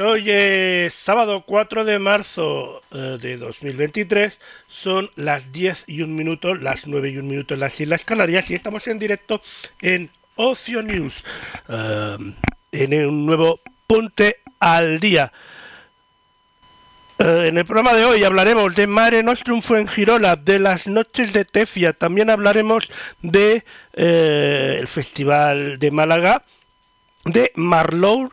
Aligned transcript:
Hoy 0.00 0.30
es 0.30 0.94
sábado 0.94 1.42
4 1.44 1.84
de 1.84 1.98
marzo 1.98 2.82
eh, 2.92 3.18
de 3.20 3.36
2023, 3.36 4.38
son 4.68 5.10
las 5.16 5.50
10 5.50 5.84
y 5.88 6.02
un 6.02 6.14
minuto, 6.14 6.54
las 6.54 6.86
9 6.86 7.10
y 7.10 7.18
un 7.18 7.26
minuto 7.26 7.54
en 7.54 7.60
las 7.60 7.80
Islas 7.80 8.04
Canarias 8.04 8.48
y 8.48 8.54
estamos 8.54 8.86
en 8.86 9.00
directo 9.00 9.40
en 9.80 10.08
Ocio 10.36 10.82
News, 10.82 11.24
eh, 11.68 12.16
en 12.70 13.06
un 13.06 13.26
nuevo 13.26 13.58
Ponte 13.88 14.36
al 14.60 15.00
Día. 15.00 15.32
Eh, 17.18 17.46
en 17.48 17.58
el 17.58 17.64
programa 17.64 17.94
de 17.94 18.04
hoy 18.04 18.22
hablaremos 18.22 18.76
de 18.76 18.86
Mare 18.86 19.24
Nostrum 19.24 19.62
Fuengirola, 19.62 20.36
de 20.36 20.60
las 20.60 20.86
noches 20.86 21.32
de 21.32 21.44
Tefia, 21.44 21.92
también 21.92 22.30
hablaremos 22.30 22.88
de 23.20 23.64
el 23.94 24.86
Festival 24.86 25.80
de 25.80 25.90
Málaga, 25.90 26.44
de 27.24 27.50
Marlow, 27.56 28.30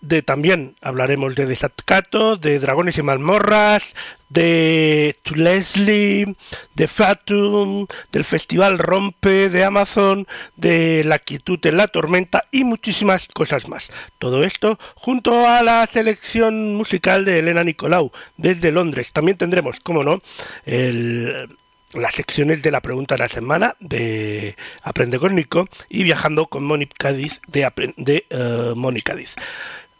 de 0.00 0.22
también 0.22 0.76
hablaremos 0.82 1.34
de 1.34 1.46
Desatcato, 1.46 2.36
de 2.36 2.58
Dragones 2.58 2.98
y 2.98 3.02
Mazmorras, 3.02 3.94
de 4.28 5.16
Leslie, 5.34 6.36
de 6.74 6.88
Fatum, 6.88 7.86
del 8.12 8.24
Festival 8.24 8.78
Rompe 8.78 9.48
de 9.48 9.64
Amazon, 9.64 10.26
de 10.56 11.04
La 11.04 11.18
Quietud 11.18 11.64
en 11.66 11.76
la 11.76 11.88
Tormenta 11.88 12.44
y 12.50 12.64
muchísimas 12.64 13.28
cosas 13.28 13.68
más. 13.68 13.90
Todo 14.18 14.44
esto 14.44 14.78
junto 14.94 15.46
a 15.46 15.62
la 15.62 15.86
selección 15.86 16.74
musical 16.76 17.24
de 17.24 17.38
Elena 17.38 17.64
Nicolau 17.64 18.12
desde 18.36 18.72
Londres. 18.72 19.12
También 19.12 19.38
tendremos, 19.38 19.80
como 19.80 20.02
no, 20.02 20.22
el 20.64 21.48
las 21.96 22.14
secciones 22.14 22.62
de 22.62 22.70
la 22.70 22.80
pregunta 22.80 23.14
de 23.14 23.20
la 23.20 23.28
semana 23.28 23.76
de 23.80 24.56
Aprende 24.82 25.18
con 25.18 25.34
Nico 25.34 25.68
y 25.88 26.02
viajando 26.02 26.46
con 26.46 26.64
Mónica 26.64 26.94
Cádiz 26.98 27.40
de 27.46 28.26
eh, 28.28 28.72
Mónica 28.74 29.12
Cádiz. 29.12 29.34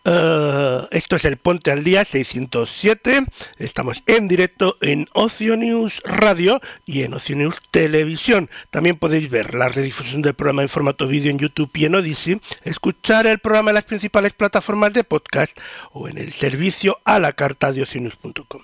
Eh, 0.09 0.87
esto 0.93 1.17
es 1.17 1.25
el 1.25 1.37
Ponte 1.37 1.73
al 1.73 1.83
Día 1.83 2.05
607. 2.05 3.27
Estamos 3.59 4.05
en 4.07 4.29
directo 4.29 4.77
en 4.81 5.09
Ocio 5.15 5.57
News 5.57 6.01
Radio 6.05 6.61
y 6.85 7.03
en 7.03 7.15
Ocio 7.15 7.35
News 7.35 7.61
Televisión. 7.73 8.49
También 8.71 8.99
podéis 8.99 9.29
ver 9.29 9.55
la 9.55 9.69
redifusión 9.69 10.23
del 10.23 10.35
programa 10.35 10.63
en 10.63 10.69
formato 10.69 11.09
vídeo 11.09 11.33
en 11.33 11.41
YouTube 11.41 11.71
y 11.75 11.87
en 11.87 11.97
Odyssey, 11.97 12.41
escuchar 12.63 13.27
el 13.27 13.41
programa 13.41 13.71
en 13.71 13.75
las 13.75 13.85
principales 13.85 14.33
plataformas 14.33 14.93
de 14.93 15.03
podcast 15.03 15.59
o 15.93 16.09
en 16.09 16.19
el 16.19 16.33
servicio 16.33 16.99
a 17.05 17.19
la 17.19 17.33
carta 17.33 17.73
de 17.73 17.83
ocionews.com. 17.83 18.63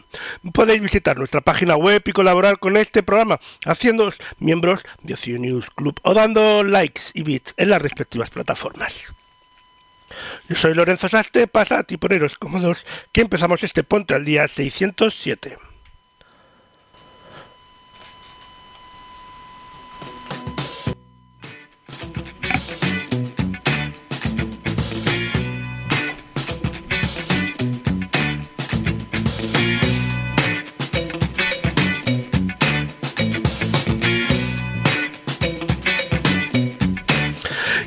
Podéis 0.52 0.81
visitar 0.81 1.19
nuestra 1.19 1.41
página 1.41 1.75
web 1.75 2.02
y 2.04 2.12
colaborar 2.12 2.60
con 2.60 2.76
este 2.76 3.02
programa 3.02 3.41
haciéndoos 3.66 4.16
miembros 4.38 4.82
de 5.02 5.14
Ocio 5.14 5.41
News 5.41 5.66
Club 5.75 5.98
o 6.04 6.14
dando 6.14 6.62
likes 6.62 7.02
y 7.14 7.25
bits 7.25 7.54
en 7.56 7.70
las 7.70 7.82
respectivas 7.82 8.31
plataformas. 8.31 9.12
Yo 10.48 10.56
soy 10.56 10.74
Lorenzo 10.74 11.08
Saste, 11.08 11.46
pasad 11.46 11.84
y 11.88 11.96
poneros 11.96 12.38
cómodos 12.38 12.84
que 13.12 13.20
empezamos 13.20 13.62
este 13.62 13.84
Ponte 13.84 14.14
al 14.14 14.24
día 14.24 14.46
607. 14.46 15.71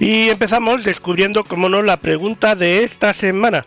Y 0.05 0.29
empezamos 0.29 0.83
descubriendo, 0.83 1.43
como 1.43 1.67
no, 1.67 1.81
la 1.81 1.97
pregunta 1.97 2.55
de 2.55 2.83
esta 2.83 3.11
semana. 3.11 3.65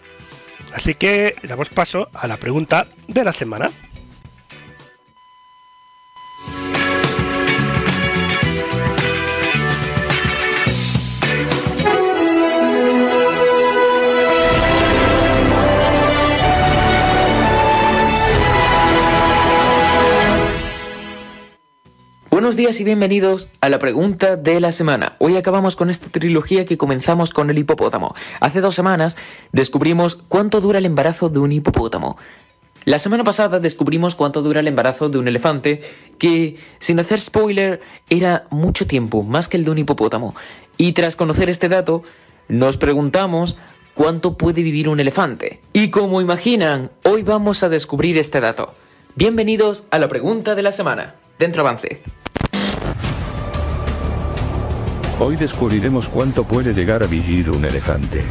Así 0.72 0.94
que 0.94 1.34
damos 1.43 1.69
paso 1.69 2.10
a 2.15 2.28
la 2.28 2.37
pregunta 2.37 2.87
de 3.09 3.25
la 3.25 3.32
semana. 3.32 3.72
Buenos 22.38 22.54
días 22.54 22.78
y 22.78 22.84
bienvenidos 22.84 23.49
a 23.60 23.69
la 23.69 23.81
pregunta 23.81 24.37
de 24.37 24.60
la 24.60 24.71
semana. 24.71 25.16
Hoy 25.19 25.37
acabamos 25.37 25.75
con 25.75 25.91
esta 25.91 26.09
trilogía 26.09 26.65
que 26.65 26.78
comenzamos 26.78 27.31
con 27.31 27.50
el 27.50 27.59
hipopótamo. 27.59 28.15
Hace 28.38 28.60
dos 28.60 28.76
semanas 28.76 29.16
descubrimos 29.50 30.15
cuánto 30.15 30.60
dura 30.60 30.78
el 30.78 30.87
embarazo 30.87 31.31
de 31.31 31.41
un 31.41 31.50
hipopótamo. 31.50 32.16
La 32.84 33.00
semana 33.00 33.25
pasada 33.25 33.59
descubrimos 33.59 34.15
cuánto 34.15 34.41
dura 34.43 34.60
el 34.60 34.69
embarazo 34.69 35.09
de 35.09 35.19
un 35.19 35.27
elefante, 35.27 35.81
que, 36.16 36.56
sin 36.78 37.00
hacer 37.00 37.19
spoiler, 37.19 37.81
era 38.09 38.47
mucho 38.50 38.87
tiempo, 38.87 39.25
más 39.25 39.48
que 39.48 39.56
el 39.56 39.65
de 39.65 39.72
un 39.72 39.78
hipopótamo. 39.78 40.37
Y 40.77 40.93
tras 40.93 41.16
conocer 41.16 41.50
este 41.50 41.69
dato, 41.69 42.04
nos 42.47 42.77
preguntamos 42.77 43.56
cuánto 43.94 44.38
puede 44.38 44.62
vivir 44.62 44.88
un 44.88 45.00
elefante. 45.00 45.60
Y 45.72 45.91
como 45.91 46.21
imaginan, 46.21 46.93
hoy 47.03 47.25
vamos 47.25 47.65
a 47.65 47.69
descubrir 47.69 48.16
este 48.16 48.41
dato. 48.41 48.75
Bienvenidos 49.16 49.87
a 49.91 49.98
la 49.98 50.07
pregunta 50.07 50.54
de 50.54 50.62
la 50.62 50.71
semana. 50.71 51.16
Dentro 51.36 51.62
avance. 51.62 52.01
Hoy 55.20 55.34
descubriremos 55.34 56.09
cuánto 56.09 56.44
puede 56.44 56.72
llegar 56.72 57.03
a 57.03 57.06
vivir 57.06 57.50
un 57.50 57.65
elefante. 57.65 58.22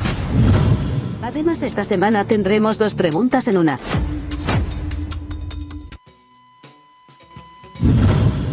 Además, 1.22 1.62
esta 1.62 1.84
semana 1.84 2.24
tendremos 2.24 2.78
dos 2.78 2.94
preguntas 2.94 3.50
en 3.50 3.57
una. 3.57 3.78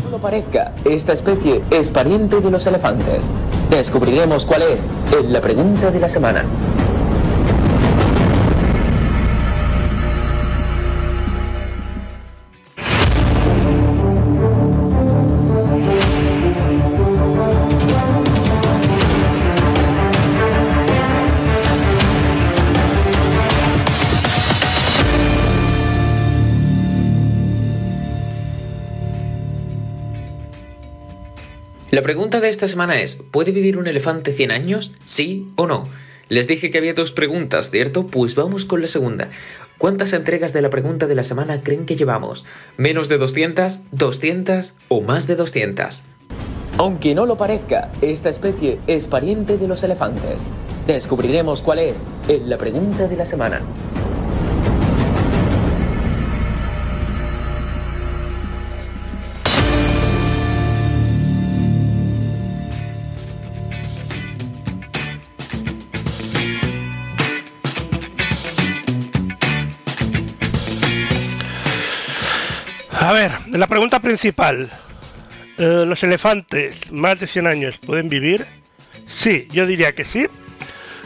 No 0.02 0.10
lo 0.10 0.19
parezca, 0.19 0.75
esta 0.84 1.12
especie 1.12 1.62
es 1.70 1.90
pariente 1.90 2.40
de 2.40 2.50
los 2.50 2.66
elefantes. 2.66 3.31
Descubriremos 3.70 4.44
cuál 4.44 4.62
es 4.62 4.80
en 5.16 5.32
la 5.32 5.40
pregunta 5.40 5.92
de 5.92 6.00
la 6.00 6.08
semana. 6.08 6.44
La 31.94 32.02
pregunta 32.02 32.41
de 32.41 32.49
esta 32.49 32.67
semana 32.67 33.00
es, 33.00 33.14
¿puede 33.14 33.52
vivir 33.52 33.76
un 33.76 33.87
elefante 33.87 34.32
100 34.32 34.50
años? 34.50 34.91
¿Sí 35.05 35.46
o 35.55 35.69
no? 35.69 35.87
Les 36.29 36.49
dije 36.49 36.69
que 36.69 36.79
había 36.79 36.93
dos 36.93 37.12
preguntas, 37.12 37.70
¿cierto? 37.70 38.05
Pues 38.05 38.35
vamos 38.35 38.64
con 38.64 38.82
la 38.82 38.88
segunda. 38.88 39.29
¿Cuántas 39.79 40.12
entregas 40.12 40.52
de 40.52 40.61
la 40.61 40.70
pregunta 40.70 41.06
de 41.06 41.14
la 41.14 41.23
semana 41.23 41.62
creen 41.62 41.87
que 41.87 41.94
llevamos? 41.94 42.44
¿Menos 42.76 43.08
de 43.08 43.19
200? 43.19 43.79
¿200? 43.93 44.73
¿O 44.88 45.02
más 45.02 45.29
de 45.29 45.37
200? 45.37 46.02
Aunque 46.79 47.14
no 47.14 47.26
lo 47.26 47.37
parezca, 47.37 47.93
esta 48.02 48.29
especie 48.29 48.81
es 48.88 49.06
pariente 49.06 49.56
de 49.56 49.69
los 49.69 49.85
elefantes. 49.85 50.49
Descubriremos 50.88 51.62
cuál 51.62 51.79
es 51.79 51.94
en 52.26 52.50
la 52.50 52.58
pregunta 52.58 53.06
de 53.06 53.17
la 53.19 53.25
semana. 53.25 53.61
La 73.60 73.66
pregunta 73.66 74.00
principal. 74.00 74.70
Eh, 75.58 75.84
¿Los 75.86 76.02
elefantes 76.02 76.90
más 76.90 77.20
de 77.20 77.26
100 77.26 77.46
años 77.46 77.78
pueden 77.78 78.08
vivir? 78.08 78.46
Sí, 79.06 79.46
yo 79.52 79.66
diría 79.66 79.94
que 79.94 80.04
sí. 80.04 80.26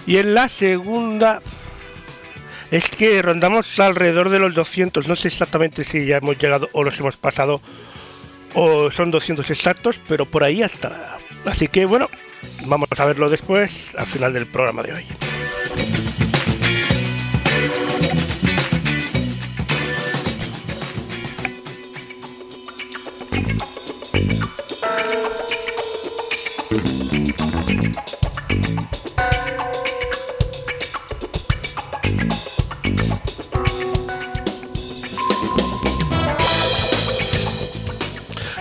Y 0.07 0.17
en 0.17 0.35
la 0.35 0.49
segunda 0.49 1.41
es 2.71 2.85
que 2.89 3.21
rondamos 3.23 3.79
alrededor 3.79 4.31
de 4.31 4.39
los 4.39 4.55
200. 4.55 5.07
No 5.07 5.17
sé 5.17 5.29
exactamente 5.29 5.85
si 5.85 6.07
ya 6.07 6.19
hemos 6.19 6.39
llegado 6.39 6.69
o 6.73 6.83
los 6.83 6.99
hemos 6.99 7.17
pasado 7.17 7.61
o 8.55 8.91
son 8.91 9.11
200 9.11 9.51
exactos, 9.51 10.01
pero 10.09 10.25
por 10.25 10.45
ahí 10.45 10.63
hasta. 10.63 11.17
Así 11.45 11.69
que 11.69 11.85
bueno, 11.85 12.09
vamos 12.65 12.89
a 12.97 13.05
verlo 13.05 13.29
después 13.29 13.95
al 13.97 14.07
final 14.07 14.33
del 14.33 14.47
programa 14.47 14.83
de 14.83 14.95
hoy. 14.95 15.05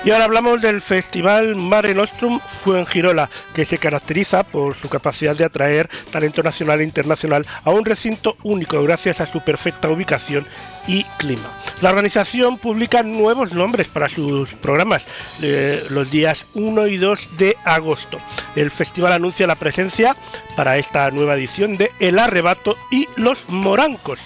Y 0.07 0.11
ahora 0.11 0.23
hablamos 0.23 0.61
del 0.61 0.79
Festival 0.79 1.57
Mare 1.57 1.93
Nostrum 1.93 2.39
Fuengirola, 2.39 3.29
que 3.53 3.65
se 3.65 3.77
caracteriza 3.77 4.43
por 4.43 4.77
su 4.77 4.87
capacidad 4.87 5.35
de 5.35 5.43
atraer 5.43 5.89
talento 6.13 6.41
nacional 6.41 6.79
e 6.79 6.85
internacional 6.85 7.45
a 7.65 7.71
un 7.71 7.83
recinto 7.83 8.37
único 8.43 8.81
gracias 8.83 9.19
a 9.19 9.25
su 9.25 9.41
perfecta 9.41 9.89
ubicación 9.89 10.47
y 10.87 11.03
clima. 11.17 11.49
La 11.81 11.89
organización 11.89 12.57
publica 12.57 13.03
nuevos 13.03 13.51
nombres 13.51 13.89
para 13.89 14.07
sus 14.07 14.53
programas 14.53 15.05
eh, 15.41 15.85
los 15.89 16.09
días 16.09 16.45
1 16.53 16.87
y 16.87 16.95
2 16.95 17.37
de 17.37 17.57
agosto. 17.65 18.17
El 18.55 18.71
festival 18.71 19.11
anuncia 19.11 19.45
la 19.45 19.55
presencia 19.55 20.15
para 20.55 20.77
esta 20.77 21.11
nueva 21.11 21.35
edición 21.35 21.75
de 21.75 21.91
El 21.99 22.17
Arrebato 22.17 22.77
y 22.91 23.07
Los 23.17 23.49
Morancos. 23.49 24.21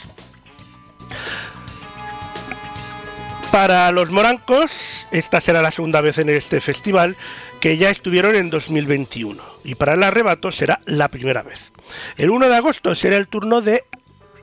Para 3.51 3.91
los 3.91 4.09
morancos, 4.09 4.71
esta 5.11 5.41
será 5.41 5.61
la 5.61 5.71
segunda 5.71 5.99
vez 5.99 6.17
en 6.17 6.29
este 6.29 6.61
festival, 6.61 7.17
que 7.59 7.75
ya 7.75 7.89
estuvieron 7.89 8.35
en 8.35 8.49
2021. 8.49 9.43
Y 9.65 9.75
para 9.75 9.93
el 9.93 10.03
arrebato 10.03 10.53
será 10.53 10.79
la 10.85 11.09
primera 11.09 11.43
vez. 11.43 11.59
El 12.15 12.29
1 12.29 12.47
de 12.47 12.55
agosto 12.55 12.95
será 12.95 13.17
el 13.17 13.27
turno 13.27 13.59
de 13.59 13.83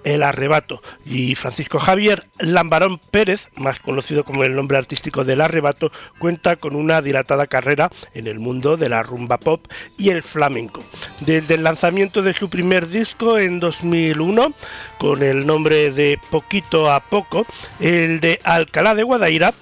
El 0.05 0.23
Arrebato 0.23 0.83
y 1.05 1.35
Francisco 1.35 1.79
Javier 1.79 2.25
Lambarón 2.39 2.99
Pérez, 2.99 3.49
más 3.57 3.81
conocido 3.81 4.25
como 4.25 4.45
el 4.45 4.55
nombre 4.55 4.79
artístico 4.79 5.25
del 5.25 5.41
Arrebato, 5.41 5.93
cuenta 6.19 6.57
con 6.57 6.77
una 6.77 7.03
dilatada 7.03 7.47
carrera 7.47 7.91
en 8.15 8.27
el 8.27 8.39
mundo 8.39 8.77
de 8.77 8.89
la 8.89 9.03
rumba 9.03 9.39
pop 9.39 9.67
y 9.97 10.11
el 10.11 10.23
flamenco. 10.23 10.83
Desde 11.21 11.55
el 11.55 11.65
lanzamiento 11.65 12.23
de 12.23 12.35
su 12.35 12.49
primer 12.49 12.89
disco 12.89 13.39
en 13.39 13.61
2001, 13.61 14.53
con 14.99 15.23
el 15.23 15.47
nombre 15.47 15.91
de 15.91 16.19
Poquito 16.31 16.91
a 16.91 17.01
Poco, 17.01 17.47
el 17.81 18.21
de 18.21 18.41
Alcalá 18.45 18.95
de 18.95 19.03
Guadaira, 19.03 19.53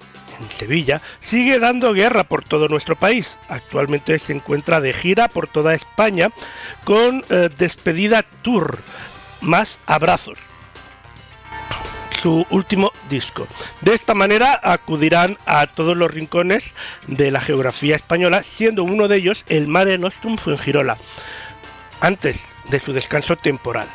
en 0.40 0.50
Sevilla, 0.50 1.00
sigue 1.20 1.58
dando 1.58 1.92
guerra 1.92 2.24
por 2.24 2.44
todo 2.44 2.68
nuestro 2.68 2.96
país. 2.96 3.38
Actualmente 3.48 4.18
se 4.18 4.34
encuentra 4.34 4.80
de 4.80 4.92
gira 4.92 5.28
por 5.28 5.48
toda 5.48 5.74
España 5.74 6.30
con 6.84 7.24
eh, 7.30 7.48
Despedida 7.56 8.24
Tour, 8.42 8.78
más 9.46 9.78
abrazos. 9.86 10.38
Su 12.22 12.46
último 12.50 12.92
disco. 13.08 13.46
De 13.82 13.94
esta 13.94 14.14
manera 14.14 14.58
acudirán 14.62 15.38
a 15.46 15.66
todos 15.66 15.96
los 15.96 16.10
rincones 16.10 16.74
de 17.06 17.30
la 17.30 17.40
geografía 17.40 17.96
española, 17.96 18.42
siendo 18.42 18.84
uno 18.84 19.06
de 19.06 19.16
ellos 19.16 19.44
el 19.48 19.68
Mare 19.68 19.98
Nostrum 19.98 20.36
Fuengirola, 20.36 20.98
antes 22.00 22.48
de 22.70 22.80
su 22.80 22.92
descanso 22.92 23.36
temporal. 23.36 23.86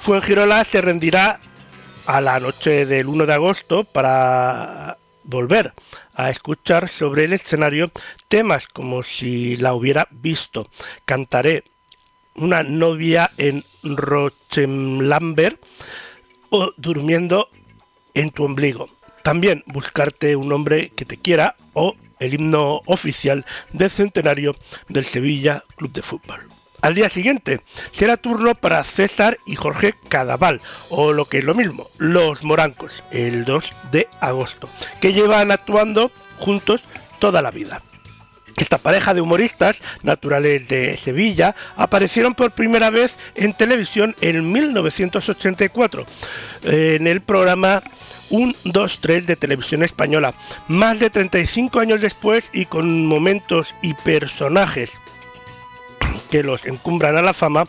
Fuengirola 0.00 0.64
se 0.64 0.80
rendirá 0.80 1.40
a 2.06 2.20
la 2.20 2.40
noche 2.40 2.86
del 2.86 3.06
1 3.06 3.26
de 3.26 3.34
agosto 3.34 3.84
para 3.84 4.98
volver 5.24 5.72
a 6.14 6.30
escuchar 6.30 6.88
sobre 6.88 7.24
el 7.24 7.32
escenario 7.32 7.90
temas 8.28 8.66
como 8.66 9.02
si 9.02 9.56
la 9.56 9.74
hubiera 9.74 10.06
visto. 10.10 10.68
Cantaré 11.04 11.64
una 12.34 12.62
novia 12.62 13.30
en 13.38 13.62
Rochenlamber 13.82 15.58
o 16.50 16.72
durmiendo 16.76 17.48
en 18.14 18.30
tu 18.30 18.44
ombligo. 18.44 18.88
También 19.22 19.64
buscarte 19.66 20.36
un 20.36 20.52
hombre 20.52 20.90
que 20.90 21.04
te 21.04 21.16
quiera 21.16 21.56
o 21.72 21.94
el 22.20 22.34
himno 22.34 22.80
oficial 22.86 23.44
del 23.72 23.90
centenario 23.90 24.54
del 24.88 25.04
Sevilla 25.04 25.64
Club 25.76 25.92
de 25.92 26.02
Fútbol. 26.02 26.40
Al 26.82 26.94
día 26.94 27.08
siguiente 27.08 27.60
será 27.92 28.18
turno 28.18 28.54
para 28.54 28.84
César 28.84 29.38
y 29.46 29.56
Jorge 29.56 29.94
Cadaval, 30.10 30.60
o 30.90 31.14
lo 31.14 31.24
que 31.24 31.38
es 31.38 31.44
lo 31.44 31.54
mismo, 31.54 31.88
los 31.96 32.44
Morancos, 32.44 33.02
el 33.10 33.46
2 33.46 33.72
de 33.90 34.06
agosto, 34.20 34.68
que 35.00 35.14
llevan 35.14 35.50
actuando 35.50 36.10
juntos 36.38 36.84
toda 37.20 37.40
la 37.40 37.50
vida. 37.50 37.80
Esta 38.56 38.78
pareja 38.78 39.14
de 39.14 39.20
humoristas 39.20 39.82
naturales 40.02 40.68
de 40.68 40.96
Sevilla 40.96 41.54
aparecieron 41.76 42.34
por 42.34 42.52
primera 42.52 42.90
vez 42.90 43.14
en 43.34 43.52
televisión 43.52 44.14
en 44.20 44.52
1984 44.52 46.06
en 46.62 47.06
el 47.06 47.20
programa 47.20 47.82
1, 48.30 48.54
2, 48.64 48.98
3 49.00 49.26
de 49.26 49.36
televisión 49.36 49.82
española. 49.82 50.34
Más 50.68 50.98
de 51.00 51.10
35 51.10 51.80
años 51.80 52.00
después 52.00 52.50
y 52.52 52.66
con 52.66 53.06
momentos 53.06 53.74
y 53.82 53.94
personajes 53.94 54.92
que 56.34 56.42
los 56.42 56.66
encumbran 56.66 57.16
a 57.16 57.22
la 57.22 57.32
fama, 57.32 57.64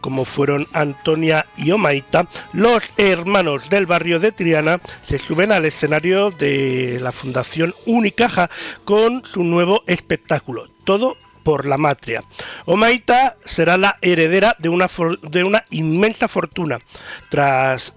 como 0.00 0.24
fueron 0.24 0.66
Antonia 0.72 1.46
y 1.56 1.70
Omaita, 1.70 2.26
los 2.52 2.82
hermanos 2.96 3.68
del 3.68 3.86
barrio 3.86 4.18
de 4.18 4.32
Triana 4.32 4.80
se 5.06 5.20
suben 5.20 5.52
al 5.52 5.66
escenario 5.66 6.32
de 6.32 6.98
la 7.00 7.12
Fundación 7.12 7.72
Unicaja 7.86 8.50
con 8.84 9.24
su 9.24 9.44
nuevo 9.44 9.84
espectáculo, 9.86 10.66
todo 10.82 11.16
por 11.44 11.64
la 11.64 11.78
matria. 11.78 12.24
Omaita 12.64 13.36
será 13.44 13.76
la 13.76 13.98
heredera 14.02 14.56
de 14.58 14.68
una, 14.68 14.90
de 15.22 15.44
una 15.44 15.64
inmensa 15.70 16.26
fortuna. 16.26 16.80
Tras 17.28 17.94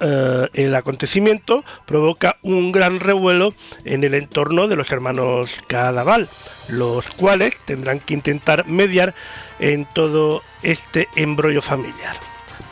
eh, 0.00 0.48
el 0.54 0.74
acontecimiento 0.74 1.64
provoca 1.86 2.36
un 2.42 2.72
gran 2.72 2.98
revuelo 2.98 3.54
en 3.84 4.02
el 4.02 4.14
entorno 4.14 4.66
de 4.66 4.74
los 4.74 4.90
hermanos 4.90 5.50
Cadaval, 5.68 6.28
los 6.68 7.06
cuales 7.10 7.56
tendrán 7.64 8.00
que 8.00 8.14
intentar 8.14 8.66
mediar 8.66 9.14
en 9.58 9.84
todo 9.86 10.42
este 10.62 11.08
embrollo 11.16 11.62
familiar. 11.62 12.16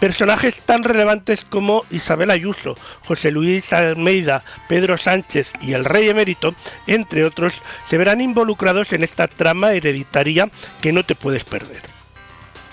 Personajes 0.00 0.58
tan 0.58 0.82
relevantes 0.82 1.44
como 1.44 1.84
Isabel 1.90 2.30
Ayuso, 2.30 2.74
José 3.06 3.30
Luis 3.30 3.72
Almeida, 3.72 4.42
Pedro 4.68 4.98
Sánchez 4.98 5.48
y 5.60 5.74
el 5.74 5.84
rey 5.84 6.08
emérito, 6.08 6.54
entre 6.88 7.24
otros, 7.24 7.54
se 7.86 7.98
verán 7.98 8.20
involucrados 8.20 8.92
en 8.92 9.04
esta 9.04 9.28
trama 9.28 9.72
hereditaria 9.72 10.50
que 10.80 10.92
no 10.92 11.04
te 11.04 11.14
puedes 11.14 11.44
perder. 11.44 11.91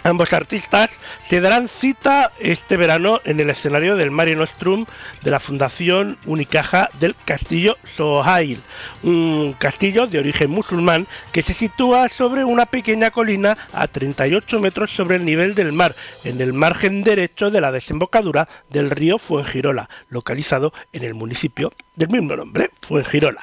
Ambos 0.03 0.31
artistas 0.31 0.91
se 1.21 1.41
darán 1.41 1.67
cita 1.67 2.31
este 2.39 2.77
verano 2.77 3.19
en 3.25 3.39
el 3.41 3.49
escenario 3.49 3.97
del 3.97 4.11
Mare 4.11 4.35
Nostrum 4.35 4.85
de 5.23 5.31
la 5.31 5.41
Fundación 5.41 6.17
Unicaja 6.25 6.89
del 6.99 7.15
Castillo 7.25 7.75
Sohail, 7.83 8.61
un 9.03 9.53
castillo 9.59 10.07
de 10.07 10.19
origen 10.19 10.51
musulmán 10.51 11.05
que 11.33 11.41
se 11.41 11.53
sitúa 11.53 12.07
sobre 12.07 12.45
una 12.45 12.65
pequeña 12.65 13.11
colina 13.11 13.57
a 13.73 13.87
38 13.87 14.59
metros 14.61 14.91
sobre 14.91 15.17
el 15.17 15.25
nivel 15.25 15.53
del 15.53 15.73
mar, 15.73 15.93
en 16.23 16.39
el 16.39 16.53
margen 16.53 17.03
derecho 17.03 17.51
de 17.51 17.59
la 17.59 17.73
desembocadura 17.73 18.47
del 18.69 18.91
río 18.91 19.19
Fuengirola, 19.19 19.89
localizado 20.09 20.73
en 20.93 21.03
el 21.03 21.13
municipio 21.13 21.73
del 21.95 22.09
mismo 22.09 22.37
nombre, 22.37 22.71
Fuengirola. 22.81 23.41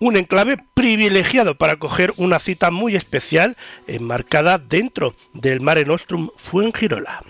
Un 0.00 0.16
enclave 0.16 0.56
privilegiado 0.74 1.54
para 1.56 1.76
coger 1.76 2.12
una 2.16 2.38
cita 2.38 2.70
muy 2.70 2.96
especial 2.96 3.56
enmarcada 3.86 4.58
dentro 4.58 5.14
del 5.34 5.60
Mare 5.60 5.84
Nostrum 5.84 6.30
Fuengirola. 6.36 7.22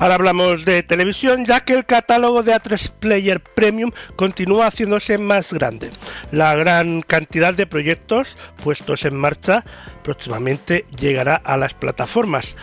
Ahora 0.00 0.14
hablamos 0.14 0.64
de 0.64 0.82
televisión, 0.82 1.44
ya 1.44 1.60
que 1.60 1.74
el 1.74 1.84
catálogo 1.84 2.42
de 2.42 2.54
A3 2.54 2.90
Player 3.00 3.38
Premium 3.38 3.90
continúa 4.16 4.68
haciéndose 4.68 5.18
más 5.18 5.52
grande. 5.52 5.90
La 6.32 6.54
gran 6.54 7.02
cantidad 7.02 7.52
de 7.52 7.66
proyectos 7.66 8.34
puestos 8.64 9.04
en 9.04 9.14
marcha 9.14 9.62
próximamente 10.02 10.86
llegará 10.98 11.34
a 11.34 11.58
las 11.58 11.74
plataformas. 11.74 12.56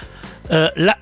Eh, 0.50 0.72
la 0.74 0.98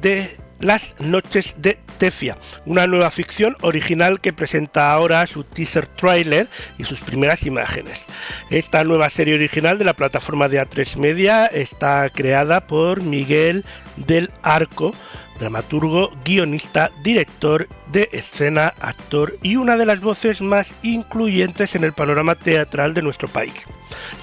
de 0.00 0.38
las 0.60 0.94
noches 0.98 1.54
de 1.58 1.78
Tefia, 1.98 2.38
una 2.64 2.86
nueva 2.86 3.10
ficción 3.10 3.54
original 3.60 4.20
que 4.20 4.32
presenta 4.32 4.92
ahora 4.92 5.26
su 5.26 5.44
teaser 5.44 5.86
trailer 5.86 6.48
y 6.78 6.84
sus 6.84 7.00
primeras 7.00 7.44
imágenes. 7.44 8.06
Esta 8.48 8.82
nueva 8.84 9.10
serie 9.10 9.34
original 9.34 9.78
de 9.78 9.84
la 9.84 9.94
plataforma 9.94 10.48
de 10.48 10.62
A3 10.62 10.96
Media 10.96 11.46
está 11.46 12.08
creada 12.08 12.66
por 12.66 13.02
Miguel 13.02 13.64
del 13.96 14.30
Arco, 14.42 14.94
dramaturgo, 15.40 16.12
guionista, 16.24 16.92
director 17.02 17.66
de 17.90 18.08
escena, 18.12 18.74
actor 18.78 19.36
y 19.42 19.56
una 19.56 19.76
de 19.76 19.86
las 19.86 20.00
voces 20.00 20.40
más 20.40 20.74
incluyentes 20.82 21.74
en 21.74 21.82
el 21.82 21.92
panorama 21.92 22.36
teatral 22.36 22.94
de 22.94 23.02
nuestro 23.02 23.26
país. 23.26 23.66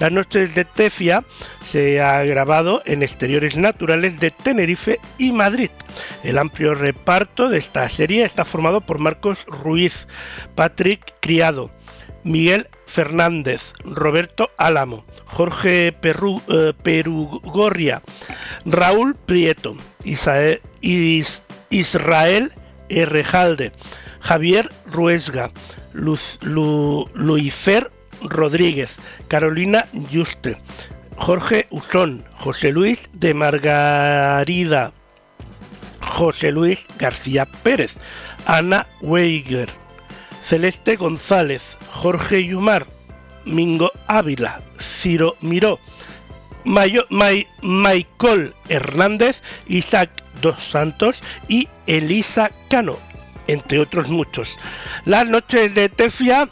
Las 0.00 0.12
noches 0.12 0.54
de 0.54 0.64
Tefia 0.64 1.24
se 1.66 2.00
ha 2.00 2.24
grabado 2.24 2.82
en 2.86 3.02
exteriores 3.02 3.56
naturales 3.56 4.20
de 4.20 4.30
Tenerife 4.30 5.00
y 5.18 5.32
Madrid. 5.32 5.70
El 6.22 6.38
amplio 6.38 6.74
reparto 6.74 7.48
de 7.48 7.58
esta 7.58 7.88
serie 7.88 8.24
está 8.24 8.44
formado 8.44 8.80
por 8.80 8.98
Marcos 8.98 9.44
Ruiz, 9.46 10.06
Patrick 10.54 11.14
Criado, 11.20 11.70
Miguel 12.24 12.68
Fernández, 12.88 13.74
Roberto 13.84 14.50
Álamo, 14.56 15.04
Jorge 15.26 15.88
eh, 15.88 16.72
Perugorria, 16.82 18.02
Raúl 18.64 19.14
Prieto, 19.14 19.76
Israel, 20.02 20.60
Israel 21.70 22.52
Errejalde, 22.88 23.72
Javier 24.20 24.70
Ruesga, 24.86 25.50
Luifer 25.92 27.90
Rodríguez, 28.22 28.90
Carolina 29.28 29.86
Juste, 30.10 30.58
Jorge 31.16 31.66
Usón, 31.70 32.24
José 32.38 32.72
Luis 32.72 33.08
de 33.12 33.34
Margarida, 33.34 34.92
José 36.00 36.50
Luis 36.50 36.86
García 36.98 37.46
Pérez, 37.62 37.94
Ana 38.46 38.86
Weiger, 39.02 39.68
Celeste 40.42 40.96
González, 40.96 41.77
Jorge 41.92 42.44
Yumar, 42.44 42.86
Mingo 43.44 43.90
Ávila, 44.06 44.60
Ciro 44.78 45.36
Miró, 45.40 45.78
Mayo, 46.64 47.06
Michael 47.62 48.54
Hernández, 48.68 49.42
Isaac 49.66 50.10
Dos 50.42 50.62
Santos 50.70 51.20
y 51.48 51.68
Elisa 51.86 52.50
Cano, 52.68 52.98
entre 53.46 53.80
otros 53.80 54.08
muchos. 54.08 54.56
Las 55.04 55.28
noches 55.28 55.74
de 55.74 55.88
Tefia 55.88 56.48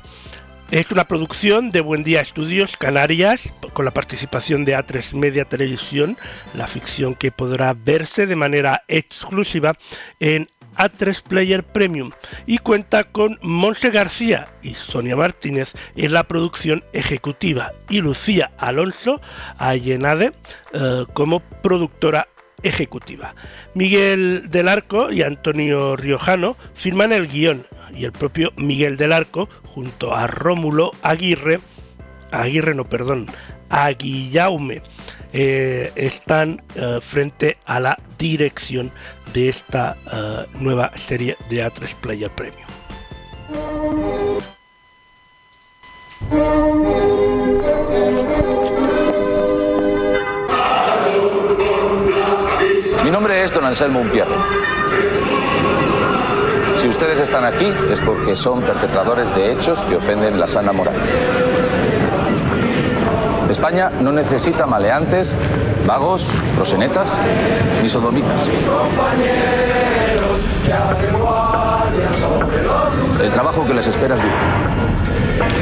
es 0.70 0.90
una 0.90 1.06
producción 1.06 1.70
de 1.70 1.80
Buen 1.80 2.02
Día 2.02 2.20
Estudios 2.20 2.76
Canarias 2.76 3.52
con 3.72 3.84
la 3.84 3.92
participación 3.92 4.64
de 4.64 4.76
A3 4.76 5.14
Media 5.14 5.44
Televisión, 5.44 6.16
la 6.54 6.66
ficción 6.66 7.14
que 7.14 7.30
podrá 7.30 7.72
verse 7.72 8.26
de 8.26 8.34
manera 8.34 8.82
exclusiva 8.88 9.76
en 10.18 10.48
A3 10.76 11.22
Player 11.22 11.64
Premium 11.64 12.10
y 12.46 12.58
cuenta 12.58 13.04
con 13.04 13.38
Monse 13.42 13.90
García 13.90 14.46
y 14.62 14.74
Sonia 14.74 15.16
Martínez 15.16 15.72
en 15.96 16.12
la 16.12 16.24
producción 16.24 16.84
ejecutiva 16.92 17.72
y 17.88 18.00
Lucía 18.00 18.50
Alonso 18.58 19.20
Allenade 19.58 20.32
eh, 20.72 21.04
como 21.12 21.40
productora 21.40 22.28
ejecutiva. 22.62 23.34
Miguel 23.74 24.50
del 24.50 24.68
Arco 24.68 25.12
y 25.12 25.22
Antonio 25.22 25.96
Riojano 25.96 26.56
firman 26.74 27.12
el 27.12 27.28
guion 27.28 27.66
y 27.94 28.04
el 28.04 28.12
propio 28.12 28.52
Miguel 28.56 28.96
del 28.96 29.12
Arco, 29.12 29.48
junto 29.64 30.14
a 30.14 30.26
Rómulo 30.26 30.92
Aguirre, 31.02 31.60
Aguirre 32.30 32.74
no, 32.74 32.84
perdón, 32.84 33.26
Aguillaume, 33.68 34.82
eh, 35.38 35.92
están 35.96 36.62
eh, 36.76 36.98
frente 37.02 37.58
a 37.66 37.78
la 37.78 37.98
dirección 38.16 38.90
de 39.34 39.50
esta 39.50 39.94
eh, 40.10 40.46
nueva 40.60 40.90
serie 40.94 41.36
de 41.50 41.62
A3 41.62 41.94
Player 41.96 42.30
Premium. 42.30 42.64
Mi 53.04 53.10
nombre 53.10 53.44
es 53.44 53.52
Don 53.52 53.66
Anselmo 53.66 54.00
Umpierre. 54.00 54.34
Si 56.76 56.88
ustedes 56.88 57.20
están 57.20 57.44
aquí 57.44 57.70
es 57.90 58.00
porque 58.00 58.34
son 58.34 58.62
perpetradores 58.62 59.34
de 59.34 59.52
hechos 59.52 59.84
que 59.84 59.96
ofenden 59.96 60.40
la 60.40 60.46
sana 60.46 60.72
moral. 60.72 60.94
España 63.56 63.88
no 63.88 64.12
necesita 64.12 64.66
maleantes, 64.66 65.34
vagos, 65.86 66.30
prosenetas 66.54 67.16
ni 67.82 67.88
sodomitas. 67.88 68.38
El 73.22 73.30
trabajo 73.32 73.66
que 73.66 73.72
les 73.72 73.86
espera 73.86 74.16
es 74.16 74.20
duro. 74.20 74.34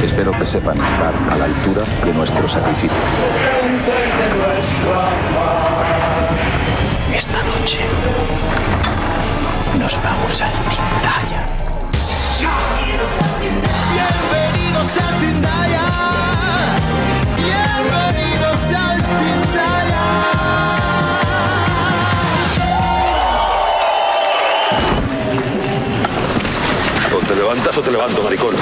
Espero 0.02 0.32
que 0.32 0.44
sepan 0.44 0.76
estar 0.76 1.14
a 1.30 1.36
la 1.36 1.44
altura 1.44 1.82
de 2.04 2.12
nuestro 2.12 2.48
sacrificio. 2.48 2.98
Esta 7.14 7.42
noche 7.44 7.78
nos 9.78 10.02
vamos 10.02 10.42
al 10.42 10.50
Tindaya. 10.50 11.46
Bienvenidos 13.92 14.98
al 14.98 15.14
Tindaya. 15.20 15.54
Bienvenidos 17.44 18.72
al 18.72 18.98
Tindaya. 19.18 20.04
O 27.14 27.18
te 27.26 27.34
levantas 27.36 27.76
o 27.76 27.82
te 27.82 27.90
levanto, 27.90 28.22
maricón. 28.22 28.54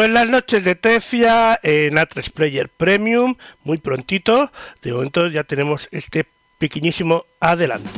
Pues 0.00 0.08
las 0.12 0.30
noches 0.30 0.64
de 0.64 0.76
Tefia 0.76 1.60
en 1.62 1.96
A3 1.96 2.32
Player 2.32 2.70
Premium, 2.70 3.34
muy 3.64 3.76
prontito. 3.76 4.50
De 4.80 4.94
momento 4.94 5.26
ya 5.26 5.44
tenemos 5.44 5.90
este 5.92 6.26
pequeñísimo 6.58 7.26
adelanto. 7.38 7.90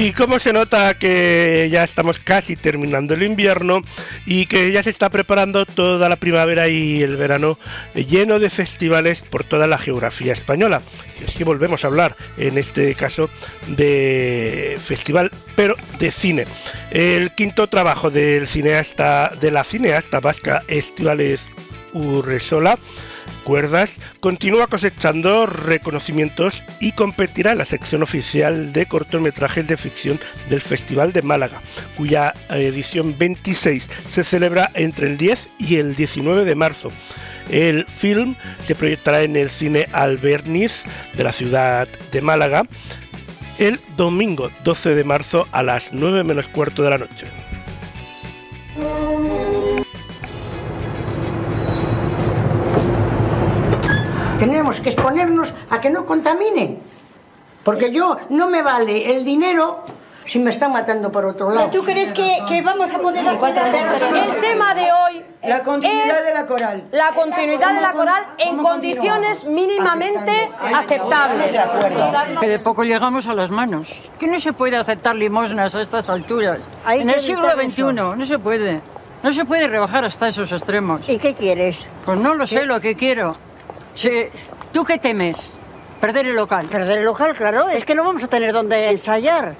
Y 0.00 0.12
como 0.12 0.38
se 0.38 0.52
nota 0.52 0.96
que 0.96 1.68
ya 1.72 1.82
estamos 1.82 2.20
casi 2.20 2.54
terminando 2.54 3.14
el 3.14 3.24
invierno 3.24 3.82
y 4.26 4.46
que 4.46 4.70
ya 4.70 4.80
se 4.80 4.90
está 4.90 5.10
preparando 5.10 5.66
toda 5.66 6.08
la 6.08 6.14
primavera 6.14 6.68
y 6.68 7.02
el 7.02 7.16
verano 7.16 7.58
lleno 7.96 8.38
de 8.38 8.48
festivales 8.48 9.22
por 9.22 9.42
toda 9.42 9.66
la 9.66 9.76
geografía 9.76 10.32
española. 10.32 10.82
Y 11.20 11.24
así 11.24 11.42
volvemos 11.42 11.82
a 11.82 11.88
hablar 11.88 12.14
en 12.36 12.58
este 12.58 12.94
caso 12.94 13.28
de 13.66 14.78
festival, 14.80 15.32
pero 15.56 15.74
de 15.98 16.12
cine. 16.12 16.46
El 16.92 17.32
quinto 17.32 17.66
trabajo 17.66 18.08
del 18.08 18.46
cineasta, 18.46 19.32
de 19.40 19.50
la 19.50 19.64
cineasta 19.64 20.20
vasca 20.20 20.62
Estivales 20.68 21.40
Urresola 21.92 22.78
Cuerdas 23.48 23.98
continúa 24.20 24.66
cosechando 24.66 25.46
reconocimientos 25.46 26.62
y 26.80 26.92
competirá 26.92 27.52
en 27.52 27.58
la 27.58 27.64
sección 27.64 28.02
oficial 28.02 28.74
de 28.74 28.84
cortometrajes 28.84 29.66
de 29.66 29.78
ficción 29.78 30.20
del 30.50 30.60
Festival 30.60 31.14
de 31.14 31.22
Málaga, 31.22 31.62
cuya 31.96 32.34
edición 32.50 33.16
26 33.16 33.88
se 34.10 34.22
celebra 34.22 34.70
entre 34.74 35.06
el 35.06 35.16
10 35.16 35.48
y 35.60 35.76
el 35.76 35.96
19 35.96 36.44
de 36.44 36.54
marzo. 36.56 36.90
El 37.48 37.86
film 37.86 38.34
se 38.66 38.74
proyectará 38.74 39.22
en 39.22 39.34
el 39.34 39.48
cine 39.48 39.88
Alberniz 39.92 40.84
de 41.14 41.24
la 41.24 41.32
ciudad 41.32 41.88
de 42.12 42.20
Málaga 42.20 42.64
el 43.58 43.80
domingo 43.96 44.50
12 44.62 44.94
de 44.94 45.04
marzo 45.04 45.48
a 45.52 45.62
las 45.62 45.94
9 45.94 46.22
menos 46.22 46.48
cuarto 46.48 46.82
de 46.82 46.90
la 46.90 46.98
noche. 46.98 47.26
Tenemos 54.38 54.80
que 54.80 54.90
exponernos 54.90 55.52
a 55.70 55.80
que 55.80 55.90
no 55.90 56.06
contaminen. 56.06 56.78
Porque 57.64 57.90
yo 57.90 58.16
no 58.30 58.48
me 58.48 58.62
vale 58.62 59.10
el 59.10 59.24
dinero 59.24 59.84
si 60.26 60.38
me 60.38 60.50
están 60.50 60.72
matando 60.72 61.10
por 61.10 61.24
otro 61.24 61.50
lado. 61.50 61.70
¿Tú 61.70 61.82
crees 61.82 62.12
que, 62.12 62.38
que 62.46 62.62
vamos 62.62 62.92
a 62.92 62.98
poder 62.98 63.26
hacer 63.26 63.82
El 64.14 64.40
tema 64.40 64.74
de 64.74 64.82
hoy 64.92 65.24
La 65.42 65.62
continuidad 65.62 66.20
es 66.20 66.26
de 66.26 66.34
la 66.34 66.46
coral. 66.46 66.84
la 66.92 67.12
continuidad 67.12 67.74
de 67.74 67.80
la 67.80 67.92
coral 67.92 68.26
en 68.38 68.58
condiciones 68.58 69.48
mínimamente 69.48 70.48
aceptables. 70.74 71.52
Que 72.40 72.48
de 72.48 72.58
poco 72.58 72.84
llegamos 72.84 73.26
a 73.26 73.34
las 73.34 73.50
manos. 73.50 73.92
Que 74.18 74.28
no 74.28 74.38
se 74.38 74.52
puede 74.52 74.76
aceptar 74.76 75.16
limosnas 75.16 75.74
a 75.74 75.80
estas 75.82 76.08
alturas. 76.08 76.60
Hay 76.84 77.00
en 77.00 77.10
el 77.10 77.20
siglo 77.20 77.50
XXI 77.52 77.66
eso. 77.66 77.92
no 77.92 78.24
se 78.26 78.38
puede. 78.38 78.80
No 79.22 79.32
se 79.32 79.44
puede 79.44 79.66
rebajar 79.66 80.04
hasta 80.04 80.28
esos 80.28 80.52
extremos. 80.52 81.08
¿Y 81.08 81.18
qué 81.18 81.34
quieres? 81.34 81.88
Pues 82.04 82.18
no 82.18 82.34
lo 82.34 82.46
sé 82.46 82.64
lo 82.66 82.80
que 82.80 82.94
quiero. 82.94 83.34
Si- 83.98 84.28
¿Tú 84.72 84.84
qué 84.84 84.96
temes? 84.98 85.52
Perder 86.00 86.26
el 86.28 86.36
local. 86.36 86.66
Perder 86.68 86.98
el 86.98 87.04
local, 87.04 87.34
claro. 87.34 87.68
Es 87.68 87.84
que 87.84 87.96
no 87.96 88.04
vamos 88.04 88.22
a 88.22 88.28
tener 88.28 88.52
donde 88.52 88.90
ensayar. 88.90 89.56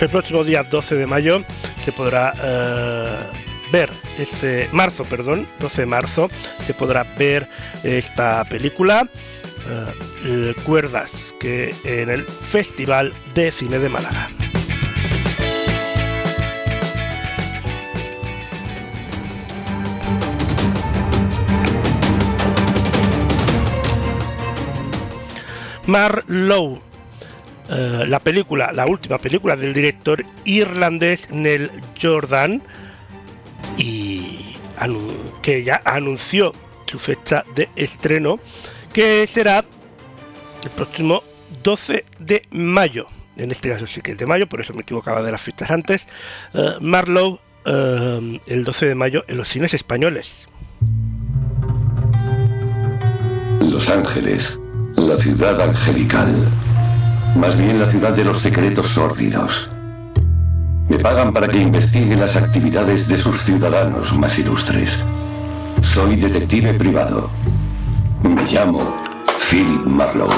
El 0.00 0.08
próximo 0.08 0.42
día 0.42 0.64
12 0.64 0.96
de 0.96 1.06
mayo 1.06 1.44
se 1.84 1.92
podrá 1.92 2.34
eh, 2.42 3.16
ver 3.72 3.90
este 4.18 4.68
marzo, 4.70 5.04
perdón, 5.04 5.46
12 5.58 5.82
de 5.82 5.86
marzo 5.86 6.30
se 6.62 6.74
podrá 6.74 7.04
ver 7.18 7.48
esta 7.82 8.44
película 8.44 9.08
eh, 10.24 10.54
Cuerdas 10.64 11.10
que 11.40 11.74
en 11.84 12.10
el 12.10 12.24
Festival 12.24 13.12
de 13.34 13.50
Cine 13.50 13.78
de 13.78 13.88
Málaga. 13.88 14.28
Marlowe 25.86 26.80
eh, 27.68 28.04
la 28.06 28.18
película, 28.18 28.72
la 28.72 28.86
última 28.86 29.18
película 29.18 29.56
del 29.56 29.72
director 29.72 30.24
irlandés 30.44 31.28
Neil 31.30 31.70
Jordan 32.00 32.62
y 33.76 34.56
que 35.42 35.64
ya 35.64 35.80
anunció 35.84 36.52
su 36.86 36.98
fecha 36.98 37.44
de 37.54 37.68
estreno 37.76 38.38
que 38.92 39.26
será 39.26 39.64
el 40.64 40.70
próximo 40.70 41.22
12 41.62 42.04
de 42.18 42.42
mayo. 42.50 43.06
En 43.36 43.50
este 43.50 43.70
caso 43.70 43.86
sí 43.86 44.00
que 44.02 44.12
es 44.12 44.18
de 44.18 44.26
mayo, 44.26 44.46
por 44.46 44.60
eso 44.60 44.74
me 44.74 44.82
equivocaba 44.82 45.22
de 45.22 45.32
las 45.32 45.40
fechas 45.40 45.70
antes. 45.70 46.06
Eh, 46.52 46.74
Marlowe 46.80 47.40
eh, 47.64 48.40
el 48.46 48.64
12 48.64 48.86
de 48.86 48.94
mayo 48.94 49.24
en 49.28 49.36
los 49.36 49.48
cines 49.48 49.74
españoles. 49.74 50.48
Los 53.60 53.88
Ángeles, 53.88 54.58
la 54.96 55.16
ciudad 55.16 55.60
angelical. 55.60 56.30
Más 57.36 57.56
bien 57.56 57.80
la 57.80 57.86
ciudad 57.86 58.12
de 58.12 58.24
los 58.24 58.40
secretos 58.40 58.88
sórdidos. 58.88 59.71
Me 60.92 60.98
pagan 60.98 61.32
para 61.32 61.48
que 61.48 61.56
investigue 61.56 62.14
las 62.14 62.36
actividades 62.36 63.08
de 63.08 63.16
sus 63.16 63.40
ciudadanos 63.40 64.12
más 64.18 64.38
ilustres. 64.38 65.02
Soy 65.82 66.16
detective 66.16 66.74
privado. 66.74 67.30
Me 68.22 68.42
llamo 68.44 68.98
Philip 69.48 69.86
Marlowe. 69.86 70.34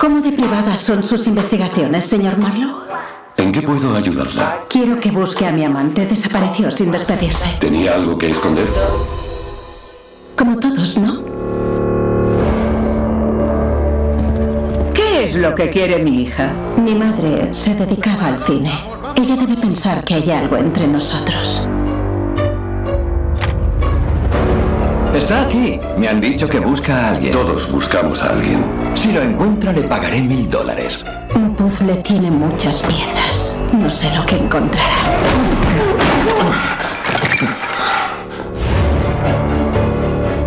¿Cómo 0.00 0.20
de 0.20 0.32
privadas 0.32 0.80
son 0.80 1.04
sus 1.04 1.28
investigaciones, 1.28 2.04
señor 2.04 2.36
Marlowe? 2.36 2.82
¿En 3.36 3.52
qué 3.52 3.62
puedo 3.62 3.94
ayudarla? 3.94 4.62
Quiero 4.68 4.98
que 4.98 5.12
busque 5.12 5.46
a 5.46 5.52
mi 5.52 5.64
amante. 5.64 6.04
Desapareció 6.04 6.72
sin 6.72 6.90
despedirse. 6.90 7.46
¿Tenía 7.60 7.94
algo 7.94 8.18
que 8.18 8.30
esconder? 8.30 8.66
Como 10.36 10.58
todos, 10.58 10.98
¿no? 10.98 11.22
¿Qué 14.92 15.26
es 15.26 15.36
lo 15.36 15.54
que 15.54 15.70
quiere 15.70 16.02
mi 16.02 16.22
hija? 16.22 16.52
Mi 16.76 16.96
madre 16.96 17.54
se 17.54 17.76
dedicaba 17.76 18.26
al 18.26 18.40
cine. 18.42 18.95
Ella 19.16 19.34
debe 19.34 19.56
pensar 19.56 20.04
que 20.04 20.14
hay 20.14 20.30
algo 20.30 20.56
entre 20.58 20.86
nosotros. 20.86 21.66
Está 25.14 25.42
aquí. 25.42 25.80
Me 25.96 26.08
han 26.08 26.20
dicho 26.20 26.46
que 26.46 26.60
busca 26.60 26.94
a 26.94 27.10
alguien. 27.12 27.32
Todos 27.32 27.72
buscamos 27.72 28.22
a 28.22 28.30
alguien. 28.30 28.62
Si 28.94 29.12
lo 29.12 29.22
encuentra, 29.22 29.72
le 29.72 29.82
pagaré 29.82 30.20
mil 30.20 30.48
dólares. 30.50 31.02
Un 31.34 31.54
puzzle 31.54 31.96
tiene 31.96 32.30
muchas 32.30 32.82
piezas. 32.82 33.62
No 33.72 33.90
sé 33.90 34.14
lo 34.14 34.26
que 34.26 34.36
encontrará. 34.36 34.96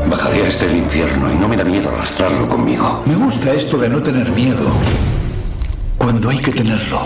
Bajaré 0.08 0.48
hasta 0.48 0.66
el 0.66 0.78
infierno 0.78 1.34
y 1.34 1.38
no 1.38 1.48
me 1.48 1.58
da 1.58 1.64
miedo 1.64 1.90
arrastrarlo 1.90 2.48
conmigo. 2.48 3.02
Me 3.08 3.16
gusta 3.16 3.52
esto 3.52 3.78
de 3.78 3.90
no 3.90 4.04
tener 4.04 4.30
miedo 4.32 4.70
cuando 5.98 6.30
hay 6.30 6.38
que 6.38 6.52
tenerlo. 6.52 7.00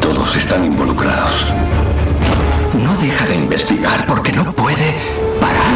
Todos 0.00 0.36
están 0.36 0.64
involucrados. 0.64 1.52
No 2.74 2.96
deja 2.96 3.26
de 3.26 3.34
investigar 3.34 4.06
porque 4.06 4.32
no 4.32 4.52
puede 4.52 4.94
parar. 5.40 5.72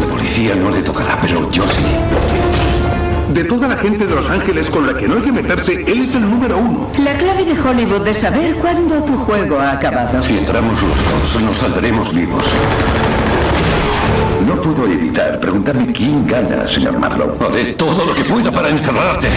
La 0.00 0.06
policía 0.06 0.54
no 0.54 0.70
le 0.70 0.82
tocará, 0.82 1.18
pero 1.20 1.50
yo 1.50 1.64
sí. 1.68 1.84
De 3.32 3.44
toda 3.44 3.66
la 3.66 3.76
gente 3.76 4.06
de 4.06 4.14
Los 4.14 4.28
Ángeles 4.28 4.68
con 4.68 4.86
la 4.86 4.94
que 4.94 5.08
no 5.08 5.16
hay 5.16 5.22
que 5.22 5.32
meterse, 5.32 5.84
él 5.86 6.02
es 6.02 6.14
el 6.14 6.28
número 6.30 6.58
uno. 6.58 6.90
La 6.98 7.16
clave 7.16 7.44
de 7.44 7.58
Hollywood 7.58 8.06
es 8.06 8.18
saber 8.18 8.56
cuándo 8.56 9.02
tu 9.04 9.16
juego 9.16 9.58
ha 9.58 9.72
acabado. 9.72 10.22
Si 10.22 10.36
entramos 10.36 10.74
los 10.82 11.32
dos, 11.32 11.42
nos 11.42 11.56
saldremos 11.56 12.12
vivos. 12.14 12.44
No 14.46 14.60
puedo 14.60 14.86
evitar 14.88 15.38
preguntarme 15.38 15.92
quién 15.92 16.26
gana, 16.26 16.66
señor 16.66 16.98
Marlowe. 16.98 17.36
Haré 17.46 17.74
todo 17.74 18.04
lo 18.04 18.14
que 18.14 18.24
pueda 18.24 18.50
para 18.50 18.70
encerrarte. 18.70 19.28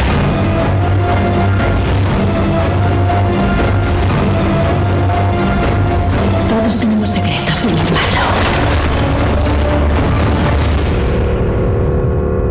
Todos 6.50 6.80
tenemos 6.80 7.10
secretos, 7.12 7.56
señor 7.56 7.86
Marlowe. 7.98 8.56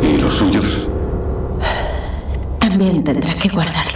¿Y 0.02 0.18
los 0.18 0.34
suyos? 0.34 0.88
También 2.60 3.02
tendrá 3.02 3.34
que 3.34 3.48
guardarlos. 3.48 3.93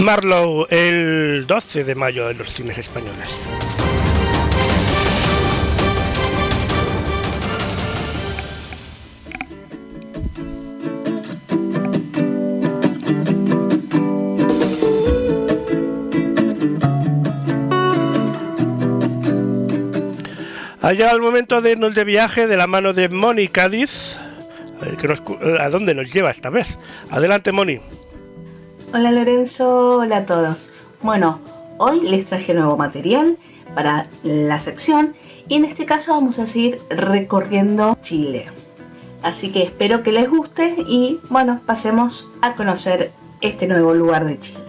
Marlowe 0.00 0.66
el 0.70 1.46
12 1.46 1.84
de 1.84 1.94
mayo 1.94 2.30
en 2.30 2.38
los 2.38 2.52
cines 2.52 2.78
españoles. 2.78 3.28
Ha 20.82 20.92
llegado 20.92 21.16
el 21.16 21.22
momento 21.22 21.60
de 21.60 21.72
irnos 21.72 21.94
de 21.94 22.04
viaje 22.04 22.46
de 22.46 22.56
la 22.56 22.66
mano 22.66 22.92
de 22.92 23.08
Moni 23.08 23.48
Cádiz. 23.48 24.16
A, 24.80 25.06
nos 25.06 25.20
cu- 25.20 25.38
¿A 25.58 25.68
dónde 25.68 25.94
nos 25.94 26.10
lleva 26.12 26.30
esta 26.30 26.48
vez? 26.48 26.78
Adelante, 27.10 27.52
Moni. 27.52 27.80
Hola 28.92 29.12
Lorenzo, 29.12 29.98
hola 29.98 30.16
a 30.16 30.26
todos. 30.26 30.68
Bueno, 31.00 31.38
hoy 31.78 32.00
les 32.00 32.26
traje 32.26 32.54
nuevo 32.54 32.76
material 32.76 33.38
para 33.72 34.08
la 34.24 34.58
sección 34.58 35.14
y 35.46 35.54
en 35.54 35.64
este 35.64 35.86
caso 35.86 36.12
vamos 36.12 36.40
a 36.40 36.48
seguir 36.48 36.80
recorriendo 36.90 37.96
Chile. 38.02 38.46
Así 39.22 39.52
que 39.52 39.62
espero 39.62 40.02
que 40.02 40.10
les 40.10 40.28
guste 40.28 40.74
y 40.88 41.20
bueno, 41.28 41.60
pasemos 41.66 42.26
a 42.42 42.56
conocer 42.56 43.12
este 43.40 43.68
nuevo 43.68 43.94
lugar 43.94 44.24
de 44.24 44.40
Chile. 44.40 44.59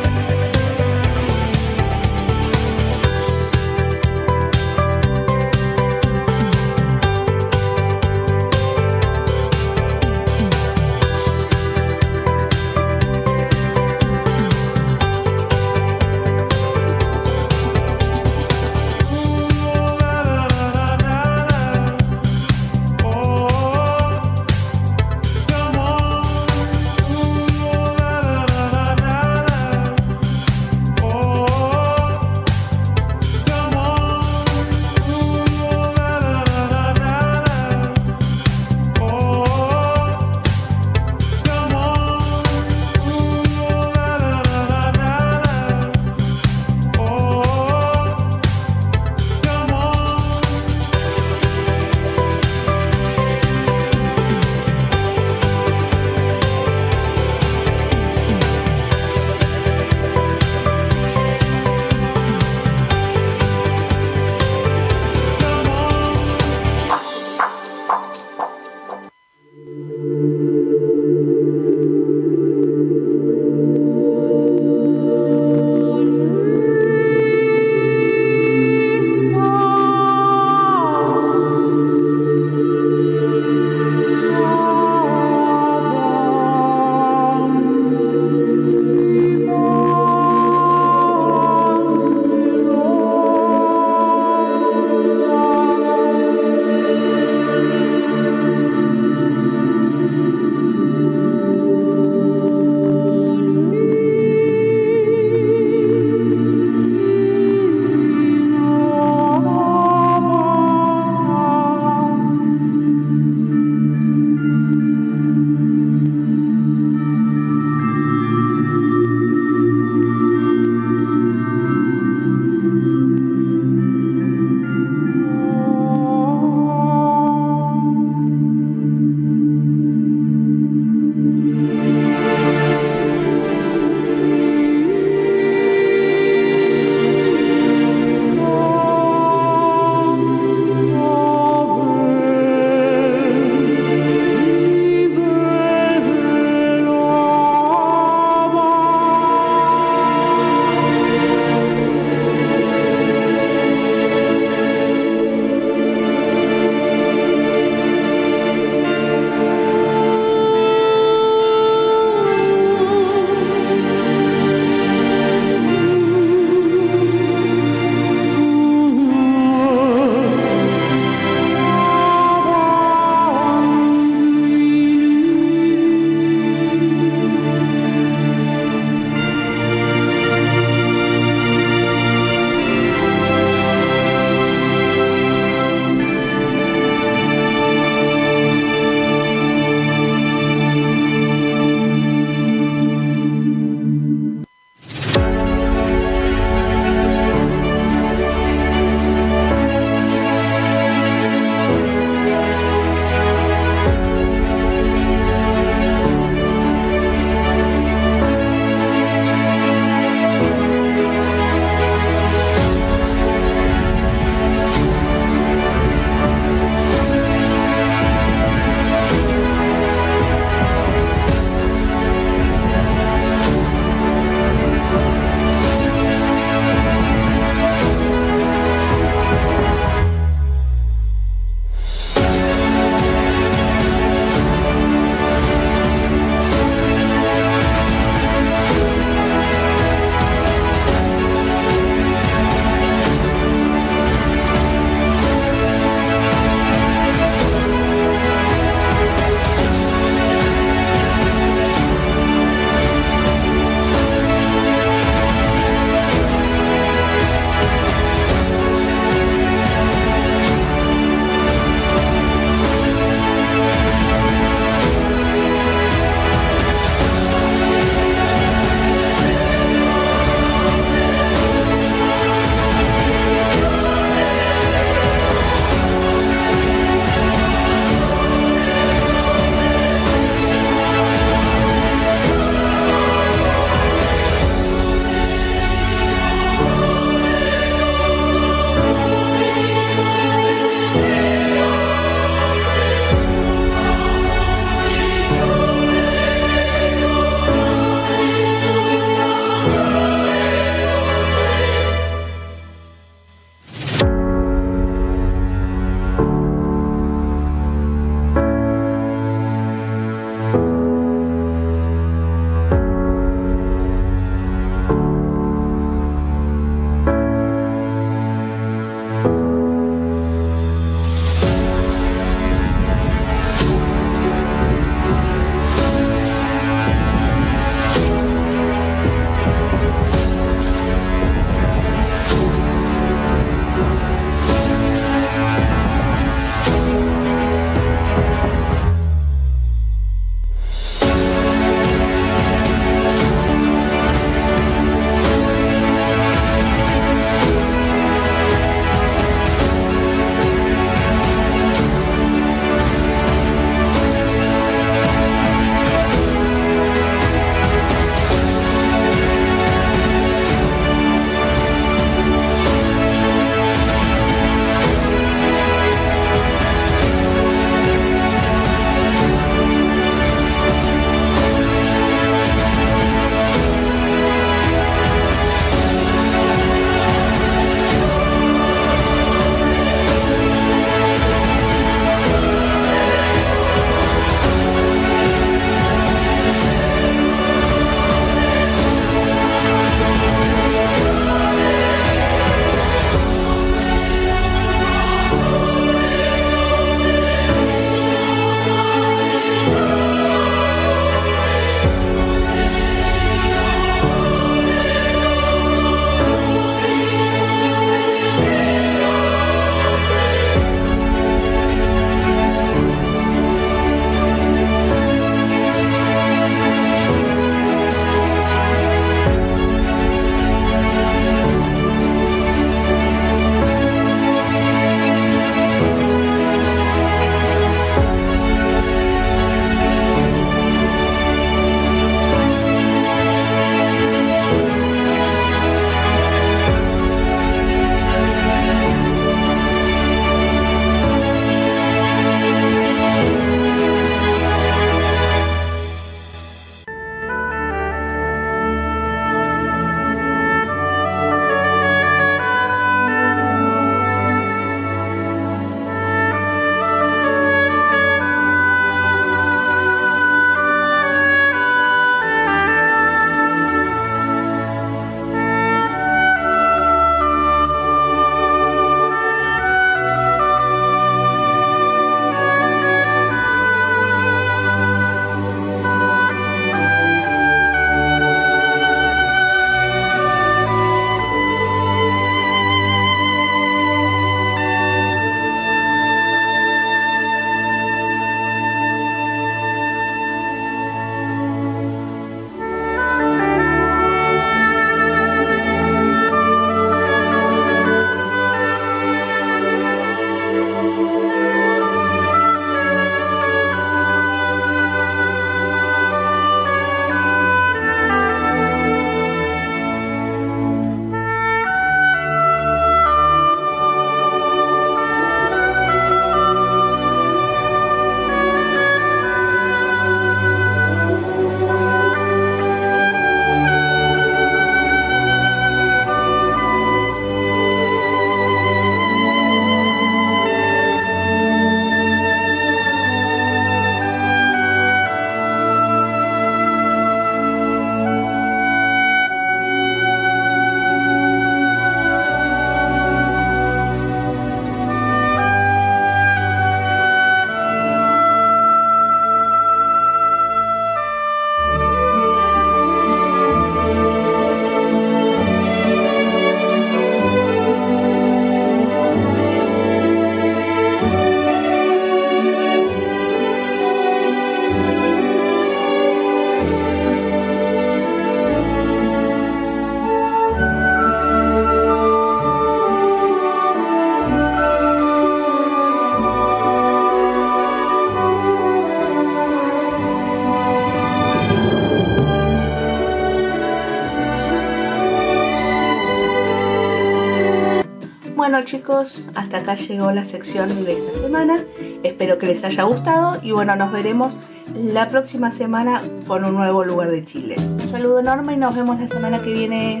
Chicos, 588.66 589.24
hasta 589.36 589.58
acá 589.58 589.76
llegó 589.76 590.10
la 590.10 590.24
sección 590.24 590.84
de 590.84 590.92
esta 590.94 591.20
semana. 591.20 591.60
Espero 592.02 592.36
que 592.38 592.46
les 592.46 592.64
haya 592.64 592.82
gustado 592.82 593.38
y 593.40 593.52
bueno, 593.52 593.76
nos 593.76 593.92
veremos 593.92 594.36
la 594.74 595.08
próxima 595.08 595.52
semana 595.52 596.02
con 596.26 596.44
un 596.44 596.56
nuevo 596.56 596.84
lugar 596.84 597.10
de 597.10 597.24
Chile. 597.24 597.54
Un 597.58 597.80
saludo 597.80 598.18
enorme 598.18 598.54
y 598.54 598.56
nos 598.56 598.74
vemos 598.76 598.98
la 599.00 599.08
semana 599.08 599.40
que 599.40 599.52
viene. 599.52 600.00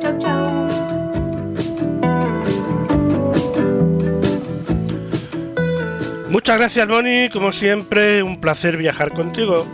Chao, 0.00 0.18
chao. 0.18 0.68
Muchas 6.28 6.58
gracias, 6.58 6.88
Moni. 6.88 7.28
Como 7.28 7.52
siempre, 7.52 8.22
un 8.22 8.40
placer 8.40 8.76
viajar 8.76 9.12
contigo. 9.12 9.64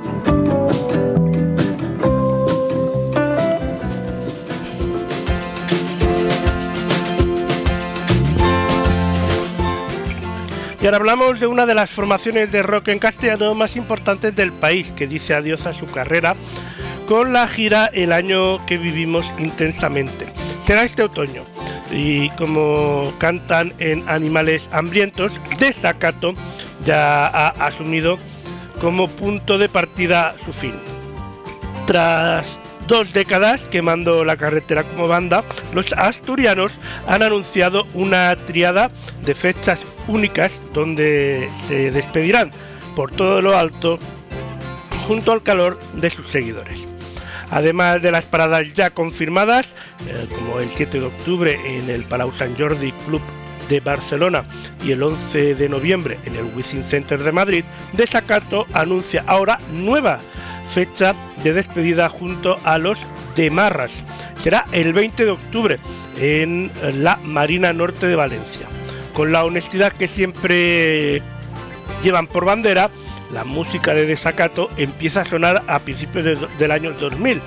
Ahora 10.89 10.97
hablamos 10.97 11.39
de 11.39 11.47
una 11.47 11.67
de 11.67 11.75
las 11.75 11.91
formaciones 11.91 12.51
de 12.51 12.63
rock 12.63 12.89
en 12.89 12.99
castellano 12.99 13.55
más 13.55 13.77
importantes 13.77 14.35
del 14.35 14.55
país, 14.55 14.91
que 14.93 15.07
dice 15.07 15.35
adiós 15.35 15.67
a 15.67 15.75
su 15.75 15.85
carrera 15.85 16.35
con 17.07 17.35
la 17.35 17.47
gira 17.47 17.91
El 17.93 18.11
año 18.11 18.65
que 18.65 18.79
vivimos 18.79 19.27
intensamente. 19.39 20.25
Será 20.65 20.85
este 20.85 21.03
otoño. 21.03 21.43
Y 21.91 22.31
como 22.31 23.13
cantan 23.19 23.75
en 23.79 24.09
Animales 24.09 24.71
Hambrientos, 24.73 25.39
Desacato 25.59 26.33
ya 26.87 27.27
ha 27.27 27.49
asumido 27.67 28.19
como 28.81 29.09
punto 29.09 29.59
de 29.59 29.69
partida 29.69 30.37
su 30.47 30.55
fin. 30.55 30.75
Tras 31.85 32.59
dos 32.87 33.13
décadas 33.13 33.65
quemando 33.65 34.25
la 34.25 34.39
carretera 34.39 34.85
como 34.85 35.07
banda, 35.07 35.45
los 35.75 35.93
asturianos 35.93 36.73
han 37.07 37.23
anunciado 37.23 37.87
una 37.93 38.35
triada 38.47 38.91
de 39.23 39.35
fechas 39.35 39.81
únicas 40.09 40.61
donde 40.73 41.49
se 41.67 41.91
despedirán 41.91 42.51
por 42.97 43.13
todo 43.13 43.41
lo 43.41 43.57
alto 43.57 43.99
junto 45.07 45.33
al 45.33 45.43
calor 45.43 45.79
de 45.95 46.11
sus 46.11 46.29
seguidores. 46.29 46.87
Además 47.51 48.03
de 48.03 48.11
las 48.11 48.27
paradas 48.27 48.73
ya 48.75 48.91
confirmadas, 48.91 49.75
eh, 50.07 50.27
como 50.35 50.61
el 50.61 50.69
7 50.69 51.01
de 51.01 51.07
octubre 51.07 51.59
en 51.65 51.89
el 51.89 52.05
Palau 52.05 52.33
Sant 52.33 52.59
Jordi 52.59 52.93
Club 53.07 53.23
de 53.69 53.81
Barcelona 53.81 54.45
y 54.85 54.93
el 54.93 55.03
11 55.03 55.55
de 55.55 55.69
noviembre 55.69 56.19
en 56.25 56.37
el 56.37 56.45
Wizzing 56.55 56.85
Center 56.85 57.23
de 57.23 57.33
Madrid, 57.33 57.65
Desacato 57.93 58.67
anuncia 58.73 59.25
ahora 59.27 59.59
nueva 59.73 60.19
fecha 60.75 61.15
de 61.43 61.53
despedida 61.53 62.09
junto 62.09 62.59
a 62.65 62.79
los 62.79 62.99
Demarras. 63.37 63.93
Será 64.43 64.67
el 64.73 64.93
20 64.93 65.25
de 65.25 65.31
octubre 65.31 65.79
en 66.17 66.71
la 66.95 67.17
Marina 67.19 67.73
Norte 67.73 68.07
de 68.07 68.17
Valencia. 68.17 68.69
Con 69.19 69.33
la 69.33 69.45
honestidad 69.45 69.93
que 69.93 70.07
siempre 70.07 71.23
llevan 72.05 72.29
por 72.29 72.45
bandera, 72.45 72.89
la 73.33 73.43
música 73.43 73.93
de 73.93 74.07
Desacato 74.07 74.71
empieza 74.77 75.23
a 75.23 75.27
sonar 75.27 75.65
a 75.67 75.81
principios 75.81 76.25
de, 76.25 76.39
del 76.57 76.71
año 76.71 76.93
2000, 76.93 77.41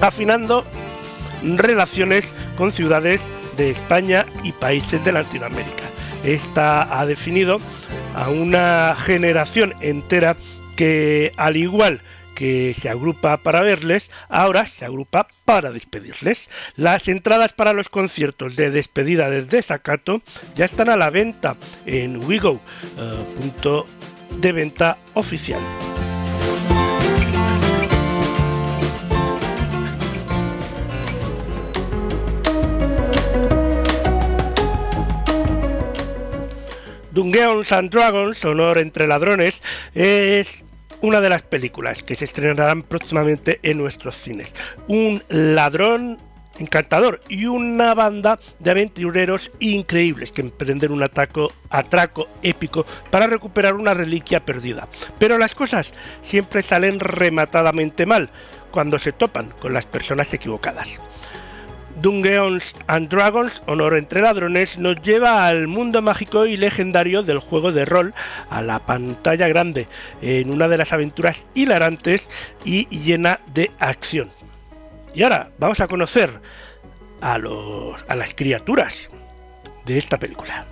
afinando 0.00 0.64
relaciones 1.42 2.32
con 2.56 2.70
ciudades 2.70 3.20
de 3.56 3.70
España 3.70 4.26
y 4.44 4.52
países 4.52 5.04
de 5.04 5.10
Latinoamérica. 5.10 5.82
Esta 6.22 7.00
ha 7.00 7.04
definido 7.04 7.58
a 8.14 8.28
una 8.28 8.94
generación 8.96 9.74
entera 9.80 10.36
que, 10.76 11.32
al 11.36 11.56
igual 11.56 12.00
se 12.36 12.88
agrupa 12.88 13.38
para 13.38 13.62
verles, 13.62 14.10
ahora 14.28 14.66
se 14.66 14.84
agrupa 14.84 15.28
para 15.44 15.70
despedirles. 15.70 16.50
Las 16.76 17.08
entradas 17.08 17.52
para 17.52 17.72
los 17.72 17.88
conciertos 17.88 18.56
de 18.56 18.70
despedida 18.70 19.30
de 19.30 19.42
Desacato 19.42 20.22
ya 20.54 20.64
están 20.64 20.88
a 20.88 20.96
la 20.96 21.10
venta 21.10 21.56
en 21.86 22.22
Wigo, 22.24 22.52
uh, 22.52 23.40
punto 23.40 23.86
de 24.40 24.52
venta 24.52 24.98
oficial. 25.14 25.60
Dungeons 37.16 37.72
and 37.72 37.90
Dragons, 37.90 38.44
Honor 38.44 38.76
entre 38.76 39.06
Ladrones, 39.06 39.62
es 39.94 40.65
una 41.00 41.20
de 41.20 41.28
las 41.28 41.42
películas 41.42 42.02
que 42.02 42.14
se 42.14 42.24
estrenarán 42.24 42.82
próximamente 42.82 43.60
en 43.62 43.78
nuestros 43.78 44.16
cines. 44.16 44.54
Un 44.88 45.22
ladrón 45.28 46.18
encantador 46.58 47.20
y 47.28 47.46
una 47.46 47.94
banda 47.94 48.38
de 48.58 48.70
aventureros 48.70 49.50
increíbles 49.60 50.32
que 50.32 50.40
emprenden 50.40 50.92
un 50.92 51.02
ataco, 51.02 51.52
atraco 51.70 52.28
épico 52.42 52.86
para 53.10 53.26
recuperar 53.26 53.74
una 53.74 53.94
reliquia 53.94 54.44
perdida. 54.44 54.88
Pero 55.18 55.38
las 55.38 55.54
cosas 55.54 55.92
siempre 56.22 56.62
salen 56.62 57.00
rematadamente 57.00 58.06
mal 58.06 58.30
cuando 58.70 58.98
se 58.98 59.12
topan 59.12 59.52
con 59.60 59.72
las 59.72 59.86
personas 59.86 60.32
equivocadas. 60.34 60.98
Dungeons 62.00 62.74
and 62.86 63.08
Dragons, 63.08 63.62
Honor 63.66 63.94
entre 63.94 64.20
Ladrones, 64.20 64.78
nos 64.78 65.00
lleva 65.02 65.46
al 65.46 65.66
mundo 65.66 66.02
mágico 66.02 66.46
y 66.46 66.56
legendario 66.56 67.22
del 67.22 67.38
juego 67.38 67.72
de 67.72 67.84
rol, 67.84 68.14
a 68.50 68.62
la 68.62 68.80
pantalla 68.80 69.48
grande, 69.48 69.88
en 70.20 70.50
una 70.50 70.68
de 70.68 70.78
las 70.78 70.92
aventuras 70.92 71.46
hilarantes 71.54 72.28
y 72.64 72.86
llena 72.88 73.40
de 73.54 73.70
acción. 73.78 74.30
Y 75.14 75.22
ahora 75.22 75.50
vamos 75.58 75.80
a 75.80 75.88
conocer 75.88 76.30
a, 77.20 77.38
los, 77.38 77.96
a 78.08 78.14
las 78.14 78.34
criaturas 78.34 79.08
de 79.86 79.98
esta 79.98 80.18
película. 80.18 80.66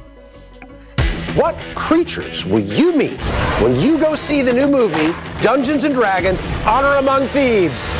What 1.36 1.54
creatures 1.74 2.44
will 2.44 2.64
you 2.64 2.92
meet 2.94 3.18
when 3.60 3.74
you 3.74 3.98
go 3.98 4.14
see 4.14 4.42
the 4.42 4.52
new 4.52 4.68
movie 4.68 5.12
Dungeons 5.42 5.84
and 5.84 5.94
Dragons 5.94 6.40
Honor 6.64 6.98
Among 6.98 7.26
Thieves? 7.28 7.92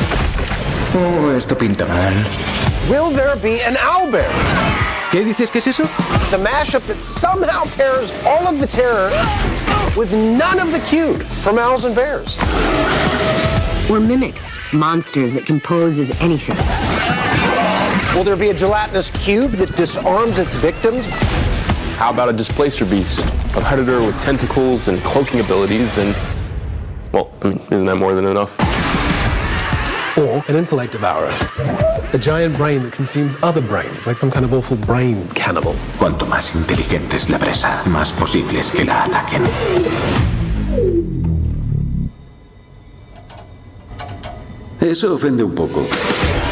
Oh, 0.95 1.33
esto 1.33 1.59
pinta 1.59 1.85
mal. 1.87 2.15
Will 2.91 3.11
there 3.11 3.35
be 3.37 3.63
an 3.63 3.77
owlbear? 3.77 4.29
¿Qué 5.11 5.25
dices 5.25 5.51
que 5.51 5.59
es 5.59 5.67
eso? 5.69 5.85
The 6.31 6.37
mashup 6.37 6.87
that 6.87 7.01
somehow 7.01 7.65
pairs 7.77 8.13
all 8.27 8.47
of 8.47 8.59
the 8.59 8.67
terror 8.67 9.09
with 9.97 10.15
none 10.15 10.61
of 10.61 10.71
the 10.71 10.81
cute 10.81 11.23
from 11.23 11.59
Owls 11.59 11.87
and 11.87 11.95
Bears. 11.95 12.39
We're 13.89 14.01
mimics, 14.01 14.51
monsters 14.75 15.33
that 15.33 15.47
can 15.47 15.61
pose 15.61 15.99
as 15.99 16.11
anything. 16.21 16.57
Will 18.15 18.23
there 18.23 18.37
be 18.37 18.51
a 18.51 18.55
gelatinous 18.55 19.09
cube 19.25 19.53
that 19.53 19.75
disarms 19.77 20.39
its 20.39 20.55
victims? 20.55 21.07
How 21.97 22.11
about 22.11 22.29
a 22.29 22.35
displacer 22.35 22.85
beast? 22.85 23.25
A 23.57 23.63
predator 23.63 24.03
with 24.03 24.21
tentacles 24.21 24.89
and 24.89 25.01
cloaking 25.03 25.41
abilities 25.41 25.97
and. 25.97 26.15
Well, 27.13 27.33
I 27.41 27.49
mean, 27.49 27.61
isn't 27.71 27.87
that 27.87 27.97
more 27.97 28.13
than 28.13 28.27
enough? 28.27 28.55
Or 30.19 30.45
an 30.49 30.57
intellect 30.57 30.93
devourer. 30.93 31.33
A 32.15 32.17
giant 32.17 32.57
brain 32.57 32.85
that 32.85 32.93
consumes 32.93 33.37
other 33.43 33.61
brains, 33.61 34.07
like 34.07 34.17
some 34.17 34.31
kind 34.31 34.45
of 34.45 34.55
awful 34.55 34.77
brain 34.77 35.27
cannibal. 35.31 35.75
Cuanto 35.99 36.25
más 36.27 36.55
inteligente 36.55 37.17
es 37.17 37.29
la 37.29 37.39
presa, 37.39 37.83
más 37.87 38.13
posible 38.13 38.61
es 38.61 38.71
que 38.71 38.85
la 38.85 39.03
ataquen. 39.03 39.43
Eso 44.81 45.15
ofende 45.15 45.43
un 45.43 45.57
poco. 45.57 45.89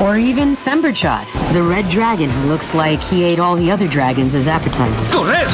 Or 0.03 0.17
even 0.17 0.57
Themberchot, 0.57 1.29
the 1.53 1.63
red 1.63 1.89
dragon 1.89 2.29
who 2.29 2.49
looks 2.49 2.75
like 2.75 3.01
he 3.01 3.23
ate 3.23 3.39
all 3.39 3.55
the 3.55 3.71
other 3.71 3.87
dragons 3.87 4.35
as 4.35 4.49
appetizers. 4.49 5.07
Correr! 5.15 5.47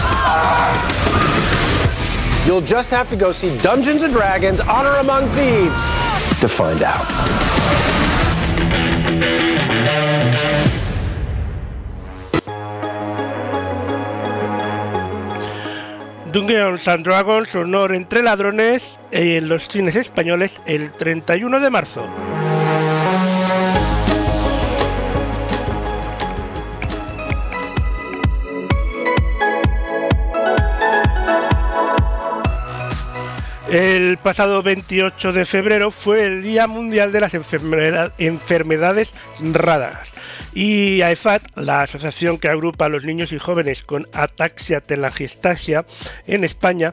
You'll 2.46 2.62
just 2.62 2.90
have 2.92 3.11
to 3.11 3.16
go 3.16 3.30
see 3.30 3.59
Dungeons 3.59 4.02
and 4.02 4.14
Dragons 4.14 4.61
Honor 4.61 4.94
Among 5.00 5.28
Thieves 5.36 5.92
to 6.40 6.48
find 6.48 6.82
out. 6.82 7.97
Dungeons 16.33 16.87
and 16.89 17.05
Dragons, 17.05 17.55
Honor 17.55 17.95
entre 17.95 18.22
Ladrones, 18.22 18.99
en 19.11 19.49
los 19.49 19.66
cines 19.68 19.97
españoles 19.97 20.61
el 20.66 20.93
31 20.93 21.61
de 21.61 21.70
marzo. 21.70 22.07
El 33.70 34.16
pasado 34.16 34.62
28 34.62 35.32
de 35.34 35.44
febrero 35.44 35.90
fue 35.90 36.24
el 36.24 36.42
Día 36.42 36.66
Mundial 36.66 37.12
de 37.12 37.20
las 37.20 37.34
Enfermedad- 37.34 38.14
Enfermedades 38.16 39.12
Raras 39.40 40.10
y 40.54 41.02
AEFAT, 41.02 41.42
la 41.54 41.82
asociación 41.82 42.38
que 42.38 42.48
agrupa 42.48 42.86
a 42.86 42.88
los 42.88 43.04
niños 43.04 43.30
y 43.32 43.38
jóvenes 43.38 43.82
con 43.82 44.08
ataxia 44.14 44.80
telangiectasia 44.80 45.84
en 46.26 46.44
España, 46.44 46.92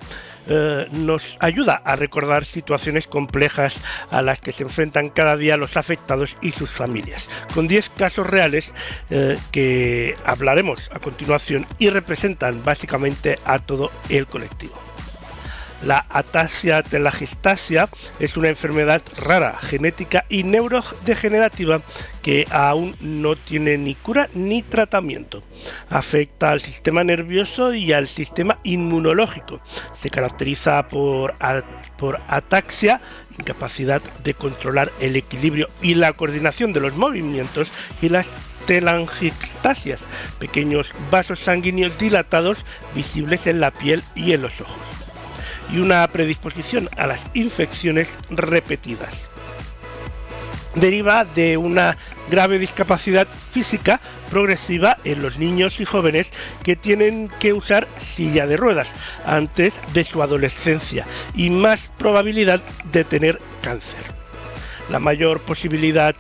eh, 0.50 0.88
nos 0.92 1.38
ayuda 1.40 1.82
a 1.86 1.96
recordar 1.96 2.44
situaciones 2.44 3.08
complejas 3.08 3.80
a 4.12 4.22
las 4.22 4.42
que 4.42 4.52
se 4.52 4.64
enfrentan 4.64 5.10
cada 5.10 5.38
día 5.38 5.56
los 5.56 5.78
afectados 5.78 6.36
y 6.42 6.52
sus 6.52 6.70
familias, 6.70 7.30
con 7.54 7.70
10 7.70 7.90
casos 7.92 8.28
reales 8.28 8.74
eh, 9.10 9.38
que 9.54 10.18
hablaremos 10.26 10.90
a 10.92 11.00
continuación 11.00 11.66
y 11.80 11.90
representan 11.90 12.64
básicamente 12.64 13.40
a 13.46 13.60
todo 13.60 13.92
el 14.10 14.28
colectivo. 14.28 14.85
La 15.84 16.06
ataxia 16.10 16.82
telangiectasia 16.84 17.90
es 18.20 18.38
una 18.38 18.50
enfermedad 18.50 19.02
rara, 19.18 19.58
genética 19.60 20.26
y 20.30 20.44
neurodegenerativa 20.44 21.82
que 22.24 22.48
aún 22.50 22.96
no 23.02 23.36
tiene 23.36 23.78
ni 23.78 23.94
cura 23.94 24.30
ni 24.34 24.64
tratamiento. 24.64 25.44
Afecta 25.90 26.52
al 26.52 26.62
sistema 26.62 27.04
nervioso 27.04 27.74
y 27.74 27.94
al 27.94 28.08
sistema 28.08 28.58
inmunológico. 28.64 29.60
Se 29.94 30.10
caracteriza 30.10 30.88
por, 30.88 31.36
por 31.98 32.22
ataxia, 32.30 33.02
incapacidad 33.38 34.02
de 34.24 34.34
controlar 34.34 34.92
el 35.00 35.16
equilibrio 35.16 35.70
y 35.82 35.96
la 35.96 36.14
coordinación 36.14 36.74
de 36.74 36.80
los 36.80 36.96
movimientos 36.96 37.68
y 38.02 38.10
las 38.10 38.30
telangiectasias, 38.66 40.06
pequeños 40.40 40.94
vasos 41.12 41.42
sanguíneos 41.42 41.98
dilatados 42.00 42.66
visibles 42.96 43.46
en 43.46 43.60
la 43.60 43.72
piel 43.72 44.04
y 44.16 44.34
en 44.34 44.42
los 44.42 44.60
ojos 44.62 45.05
y 45.72 45.80
una 45.80 46.08
predisposición 46.08 46.90
a 46.98 47.08
las 47.08 47.26
infecciones 47.34 48.10
repetidas. 48.30 49.30
Deriva 50.76 51.24
de 51.24 51.56
una 51.56 51.98
grave 52.30 52.60
discapacidad 52.60 53.28
física 53.28 54.02
progresiva 54.30 54.98
en 55.06 55.22
los 55.22 55.40
niños 55.40 55.80
y 55.80 55.86
jóvenes 55.86 56.32
que 56.64 56.76
tienen 56.76 57.30
que 57.40 57.54
usar 57.54 57.88
silla 57.98 58.46
de 58.46 58.58
ruedas 58.58 58.92
antes 59.26 59.74
de 59.94 60.04
su 60.04 60.22
adolescencia 60.22 61.06
y 61.34 61.50
más 61.50 61.92
probabilidad 61.98 62.62
de 62.92 63.06
tener 63.06 63.40
cáncer. 63.62 64.04
La 64.90 65.00
mayor 65.00 65.40
posibilidad 65.40 66.16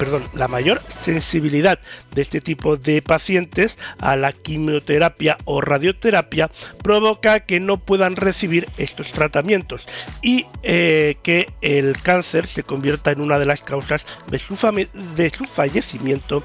perdón, 0.00 0.22
la 0.32 0.48
mayor 0.48 0.80
sensibilidad 1.02 1.78
de 2.14 2.22
este 2.22 2.40
tipo 2.40 2.78
de 2.78 3.02
pacientes 3.02 3.76
a 3.98 4.16
la 4.16 4.32
quimioterapia 4.32 5.36
o 5.44 5.60
radioterapia 5.60 6.50
provoca 6.82 7.40
que 7.40 7.60
no 7.60 7.76
puedan 7.76 8.16
recibir 8.16 8.66
estos 8.78 9.12
tratamientos 9.12 9.86
y 10.22 10.46
eh, 10.62 11.18
que 11.22 11.52
el 11.60 12.00
cáncer 12.00 12.46
se 12.46 12.62
convierta 12.62 13.10
en 13.10 13.20
una 13.20 13.38
de 13.38 13.44
las 13.44 13.60
causas 13.60 14.06
de 14.30 14.38
su, 14.38 14.56
fallecimiento 15.44 16.42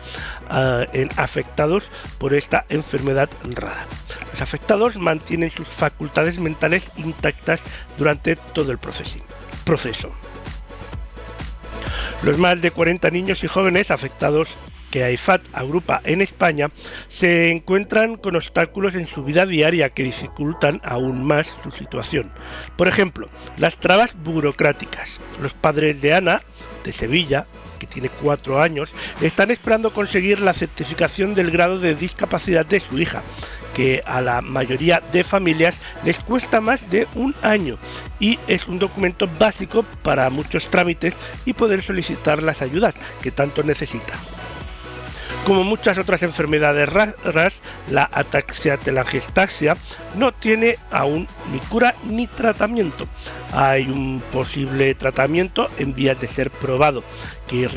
ah, 0.49 0.85
en 0.91 1.09
afectados 1.15 1.85
por 2.17 2.33
esta 2.33 2.65
enfermedad 2.67 3.29
rara. 3.51 3.87
Los 4.33 4.41
afectados 4.41 4.97
mantienen 4.97 5.49
sus 5.49 5.69
facultades 5.69 6.39
mentales 6.39 6.91
intactas 6.97 7.63
durante 7.97 8.35
todo 8.35 8.73
el 8.73 8.79
proceso. 8.79 9.15
Los 12.25 12.39
más 12.39 12.59
de 12.59 12.71
40 12.71 13.11
niños 13.11 13.43
y 13.43 13.47
jóvenes 13.47 13.91
afectados 13.91 14.49
que 14.89 15.03
AIFAT 15.03 15.43
agrupa 15.53 16.01
en 16.05 16.21
España 16.21 16.71
se 17.07 17.51
encuentran 17.51 18.15
con 18.15 18.35
obstáculos 18.35 18.95
en 18.95 19.05
su 19.05 19.23
vida 19.23 19.45
diaria 19.45 19.91
que 19.91 20.01
dificultan 20.01 20.81
aún 20.83 21.23
más 21.23 21.53
su 21.61 21.69
situación. 21.69 22.31
Por 22.77 22.87
ejemplo, 22.87 23.29
las 23.57 23.77
trabas 23.77 24.15
burocráticas. 24.23 25.19
Los 25.39 25.53
padres 25.53 26.01
de 26.01 26.15
Ana, 26.15 26.41
de 26.83 26.93
Sevilla, 26.93 27.45
que 27.77 27.85
tiene 27.85 28.09
cuatro 28.09 28.59
años, 28.59 28.89
están 29.21 29.51
esperando 29.51 29.93
conseguir 29.93 30.39
la 30.39 30.53
certificación 30.53 31.35
del 31.35 31.51
grado 31.51 31.77
de 31.77 31.93
discapacidad 31.93 32.65
de 32.65 32.79
su 32.79 32.97
hija, 32.97 33.21
que 33.75 34.01
a 34.05 34.21
la 34.21 34.41
mayoría 34.41 35.01
de 35.11 35.23
familias 35.23 35.77
les 36.03 36.17
cuesta 36.19 36.61
más 36.61 36.89
de 36.89 37.07
un 37.13 37.35
año 37.41 37.77
y 38.19 38.39
es 38.47 38.67
un 38.67 38.79
documento 38.79 39.29
básico 39.37 39.83
para 40.01 40.29
muchos 40.29 40.67
trámites 40.67 41.13
y 41.45 41.53
poder 41.53 41.83
solicitar 41.83 42.41
las 42.41 42.61
ayudas 42.61 42.95
que 43.21 43.31
tanto 43.31 43.61
necesitan. 43.63 44.17
Como 45.45 45.63
muchas 45.63 45.97
otras 45.99 46.23
enfermedades 46.23 46.89
raras, 46.89 47.61
la 47.91 48.09
ataxia 48.11 48.77
telangiectasia 48.77 49.77
no 50.15 50.31
tiene 50.31 50.77
aún 50.89 51.27
ni 51.51 51.59
cura 51.59 51.93
ni 52.09 52.25
tratamiento. 52.25 53.05
Hay 53.53 53.83
un 53.83 54.23
posible 54.33 54.95
tratamiento 54.95 55.69
en 55.77 55.93
vías 55.93 56.19
de 56.19 56.25
ser 56.25 56.49
probado 56.49 57.03
que 57.47 57.67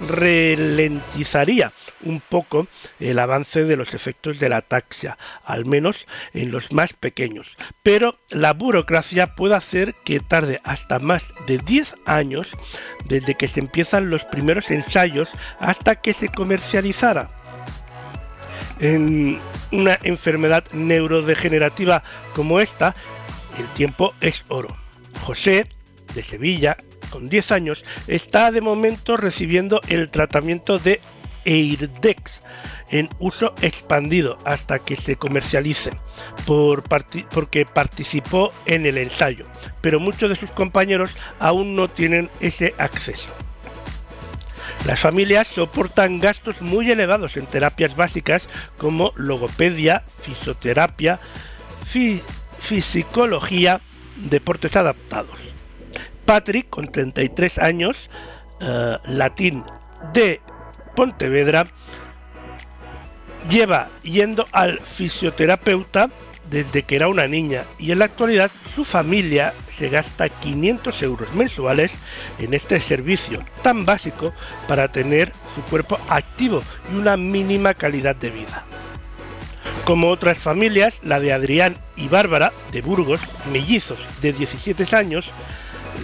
ralentizaría 0.00 1.70
un 2.02 2.20
poco 2.20 2.66
el 3.00 3.18
avance 3.18 3.64
de 3.64 3.76
los 3.76 3.94
efectos 3.94 4.38
de 4.38 4.48
la 4.48 4.58
ataxia, 4.58 5.18
al 5.44 5.64
menos 5.66 6.06
en 6.34 6.50
los 6.50 6.72
más 6.72 6.92
pequeños. 6.92 7.56
Pero 7.82 8.18
la 8.30 8.52
burocracia 8.52 9.34
puede 9.34 9.54
hacer 9.54 9.94
que 10.04 10.20
tarde 10.20 10.60
hasta 10.64 10.98
más 10.98 11.32
de 11.46 11.58
10 11.58 11.94
años 12.06 12.50
desde 13.06 13.34
que 13.34 13.48
se 13.48 13.60
empiezan 13.60 14.10
los 14.10 14.24
primeros 14.24 14.70
ensayos 14.70 15.30
hasta 15.58 15.96
que 15.96 16.12
se 16.12 16.28
comercializara. 16.28 17.30
En 18.78 19.40
una 19.72 19.98
enfermedad 20.02 20.64
neurodegenerativa 20.72 22.02
como 22.34 22.60
esta, 22.60 22.94
el 23.58 23.66
tiempo 23.68 24.14
es 24.20 24.44
oro. 24.48 24.76
José, 25.22 25.66
de 26.14 26.22
Sevilla, 26.22 26.76
con 27.10 27.28
10 27.28 27.52
años, 27.52 27.84
está 28.06 28.50
de 28.50 28.60
momento 28.60 29.16
recibiendo 29.16 29.80
el 29.88 30.10
tratamiento 30.10 30.78
de 30.78 31.00
Eirdex 31.46 32.42
en 32.90 33.08
uso 33.18 33.54
expandido 33.62 34.36
hasta 34.44 34.78
que 34.80 34.94
se 34.96 35.16
comercialice, 35.16 35.90
por 36.46 36.82
porque 37.30 37.64
participó 37.64 38.52
en 38.66 38.84
el 38.84 38.98
ensayo, 38.98 39.46
pero 39.80 39.98
muchos 40.00 40.28
de 40.28 40.36
sus 40.36 40.50
compañeros 40.50 41.10
aún 41.38 41.74
no 41.74 41.88
tienen 41.88 42.28
ese 42.40 42.74
acceso. 42.76 43.30
Las 44.84 45.00
familias 45.00 45.48
soportan 45.48 46.20
gastos 46.20 46.60
muy 46.62 46.90
elevados 46.90 47.36
en 47.36 47.46
terapias 47.46 47.96
básicas 47.96 48.46
como 48.76 49.12
logopedia, 49.16 50.04
fisioterapia, 50.20 51.18
fi- 51.86 52.22
fisicología, 52.60 53.80
deportes 54.16 54.76
adaptados. 54.76 55.38
Patrick, 56.24 56.68
con 56.70 56.86
33 56.90 57.58
años, 57.58 58.10
eh, 58.60 58.96
latín 59.06 59.64
de 60.12 60.40
Pontevedra, 60.96 61.68
lleva 63.48 63.90
yendo 64.02 64.46
al 64.50 64.80
fisioterapeuta 64.80 66.10
desde 66.50 66.82
que 66.82 66.96
era 66.96 67.08
una 67.08 67.26
niña 67.26 67.64
y 67.78 67.92
en 67.92 67.98
la 68.00 68.06
actualidad 68.06 68.50
su 68.74 68.84
familia 68.84 69.52
se 69.68 69.88
gasta 69.88 70.28
500 70.28 71.02
euros 71.02 71.32
mensuales 71.34 71.96
en 72.38 72.54
este 72.54 72.80
servicio 72.80 73.42
tan 73.62 73.84
básico 73.84 74.32
para 74.68 74.88
tener 74.88 75.32
su 75.54 75.62
cuerpo 75.62 75.98
activo 76.08 76.62
y 76.92 76.96
una 76.96 77.16
mínima 77.16 77.74
calidad 77.74 78.16
de 78.16 78.30
vida. 78.30 78.64
Como 79.84 80.08
otras 80.08 80.38
familias, 80.38 81.00
la 81.04 81.20
de 81.20 81.32
Adrián 81.32 81.76
y 81.96 82.08
Bárbara 82.08 82.52
de 82.72 82.82
Burgos, 82.82 83.20
mellizos 83.52 83.98
de 84.20 84.32
17 84.32 84.96
años, 84.96 85.30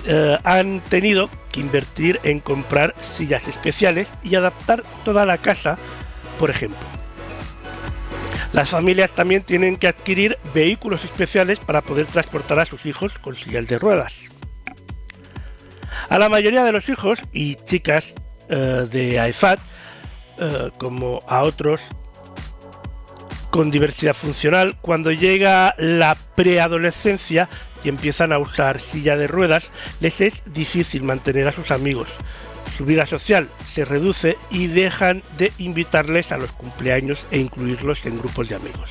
eh, 0.07 0.38
han 0.45 0.80
tenido 0.88 1.28
que 1.53 1.61
invertir 1.61 2.18
en 2.24 2.40
comprar 2.40 2.94
sillas 3.00 3.46
especiales 3.46 4.11
y 4.24 4.34
adaptar 4.34 4.82
toda 5.05 5.24
la 5.26 5.38
casa, 5.38 5.78
por 6.40 6.50
ejemplo. 6.50 6.80
Las 8.53 8.70
familias 8.70 9.11
también 9.12 9.42
tienen 9.42 9.76
que 9.76 9.88
adquirir 9.88 10.38
vehículos 10.53 11.05
especiales 11.05 11.59
para 11.59 11.80
poder 11.80 12.07
transportar 12.07 12.59
a 12.59 12.66
sus 12.66 12.84
hijos 12.84 13.18
con 13.18 13.34
sillas 13.36 13.66
de 13.68 13.78
ruedas. 13.78 14.28
A 16.09 16.18
la 16.18 16.28
mayoría 16.28 16.64
de 16.64 16.72
los 16.72 16.88
hijos 16.88 17.20
y 17.32 17.57
chicas 17.57 18.14
eh, 18.48 18.86
de 18.90 19.18
AIFAT, 19.18 19.61
eh, 20.38 20.70
como 20.76 21.20
a 21.26 21.42
otros 21.42 21.80
con 23.50 23.70
diversidad 23.70 24.14
funcional, 24.14 24.76
cuando 24.80 25.12
llega 25.12 25.74
la 25.78 26.16
preadolescencia 26.34 27.48
y 27.85 27.89
empiezan 27.89 28.33
a 28.33 28.39
usar 28.39 28.80
silla 28.80 29.16
de 29.16 29.26
ruedas, 29.26 29.70
les 30.01 30.20
es 30.20 30.43
difícil 30.53 31.03
mantener 31.03 31.49
a 31.49 31.53
sus 31.53 31.70
amigos. 31.70 32.09
Su 32.76 32.87
vida 32.87 33.07
social 33.07 33.49
se 33.68 33.85
reduce 33.85 34.39
y 34.51 34.66
dejan 34.66 35.22
de 35.37 35.53
invitarles 35.59 36.33
a 36.33 36.39
los 36.39 36.53
cumpleaños 36.53 37.24
e 37.30 37.39
incluirlos 37.39 38.07
en 38.07 38.18
grupos 38.18 38.49
de 38.49 38.55
amigos. 38.55 38.91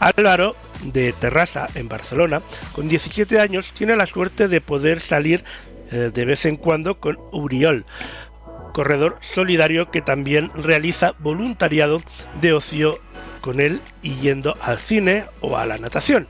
Álvaro, 0.00 0.54
de 0.82 1.12
Terrassa, 1.12 1.68
en 1.74 1.88
Barcelona, 1.88 2.42
con 2.72 2.88
17 2.88 3.40
años, 3.40 3.72
tiene 3.76 3.96
la 3.96 4.06
suerte 4.06 4.48
de 4.48 4.60
poder 4.60 5.00
salir 5.00 5.44
eh, 5.90 6.10
de 6.12 6.24
vez 6.24 6.44
en 6.44 6.56
cuando 6.56 7.00
con 7.00 7.18
Uriol, 7.32 7.86
corredor 8.72 9.18
solidario 9.34 9.90
que 9.90 10.02
también 10.02 10.50
realiza 10.54 11.14
voluntariado 11.18 12.02
de 12.40 12.52
ocio 12.52 13.00
con 13.40 13.60
él 13.60 13.80
y 14.02 14.16
yendo 14.16 14.56
al 14.60 14.78
cine 14.78 15.24
o 15.40 15.56
a 15.56 15.66
la 15.66 15.78
natación. 15.78 16.26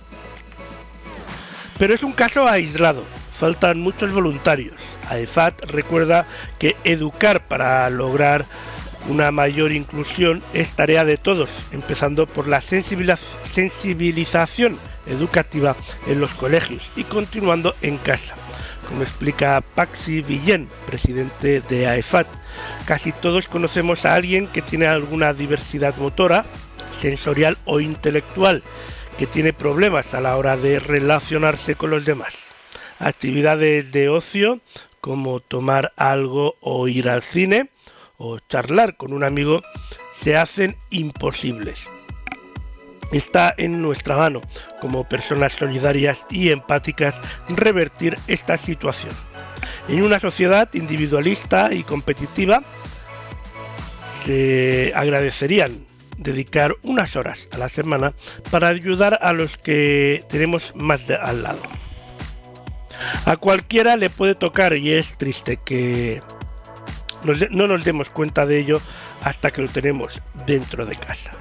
Pero 1.83 1.95
es 1.95 2.03
un 2.05 2.13
caso 2.13 2.47
aislado. 2.47 3.03
faltan 3.37 3.81
muchos 3.81 4.13
voluntarios. 4.13 4.77
AEFAT 5.11 5.65
recuerda 5.65 6.29
que 6.61 6.77
educar 6.85 7.45
para 7.49 7.91
lograr 7.91 8.47
una 9.09 9.33
mayor 9.33 9.73
inclusión 9.73 10.45
es 10.55 10.75
tarea 10.75 11.05
de 11.05 11.17
todos, 11.17 11.51
empezando 11.73 12.29
por 12.29 12.47
la 12.47 12.61
sensibilización 12.61 14.79
educativa 15.07 15.75
en 16.07 16.21
los 16.21 16.31
colegios 16.35 16.89
y 16.95 17.03
continuando 17.03 17.75
en 17.83 17.99
casa. 17.99 18.37
Como 18.89 19.03
explica 19.03 19.61
Paxi 19.75 20.23
Villén, 20.23 20.69
presidente 20.87 21.63
de 21.63 21.89
AEFAT, 21.89 22.29
casi 22.87 23.11
todos 23.11 23.49
conocemos 23.49 24.07
a 24.07 24.15
alguien 24.15 24.47
que 24.47 24.63
tiene 24.63 24.87
alguna 24.87 25.33
diversidad 25.33 25.97
motora, 25.97 26.45
sensorial 26.97 27.59
o 27.65 27.81
intelectual, 27.81 28.63
que 29.19 29.27
tiene 29.27 29.53
problemas 29.53 30.15
a 30.15 30.21
la 30.21 30.37
hora 30.37 30.57
de 30.57 30.81
relacionarse 30.81 31.75
con 31.75 31.91
los 31.91 32.05
demás. 32.05 32.47
Actividades 32.99 33.93
de 33.93 34.09
ocio 34.09 34.61
como 35.01 35.41
tomar 35.41 35.93
algo 35.97 36.55
o 36.61 36.87
ir 36.87 37.09
al 37.09 37.23
cine, 37.23 37.71
o 38.17 38.39
charlar 38.39 38.97
con 38.97 39.13
un 39.13 39.25
amigo 39.25 39.63
se 40.15 40.37
hacen 40.37 40.77
imposibles. 40.91 41.81
Está 43.11 43.53
en 43.59 43.83
nuestra 43.83 44.17
mano, 44.17 44.41
como 44.81 45.09
personas 45.09 45.53
solidarias 45.53 46.25
y 46.31 46.51
empáticas, 46.51 47.15
revertir 47.49 48.17
esta 48.29 48.57
situación. 48.57 49.13
En 49.89 50.03
una 50.03 50.21
sociedad 50.21 50.73
individualista 50.73 51.75
y 51.75 51.83
competitiva, 51.83 52.63
se 54.25 54.93
agradecerían 54.95 55.85
dedicar 56.23 56.77
unas 56.83 57.17
horas 57.17 57.49
a 57.53 57.59
la 57.59 57.69
semana 57.69 58.13
para 58.51 58.69
ayudar 58.69 59.19
a 59.23 59.33
los 59.33 59.57
que 59.57 60.25
tenemos 60.29 60.75
más 60.75 61.07
de 61.07 61.17
al 61.17 61.43
lado. 61.43 61.63
A 63.25 63.37
cualquiera 63.37 63.97
le 63.97 64.11
puede 64.11 64.35
tocar 64.35 64.77
y 64.77 64.93
es 64.93 65.17
triste 65.19 65.59
que 65.65 66.23
no 67.51 67.67
nos 67.67 67.85
demos 67.85 68.09
cuenta 68.11 68.47
de 68.47 68.59
ello 68.59 68.81
hasta 69.23 69.51
que 69.51 69.63
lo 69.63 69.69
tenemos 69.69 70.21
dentro 70.47 70.87
de 70.87 70.97
casa. 70.97 71.33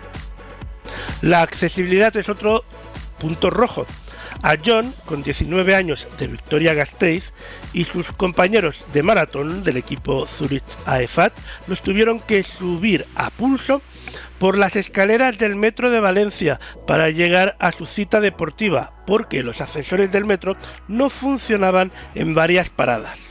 La 1.21 1.41
accesibilidad 1.41 2.15
es 2.17 2.29
otro 2.29 2.63
punto 3.19 3.49
rojo. 3.49 3.85
A 4.43 4.55
John, 4.63 4.91
con 5.05 5.21
19 5.21 5.75
años 5.75 6.07
de 6.17 6.25
Victoria 6.25 6.73
Gasteiz, 6.73 7.31
y 7.73 7.85
sus 7.85 8.11
compañeros 8.11 8.83
de 8.91 9.03
maratón 9.03 9.63
del 9.63 9.77
equipo 9.77 10.25
Zurich 10.25 10.63
AEFAT 10.87 11.31
los 11.67 11.81
tuvieron 11.83 12.19
que 12.19 12.43
subir 12.43 13.05
a 13.15 13.29
pulso 13.29 13.83
por 14.39 14.57
las 14.57 14.75
escaleras 14.75 15.37
del 15.37 15.55
metro 15.55 15.89
de 15.89 15.99
Valencia 15.99 16.59
para 16.87 17.09
llegar 17.09 17.55
a 17.59 17.71
su 17.71 17.85
cita 17.85 18.19
deportiva, 18.19 18.93
porque 19.05 19.43
los 19.43 19.61
ascensores 19.61 20.11
del 20.11 20.25
metro 20.25 20.55
no 20.87 21.09
funcionaban 21.09 21.91
en 22.15 22.33
varias 22.33 22.69
paradas. 22.69 23.29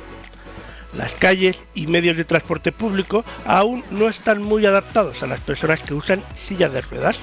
Las 0.92 1.14
calles 1.14 1.66
y 1.74 1.86
medios 1.86 2.16
de 2.16 2.24
transporte 2.24 2.72
público 2.72 3.24
aún 3.46 3.84
no 3.90 4.08
están 4.08 4.42
muy 4.42 4.66
adaptados 4.66 5.22
a 5.22 5.26
las 5.26 5.40
personas 5.40 5.80
que 5.82 5.94
usan 5.94 6.22
silla 6.34 6.68
de 6.68 6.80
ruedas. 6.80 7.18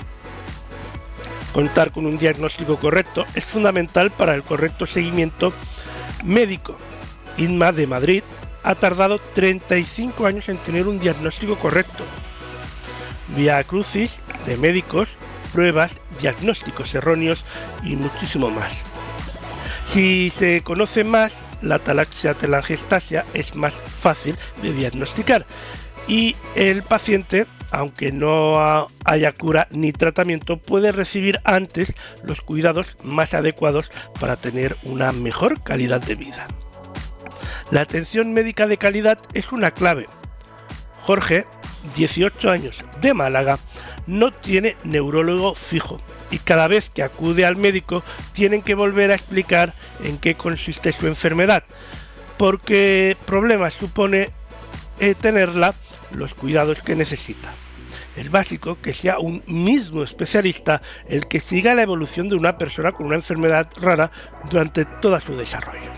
Contar 1.54 1.92
con 1.92 2.06
un 2.06 2.18
diagnóstico 2.18 2.78
correcto 2.78 3.26
es 3.36 3.44
fundamental 3.44 4.12
para 4.12 4.36
el 4.36 4.44
correcto 4.44 4.86
seguimiento 4.86 5.52
médico. 6.24 6.78
INMA 7.38 7.72
de 7.72 7.88
Madrid 7.88 8.24
ha 8.64 8.76
tardado 8.76 9.20
35 9.20 10.26
años 10.26 10.50
en 10.50 10.58
tener 10.58 10.88
un 10.88 11.00
diagnóstico 11.00 11.56
correcto. 11.58 12.04
Via 13.36 13.64
Crucis 13.64 14.20
de 14.46 14.58
médicos, 14.58 15.10
pruebas, 15.54 16.00
diagnósticos 16.22 16.94
erróneos 16.96 17.44
y 17.84 17.96
muchísimo 17.96 18.50
más. 18.50 18.84
Si 19.88 20.30
se 20.30 20.62
conoce 20.62 21.04
más 21.04 21.34
la 21.62 21.76
atalaxia 21.76 22.34
telangiectasia 22.34 23.26
es 23.34 23.56
más 23.56 23.76
fácil 23.76 24.38
de 24.62 24.74
diagnosticar 24.74 25.46
y 26.08 26.36
el 26.56 26.84
paciente, 26.84 27.46
aunque 27.72 28.12
no 28.12 28.88
haya 29.04 29.32
cura 29.34 29.68
ni 29.72 29.92
tratamiento, 29.92 30.58
puede 30.58 30.92
recibir 30.92 31.42
antes 31.44 31.96
los 32.24 32.42
cuidados 32.42 32.96
más 33.04 33.34
adecuados 33.34 33.92
para 34.20 34.38
tener 34.38 34.78
una 34.84 35.12
mejor 35.12 35.62
calidad 35.64 36.02
de 36.02 36.16
vida. 36.16 36.48
La 37.72 37.82
atención 37.82 38.34
médica 38.34 38.68
de 38.68 38.78
calidad 38.78 39.20
es 39.34 39.52
una 39.52 39.72
clave. 39.72 40.08
Jorge, 41.02 41.46
18 41.96 42.50
años, 42.50 42.84
de 43.02 43.14
Málaga, 43.14 43.60
no 44.06 44.32
tiene 44.32 44.76
neurólogo 44.84 45.56
fijo 45.56 46.02
y 46.32 46.40
cada 46.40 46.68
vez 46.68 46.90
que 46.90 47.04
acude 47.04 47.46
al 47.46 47.56
médico 47.56 48.04
tienen 48.34 48.62
que 48.62 48.76
volver 48.76 49.12
a 49.12 49.16
explicar 49.16 49.74
en 50.04 50.18
qué 50.18 50.36
consiste 50.36 50.92
su 50.92 51.08
enfermedad, 51.08 51.64
porque 52.38 53.18
problemas 53.26 53.74
supone 53.74 54.30
eh, 55.00 55.16
tenerla 55.16 55.74
los 56.12 56.34
cuidados 56.34 56.82
que 56.82 56.96
necesita. 56.96 57.50
Es 58.16 58.32
básico 58.32 58.80
que 58.82 58.94
sea 58.94 59.20
un 59.20 59.44
mismo 59.46 60.02
especialista 60.04 60.82
el 61.08 61.28
que 61.28 61.40
siga 61.40 61.76
la 61.76 61.84
evolución 61.84 62.30
de 62.30 62.36
una 62.36 62.58
persona 62.58 62.92
con 62.92 63.06
una 63.06 63.16
enfermedad 63.16 63.70
rara 63.80 64.12
durante 64.50 64.86
todo 64.86 65.20
su 65.22 65.38
desarrollo. 65.38 65.92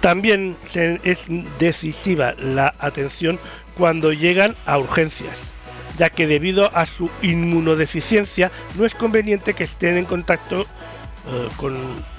También 0.00 0.56
es 0.74 1.24
decisiva 1.58 2.34
la 2.34 2.74
atención 2.78 3.38
cuando 3.76 4.12
llegan 4.12 4.56
a 4.66 4.78
urgencias 4.78 5.52
ya 5.98 6.10
que 6.10 6.26
debido 6.26 6.74
a 6.74 6.86
su 6.86 7.10
inmunodeficiencia 7.22 8.50
no 8.76 8.86
es 8.86 8.94
conveniente 8.94 9.54
que 9.54 9.64
estén 9.64 9.98
en 9.98 10.04
contacto 10.04 10.62
eh, 10.62 11.48
con 11.56 11.74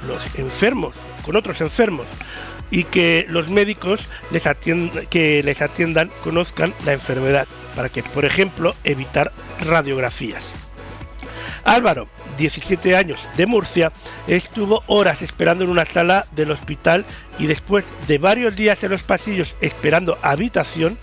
los 0.07 0.39
enfermos, 0.39 0.95
con 1.25 1.35
otros 1.35 1.59
enfermos, 1.61 2.05
y 2.71 2.85
que 2.85 3.25
los 3.29 3.49
médicos 3.49 3.99
les 4.31 4.47
que 5.09 5.43
les 5.43 5.61
atiendan 5.61 6.09
conozcan 6.23 6.73
la 6.85 6.93
enfermedad, 6.93 7.47
para 7.75 7.89
que, 7.89 8.01
por 8.01 8.25
ejemplo, 8.25 8.75
evitar 8.83 9.31
radiografías. 9.59 10.51
Álvaro, 11.65 12.07
17 12.37 12.95
años, 12.95 13.19
de 13.37 13.45
Murcia, 13.45 13.91
estuvo 14.27 14.83
horas 14.87 15.21
esperando 15.21 15.63
en 15.63 15.69
una 15.69 15.85
sala 15.85 16.25
del 16.31 16.51
hospital 16.51 17.05
y 17.39 17.47
después 17.47 17.85
de 18.07 18.17
varios 18.17 18.55
días 18.55 18.83
en 18.83 18.91
los 18.91 19.03
pasillos 19.03 19.55
esperando 19.61 20.17
habitación, 20.21 20.97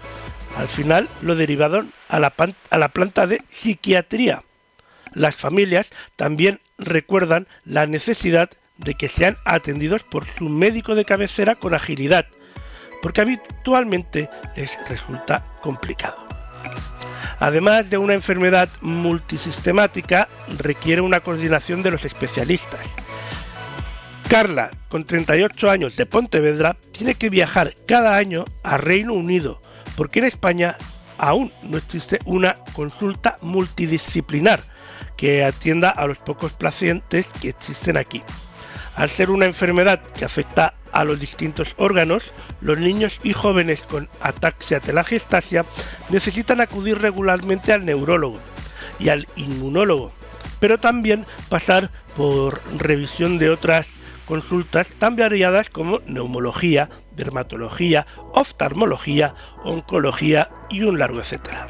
al 0.56 0.68
final 0.68 1.08
lo 1.22 1.34
derivaron 1.34 1.92
a 2.08 2.18
la, 2.18 2.30
planta 2.88 3.26
de 3.26 3.42
psiquiatría. 3.50 4.42
Las 5.12 5.36
familias 5.36 5.90
también 6.16 6.60
recuerdan 6.78 7.46
la 7.64 7.86
necesidad 7.86 8.50
de 8.78 8.94
que 8.94 9.08
sean 9.08 9.36
atendidos 9.44 10.02
por 10.02 10.26
su 10.26 10.48
médico 10.48 10.94
de 10.94 11.04
cabecera 11.04 11.54
con 11.54 11.74
agilidad, 11.74 12.26
porque 13.02 13.20
habitualmente 13.20 14.28
les 14.56 14.78
resulta 14.88 15.44
complicado. 15.60 16.26
Además 17.38 17.88
de 17.88 17.98
una 17.98 18.14
enfermedad 18.14 18.68
multisistemática, 18.80 20.28
requiere 20.58 21.00
una 21.00 21.20
coordinación 21.20 21.82
de 21.82 21.90
los 21.90 22.04
especialistas. 22.04 22.94
Carla, 24.28 24.70
con 24.88 25.04
38 25.04 25.70
años 25.70 25.96
de 25.96 26.06
Pontevedra, 26.06 26.76
tiene 26.92 27.14
que 27.14 27.30
viajar 27.30 27.74
cada 27.86 28.16
año 28.16 28.44
a 28.62 28.76
Reino 28.76 29.14
Unido 29.14 29.60
porque 30.00 30.20
en 30.20 30.24
España 30.24 30.78
aún 31.18 31.52
no 31.62 31.76
existe 31.76 32.20
una 32.24 32.54
consulta 32.72 33.36
multidisciplinar 33.42 34.62
que 35.14 35.44
atienda 35.44 35.90
a 35.90 36.06
los 36.06 36.16
pocos 36.16 36.54
pacientes 36.54 37.26
que 37.42 37.50
existen 37.50 37.98
aquí. 37.98 38.22
Al 38.94 39.10
ser 39.10 39.28
una 39.28 39.44
enfermedad 39.44 40.00
que 40.00 40.24
afecta 40.24 40.72
a 40.92 41.04
los 41.04 41.20
distintos 41.20 41.74
órganos, 41.76 42.32
los 42.62 42.78
niños 42.78 43.18
y 43.22 43.34
jóvenes 43.34 43.82
con 43.82 44.08
ataxia 44.22 44.80
telangiectasia 44.80 45.66
necesitan 46.08 46.62
acudir 46.62 46.96
regularmente 46.98 47.74
al 47.74 47.84
neurólogo 47.84 48.38
y 48.98 49.10
al 49.10 49.28
inmunólogo, 49.36 50.12
pero 50.60 50.78
también 50.78 51.26
pasar 51.50 51.90
por 52.16 52.62
revisión 52.78 53.36
de 53.36 53.50
otras 53.50 53.90
consultas 54.30 54.86
tan 55.00 55.16
variadas 55.16 55.70
como 55.70 55.98
neumología, 56.06 56.88
dermatología, 57.16 58.06
oftalmología, 58.32 59.34
oncología 59.64 60.48
y 60.68 60.82
un 60.82 61.00
largo 61.00 61.18
etcétera. 61.18 61.66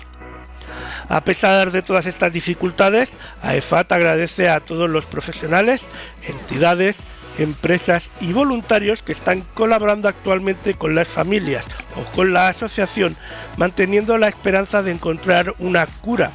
A 1.08 1.24
pesar 1.24 1.70
de 1.70 1.80
todas 1.80 2.04
estas 2.04 2.30
dificultades, 2.34 3.16
AEFAT 3.40 3.90
agradece 3.92 4.50
a 4.50 4.60
todos 4.60 4.90
los 4.90 5.06
profesionales, 5.06 5.88
entidades, 6.28 6.98
empresas 7.38 8.10
y 8.20 8.34
voluntarios 8.34 9.02
que 9.02 9.12
están 9.12 9.40
colaborando 9.54 10.06
actualmente 10.06 10.74
con 10.74 10.94
las 10.94 11.08
familias 11.08 11.66
o 11.96 12.04
con 12.14 12.34
la 12.34 12.48
asociación, 12.48 13.16
manteniendo 13.56 14.18
la 14.18 14.28
esperanza 14.28 14.82
de 14.82 14.92
encontrar 14.92 15.54
una 15.60 15.86
cura, 15.86 16.30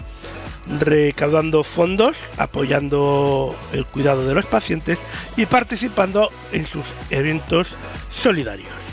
recaudando 0.68 1.64
fondos, 1.64 2.16
apoyando 2.38 3.56
el 3.74 3.86
cuidado 3.86 4.28
de 4.28 4.34
los 4.34 4.46
pacientes 4.46 5.00
y 5.38 5.46
participando 5.46 6.30
en 6.52 6.66
sus 6.66 6.86
eventos 7.10 7.68
solidarios. 8.12 8.86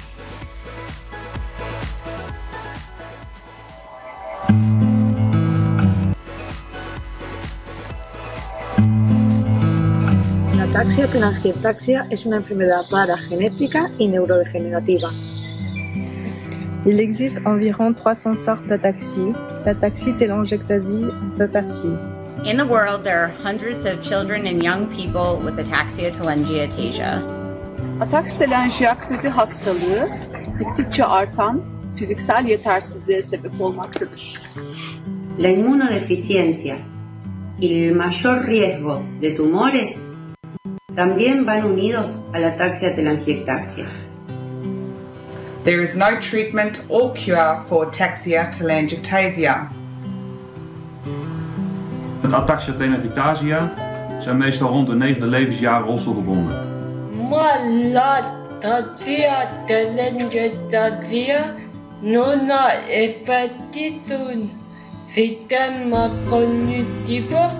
ataxia 10.82 11.06
telangiectasia 11.06 12.06
es 12.08 12.24
una 12.24 12.38
enfermedad 12.38 12.82
rara 12.90 13.18
genética 13.18 13.90
y 13.98 14.08
neurodegenerativa. 14.08 15.10
Il 16.84 16.98
existe 16.98 17.38
environ 17.44 17.94
300 17.94 18.34
sortes 18.34 18.66
d'ataxie. 18.66 19.32
L'ataxie 19.64 20.14
télangiectasie 20.14 21.04
en 21.04 21.38
fait 21.38 21.46
partie. 21.46 21.94
In 22.44 22.56
the 22.56 22.66
world, 22.66 23.04
there 23.04 23.20
are 23.20 23.30
hundreds 23.44 23.84
of 23.86 24.00
children 24.02 24.46
and 24.46 24.64
young 24.64 24.88
people 24.88 25.38
with 25.44 25.56
ataxia 25.60 26.10
telangiectasia. 26.10 27.22
Ataks 28.00 28.38
telanjiyaktezi 28.38 29.28
hastalığı 29.28 30.08
gittikçe 30.58 31.04
artan 31.04 31.62
fiziksel 31.96 32.46
yetersizliğe 32.46 33.22
sebep 33.22 33.60
olmaktadır. 33.60 34.40
La 35.38 35.48
inmunodeficiencia 35.48 36.76
y 37.60 37.66
el 37.66 37.96
mayor 37.96 38.46
riesgo 38.46 39.02
de 39.22 39.34
tumores 39.34 40.02
también 40.96 41.46
van 41.46 41.64
unidos 41.64 42.10
a 42.34 42.38
la 42.38 42.48
ataxia 42.48 42.94
telangiectasia. 42.94 43.86
There 45.64 45.80
is 45.80 45.94
no 45.94 46.18
treatment 46.18 46.84
or 46.88 47.12
cure 47.14 47.62
for 47.68 47.86
ataxia 47.86 48.50
telangiectasia. 48.50 49.70
Met 52.22 52.32
ataxia 52.32 52.74
telangiectasia 52.74 53.72
zijn 54.20 54.36
meestal 54.36 54.68
rond 54.68 54.86
de 54.86 54.94
negende 54.94 55.26
levensjaar 55.26 55.82
rolstoelgebonden. 55.82 56.56
Malatasia 57.28 58.64
telangiectasia 59.66 61.54
non 62.00 62.48
ha 62.48 62.72
effetti 62.88 64.00
sul 64.06 64.50
sistema 65.06 66.10
cognitivo. 66.28 67.50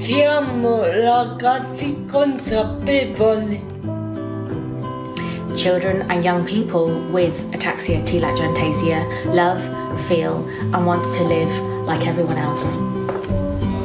Siamo 0.00 0.82
ragazzi 0.82 2.04
consapevoli. 2.10 3.73
Children 5.64 6.04
and 6.10 6.22
young 6.22 6.44
people 6.44 6.92
with 7.10 7.40
ataxia 7.54 8.04
telangiectasia 8.04 9.32
love, 9.32 9.62
feel, 10.06 10.46
and 10.74 10.84
want 10.84 11.02
to 11.16 11.24
live 11.24 11.48
like 11.86 12.06
everyone 12.06 12.36
else. 12.36 12.76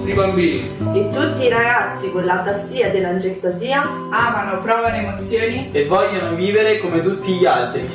I 0.05 0.13
bambini 0.13 0.67
E 0.93 1.09
tutti 1.09 1.45
i 1.45 1.49
ragazzi 1.49 2.11
con 2.11 2.25
l'atassia 2.25 2.89
dell'angectasia 2.89 3.81
amano, 4.09 4.59
provano 4.59 4.97
emozioni 4.97 5.69
e 5.71 5.87
vogliono 5.87 6.35
vivere 6.35 6.79
come 6.79 6.99
tutti 6.99 7.37
gli 7.37 7.45
altri. 7.45 7.89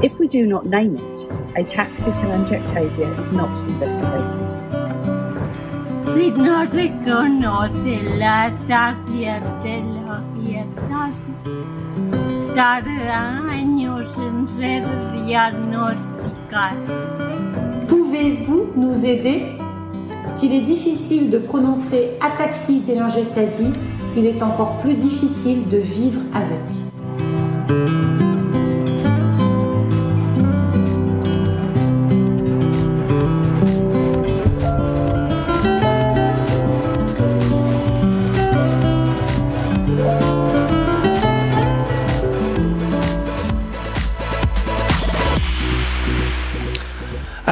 If 0.00 0.18
we 0.18 0.28
do 0.28 0.46
not 0.46 0.64
name 0.64 0.96
it, 0.96 1.28
ataxia 1.56 2.10
telangiectasia 2.14 3.18
is 3.20 3.28
not 3.28 3.50
investigated. 3.68 4.56
Si 6.14 6.30
no 6.30 6.66
se 6.70 6.90
conoce 7.04 8.16
la 8.16 8.44
ataxia 8.44 9.38
telangiectasia, 9.62 9.99
Pouvez-vous 17.88 18.66
nous 18.76 19.04
aider? 19.04 19.56
S'il 20.32 20.52
est 20.52 20.62
difficile 20.62 21.30
de 21.30 21.38
prononcer 21.38 22.12
ataxie 22.20 22.80
télangiectasie, 22.80 23.72
il 24.16 24.26
est 24.26 24.42
encore 24.42 24.78
plus 24.78 24.94
difficile 24.94 25.68
de 25.68 25.78
vivre 25.78 26.20
avec. 26.34 28.19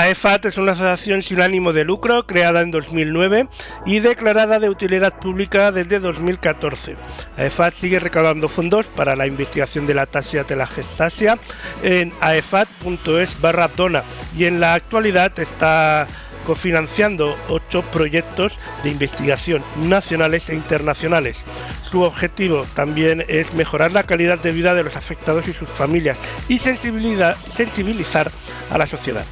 AEFAT 0.08 0.46
es 0.46 0.56
una 0.56 0.72
asociación 0.72 1.22
sin 1.22 1.42
ánimo 1.42 1.74
de 1.74 1.84
lucro 1.84 2.26
creada 2.26 2.62
en 2.62 2.70
2009 2.70 3.46
y 3.84 3.98
declarada 3.98 4.58
de 4.58 4.70
utilidad 4.70 5.20
pública 5.20 5.70
desde 5.70 6.00
2014. 6.00 6.94
AEFAT 7.36 7.74
sigue 7.74 8.00
recaudando 8.00 8.48
fondos 8.48 8.86
para 8.86 9.16
la 9.16 9.26
investigación 9.26 9.86
de 9.86 9.92
la 9.92 10.06
tasia 10.06 10.44
telangiectasia 10.44 11.38
en 11.82 12.10
aefat.es 12.22 13.38
barra 13.42 13.68
dona 13.68 14.02
y 14.34 14.46
en 14.46 14.60
la 14.60 14.72
actualidad 14.72 15.38
está 15.38 16.06
cofinanciando 16.46 17.36
ocho 17.50 17.82
proyectos 17.82 18.58
de 18.82 18.88
investigación 18.88 19.62
nacionales 19.76 20.48
e 20.48 20.54
internacionales. 20.54 21.44
Su 21.90 22.00
objetivo 22.00 22.64
también 22.74 23.26
es 23.28 23.52
mejorar 23.52 23.92
la 23.92 24.04
calidad 24.04 24.38
de 24.38 24.52
vida 24.52 24.72
de 24.72 24.84
los 24.84 24.96
afectados 24.96 25.46
y 25.48 25.52
sus 25.52 25.68
familias 25.68 26.18
y 26.48 26.60
sensibilizar 26.60 28.30
a 28.70 28.78
la 28.78 28.86
sociedad. 28.86 29.24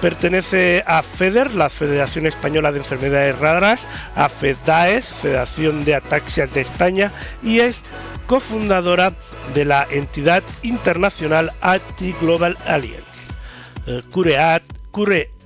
Pertenece 0.00 0.84
a 0.86 1.02
FEDER, 1.02 1.54
la 1.54 1.70
Federación 1.70 2.26
Española 2.26 2.70
de 2.72 2.78
Enfermedades 2.78 3.38
Raras, 3.38 3.86
a 4.14 4.28
FEDAES, 4.28 5.12
Federación 5.14 5.84
de 5.84 5.94
Ataxias 5.94 6.52
de 6.52 6.60
España, 6.60 7.10
y 7.42 7.60
es 7.60 7.76
cofundadora 8.26 9.14
de 9.54 9.64
la 9.64 9.86
entidad 9.90 10.42
internacional 10.62 11.50
ATI 11.60 12.12
Global 12.20 12.58
Alliance, 12.66 13.04
eh, 13.86 14.02
cureat, 14.10 14.62
cureat.org. 14.90 15.36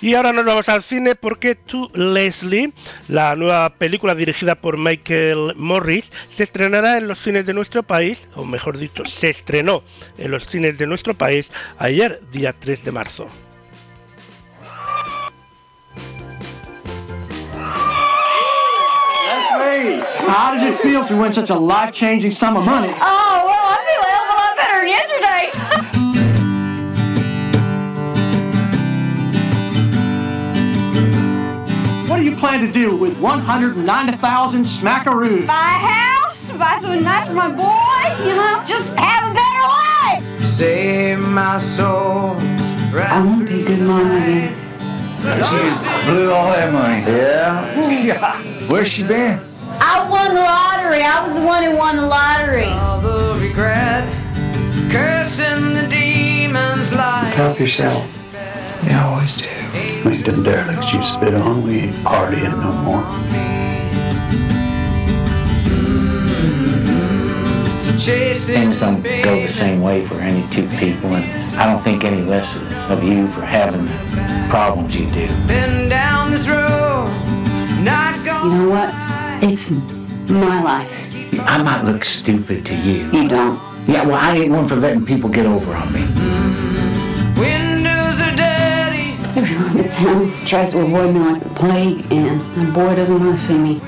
Y 0.00 0.14
ahora 0.14 0.32
nos 0.32 0.44
vamos 0.44 0.68
al 0.68 0.82
cine 0.82 1.16
porque 1.16 1.56
To 1.56 1.90
Leslie, 1.92 2.72
la 3.08 3.34
nueva 3.34 3.68
película 3.70 4.14
dirigida 4.14 4.54
por 4.54 4.78
Michael 4.78 5.54
Morris, 5.56 6.10
se 6.34 6.44
estrenará 6.44 6.98
en 6.98 7.08
los 7.08 7.18
cines 7.18 7.46
de 7.46 7.52
nuestro 7.52 7.82
país, 7.82 8.28
o 8.36 8.44
mejor 8.44 8.78
dicho, 8.78 9.04
se 9.04 9.28
estrenó 9.30 9.82
en 10.16 10.30
los 10.30 10.46
cines 10.46 10.78
de 10.78 10.86
nuestro 10.86 11.14
país 11.14 11.50
ayer, 11.78 12.20
día 12.30 12.52
3 12.52 12.84
de 12.84 12.92
marzo. 12.92 13.28
Leslie, 19.26 20.00
how 20.28 20.54
does 20.54 20.62
it 20.62 20.80
feel 20.80 21.04
to 21.06 21.16
win 21.16 21.32
such 21.32 21.50
a 21.50 21.58
life-changing 21.58 22.30
sum 22.30 22.56
of 22.56 22.64
money? 22.64 22.92
Oh, 23.00 23.42
well, 23.44 23.64
I 23.64 23.78
feel 23.84 24.00
a 24.00 24.10
hell 24.12 24.24
of 24.24 24.30
a 24.30 24.38
lot 24.38 24.56
better 24.56 24.78
than 24.78 24.88
yesterday. 24.88 25.94
you 32.28 32.36
plan 32.36 32.60
to 32.60 32.70
do 32.70 32.94
with 32.96 33.18
190,000 33.18 34.64
smackaroos? 34.64 35.46
Buy 35.46 35.54
a 35.54 35.56
house, 35.56 36.36
buy 36.58 36.78
something 36.80 37.02
nice 37.02 37.26
for 37.26 37.32
my 37.32 37.48
boy, 37.48 38.24
you 38.24 38.34
know, 38.34 38.62
just 38.66 38.86
have 38.98 39.30
a 39.30 39.34
better 39.34 40.34
life. 40.36 40.44
Save 40.44 41.20
my 41.20 41.58
soul. 41.58 42.36
I 42.94 43.22
won't 43.24 43.48
be 43.48 43.64
good 43.64 43.80
mom 43.80 44.10
again. 44.10 44.54
She 45.20 46.04
blew 46.10 46.32
all 46.32 46.50
that 46.52 46.72
money. 46.72 47.02
Yeah? 47.02 47.90
Yeah. 47.90 48.66
Where's 48.68 48.88
she 48.88 49.06
been? 49.06 49.40
I 49.80 50.06
won 50.08 50.34
the 50.34 50.40
lottery. 50.40 51.02
I 51.02 51.24
was 51.26 51.34
the 51.34 51.42
one 51.42 51.62
who 51.62 51.76
won 51.76 51.96
the 51.96 52.06
lottery. 52.06 52.64
All 52.64 53.00
the 53.00 53.38
regret, 53.40 54.06
cursing 54.90 55.74
the 55.74 55.86
demons 55.88 56.92
like. 56.92 57.32
Help 57.34 57.58
yourself. 57.58 58.06
You 58.84 58.96
always 58.96 59.40
do. 59.40 59.57
We 60.04 60.22
them 60.22 60.42
derelicts 60.42 60.92
you 60.92 61.02
spit 61.02 61.34
on, 61.34 61.62
we 61.64 61.80
ain't 61.80 61.96
partying 62.06 62.58
no 62.60 62.72
more. 62.82 63.48
Things 67.98 68.78
don't 68.78 69.02
go 69.02 69.42
the 69.42 69.48
same 69.48 69.82
way 69.82 70.06
for 70.06 70.14
any 70.20 70.48
two 70.48 70.66
people, 70.78 71.14
and 71.14 71.24
I 71.56 71.66
don't 71.66 71.82
think 71.82 72.04
any 72.04 72.22
less 72.22 72.62
of 72.88 73.02
you 73.02 73.26
for 73.26 73.42
having 73.42 73.84
the 73.84 74.46
problems 74.48 74.94
you 74.98 75.10
do. 75.10 75.26
Been 75.46 75.88
down 75.88 76.30
this 76.30 76.48
road, 76.48 77.10
not 77.82 78.18
You 78.18 78.50
know 78.50 78.70
what? 78.70 78.94
It's 79.42 79.70
my 80.30 80.62
life. 80.62 81.08
I 81.40 81.62
might 81.62 81.82
look 81.82 82.04
stupid 82.04 82.64
to 82.66 82.76
you. 82.76 83.10
You 83.10 83.28
don't. 83.28 83.60
Yeah, 83.86 84.06
well, 84.06 84.16
I 84.16 84.36
ain't 84.36 84.52
one 84.52 84.68
for 84.68 84.76
letting 84.76 85.04
people 85.04 85.28
get 85.28 85.44
over 85.46 85.74
on 85.74 85.92
me. 85.92 86.67
Windows 89.58 89.70
are 89.70 89.74
dirty. 89.74 89.74
Everyone 89.74 89.84
in 89.84 89.90
town 89.90 90.46
tries 90.46 90.72
to 90.72 90.82
avoid 90.82 91.14
me 91.14 91.20
like 91.20 91.42
the 91.42 91.50
plague, 91.50 92.12
and 92.12 92.56
my 92.56 92.70
boy 92.70 92.94
doesn't 92.94 93.18
want 93.18 93.36
to 93.36 93.42
see 93.42 93.58
me. 93.58 93.80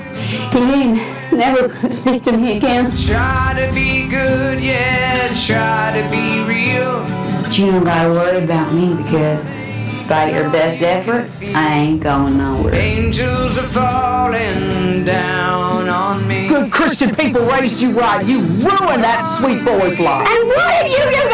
He 0.51 0.59
ain't 0.59 1.31
never 1.31 1.67
gonna 1.67 1.89
speak 1.89 2.23
to 2.23 2.37
me 2.37 2.57
again. 2.57 2.95
Try 2.95 3.53
to 3.55 3.73
be 3.73 4.07
good, 4.07 4.61
yeah, 4.61 5.33
try 5.45 6.01
to 6.01 6.09
be 6.09 6.43
real. 6.43 7.03
But 7.41 7.57
you 7.57 7.67
don't 7.67 7.83
gotta 7.83 8.09
worry 8.09 8.43
about 8.43 8.73
me 8.73 8.95
because 9.03 9.47
Despite 9.91 10.33
your 10.33 10.49
best 10.49 10.81
effort, 10.81 11.29
I 11.53 11.73
ain't 11.73 12.01
going 12.01 12.37
nowhere. 12.37 12.73
Angels 12.73 13.57
are 13.57 13.67
falling 13.67 15.03
down 15.03 15.89
on 15.89 16.25
me. 16.25 16.47
Good 16.47 16.71
Christian 16.71 17.13
people 17.13 17.45
raised 17.45 17.81
you 17.81 17.91
right. 17.91 18.25
You 18.25 18.39
ruined 18.39 19.03
that 19.03 19.23
sweet 19.23 19.65
boy's 19.65 19.99
life. 19.99 20.29
And 20.29 20.47
what 20.47 20.83
did 20.83 20.91
you 20.95 21.03
do 21.11 21.27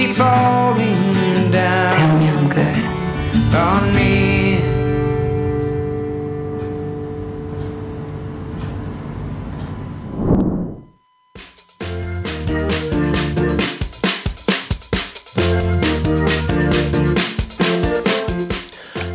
keep 0.00 0.16
falling 0.16 1.50
down. 1.50 1.92
Tell 1.92 2.16
me 2.18 2.28
I'm 2.28 2.48
good. 2.48 2.78
On 3.54 3.94
me. 3.94 4.10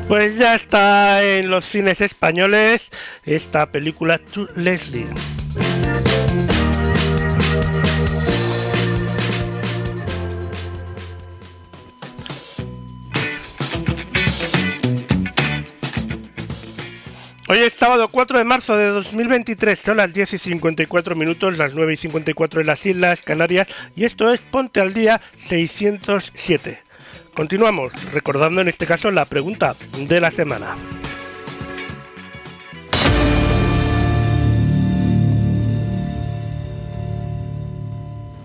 Pues 0.07 0.37
ya 0.37 0.55
está 0.55 1.23
en 1.23 1.49
los 1.49 1.65
cines 1.65 1.99
españoles 1.99 2.89
esta 3.25 3.65
película 3.65 4.19
To 4.19 4.47
Leslie. 4.55 5.07
Hoy 17.47 17.59
es 17.59 17.73
sábado 17.73 18.07
4 18.11 18.39
de 18.39 18.43
marzo 18.43 18.75
de 18.75 18.87
2023, 18.87 19.77
son 19.77 19.97
las 19.97 20.11
10 20.11 20.33
y 20.33 20.37
54 20.39 21.15
minutos, 21.15 21.59
las 21.59 21.75
9 21.75 21.93
y 21.93 21.97
54 21.97 22.61
en 22.61 22.65
las 22.65 22.83
Islas 22.87 23.21
Canarias 23.21 23.67
y 23.95 24.05
esto 24.05 24.33
es 24.33 24.39
Ponte 24.39 24.79
al 24.79 24.95
Día 24.95 25.21
607. 25.37 26.79
Continuamos 27.35 27.93
recordando 28.11 28.61
en 28.61 28.67
este 28.67 28.87
caso 28.87 29.11
la 29.11 29.25
pregunta 29.25 29.75
de 30.07 30.19
la 30.19 30.31
semana. 30.31 30.75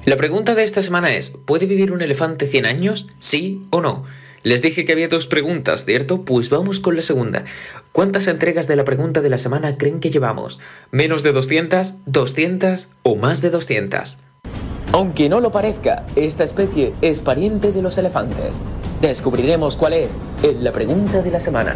La 0.05 0.17
pregunta 0.19 0.55
de 0.55 0.65
esta 0.65 0.83
semana 0.83 1.15
es, 1.15 1.31
¿puede 1.31 1.65
vivir 1.65 1.91
un 1.91 2.03
elefante 2.03 2.47
100 2.47 2.67
años? 2.67 3.09
¿Sí 3.19 3.63
o 3.71 3.81
no? 3.81 4.05
Les 4.43 4.63
dije 4.63 4.87
que 4.87 4.93
había 4.93 5.09
dos 5.09 5.27
preguntas, 5.27 5.85
¿cierto? 5.85 6.25
Pues 6.25 6.49
vamos 6.49 6.81
con 6.81 6.97
la 6.97 7.03
segunda. 7.03 7.45
¿Cuántas 7.93 8.29
entregas 8.29 8.69
de 8.69 8.77
la 8.77 8.85
pregunta 8.85 9.21
de 9.21 9.31
la 9.31 9.39
semana 9.39 9.77
creen 9.77 9.99
que 9.99 10.11
llevamos? 10.11 10.61
¿Menos 10.93 11.25
de 11.25 11.33
200? 11.33 11.95
¿200? 12.07 12.87
¿O 13.03 13.17
más 13.17 13.43
de 13.43 13.51
200? 13.51 14.17
Aunque 14.93 15.29
no 15.29 15.41
lo 15.41 15.51
parezca, 15.51 16.07
esta 16.15 16.45
especie 16.45 16.95
es 17.01 17.21
pariente 17.21 17.73
de 17.73 17.83
los 17.83 17.99
elefantes. 17.99 18.63
Descubriremos 19.01 19.77
cuál 19.77 19.95
es 19.95 20.13
en 20.45 20.63
la 20.63 20.71
pregunta 20.71 21.21
de 21.21 21.33
la 21.33 21.41
semana. 21.41 21.75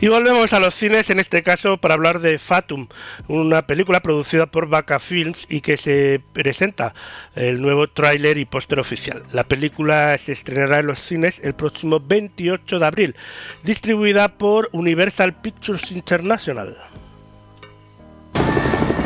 Y 0.00 0.06
volvemos 0.06 0.52
a 0.52 0.60
los 0.60 0.76
cines, 0.76 1.10
en 1.10 1.18
este 1.18 1.42
caso 1.42 1.76
para 1.76 1.94
hablar 1.94 2.20
de 2.20 2.38
Fatum, 2.38 2.86
una 3.26 3.62
película 3.66 3.98
producida 3.98 4.46
por 4.46 4.68
Vaca 4.68 5.00
Films 5.00 5.44
y 5.48 5.60
que 5.60 5.76
se 5.76 6.22
presenta 6.32 6.94
el 7.34 7.60
nuevo 7.60 7.88
tráiler 7.88 8.38
y 8.38 8.44
póster 8.44 8.78
oficial. 8.78 9.24
La 9.32 9.42
película 9.42 10.16
se 10.16 10.30
estrenará 10.30 10.78
en 10.78 10.86
los 10.86 11.00
cines 11.00 11.40
el 11.42 11.54
próximo 11.54 11.98
28 11.98 12.78
de 12.78 12.86
abril, 12.86 13.16
distribuida 13.64 14.28
por 14.28 14.68
Universal 14.70 15.34
Pictures 15.34 15.90
International. 15.90 16.76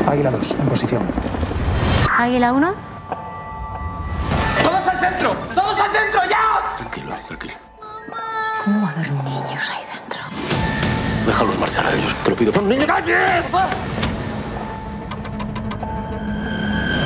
Águila 0.07 0.31
2, 0.31 0.57
en 0.61 0.69
posición. 0.69 1.03
Águila 2.19 2.53
1. 2.53 2.75
¡Todos 4.63 4.89
al 4.89 5.01
centro! 5.01 5.31
¡Todos 5.55 5.81
al 5.81 5.91
centro 5.91 6.21
ya! 6.29 6.75
Tranquilo, 6.77 7.17
tranquilo. 7.27 7.55
¿Cómo 8.65 8.83
va 8.83 8.89
a 8.89 8.93
haber 8.93 9.11
niños 9.11 9.71
ahí? 9.71 9.82
Déjalos 11.27 11.59
marchar 11.59 11.87
a 11.87 11.95
ellos. 11.95 12.15
Te 12.25 12.31
lo 12.31 12.37
pido. 12.37 12.53
¡Niño, 12.63 12.87
calles! 12.87 13.45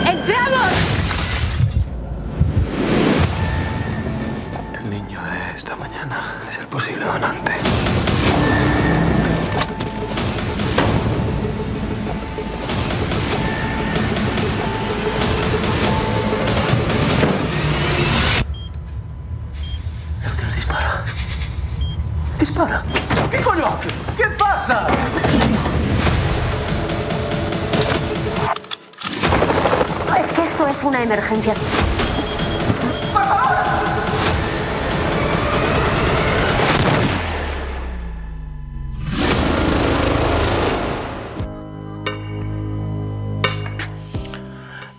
¡Entramos! 0.07 0.73
El 4.75 4.91
niño 4.91 5.21
de 5.23 5.57
esta 5.57 5.77
mañana 5.77 6.43
es 6.51 6.59
el 6.59 6.67
posible 6.67 7.05
donante. 7.05 7.53
Dispara. 20.55 21.05
¡Dispara! 22.39 23.06
¿Qué 23.31 23.41
coño 23.41 23.67
hace? 23.67 23.89
¿Qué 24.17 24.27
pasa? 24.39 24.87
Es 30.19 30.33
que 30.33 30.43
esto 30.43 30.69
es 30.69 30.85
una 30.85 31.03
emergencia. 31.03 31.55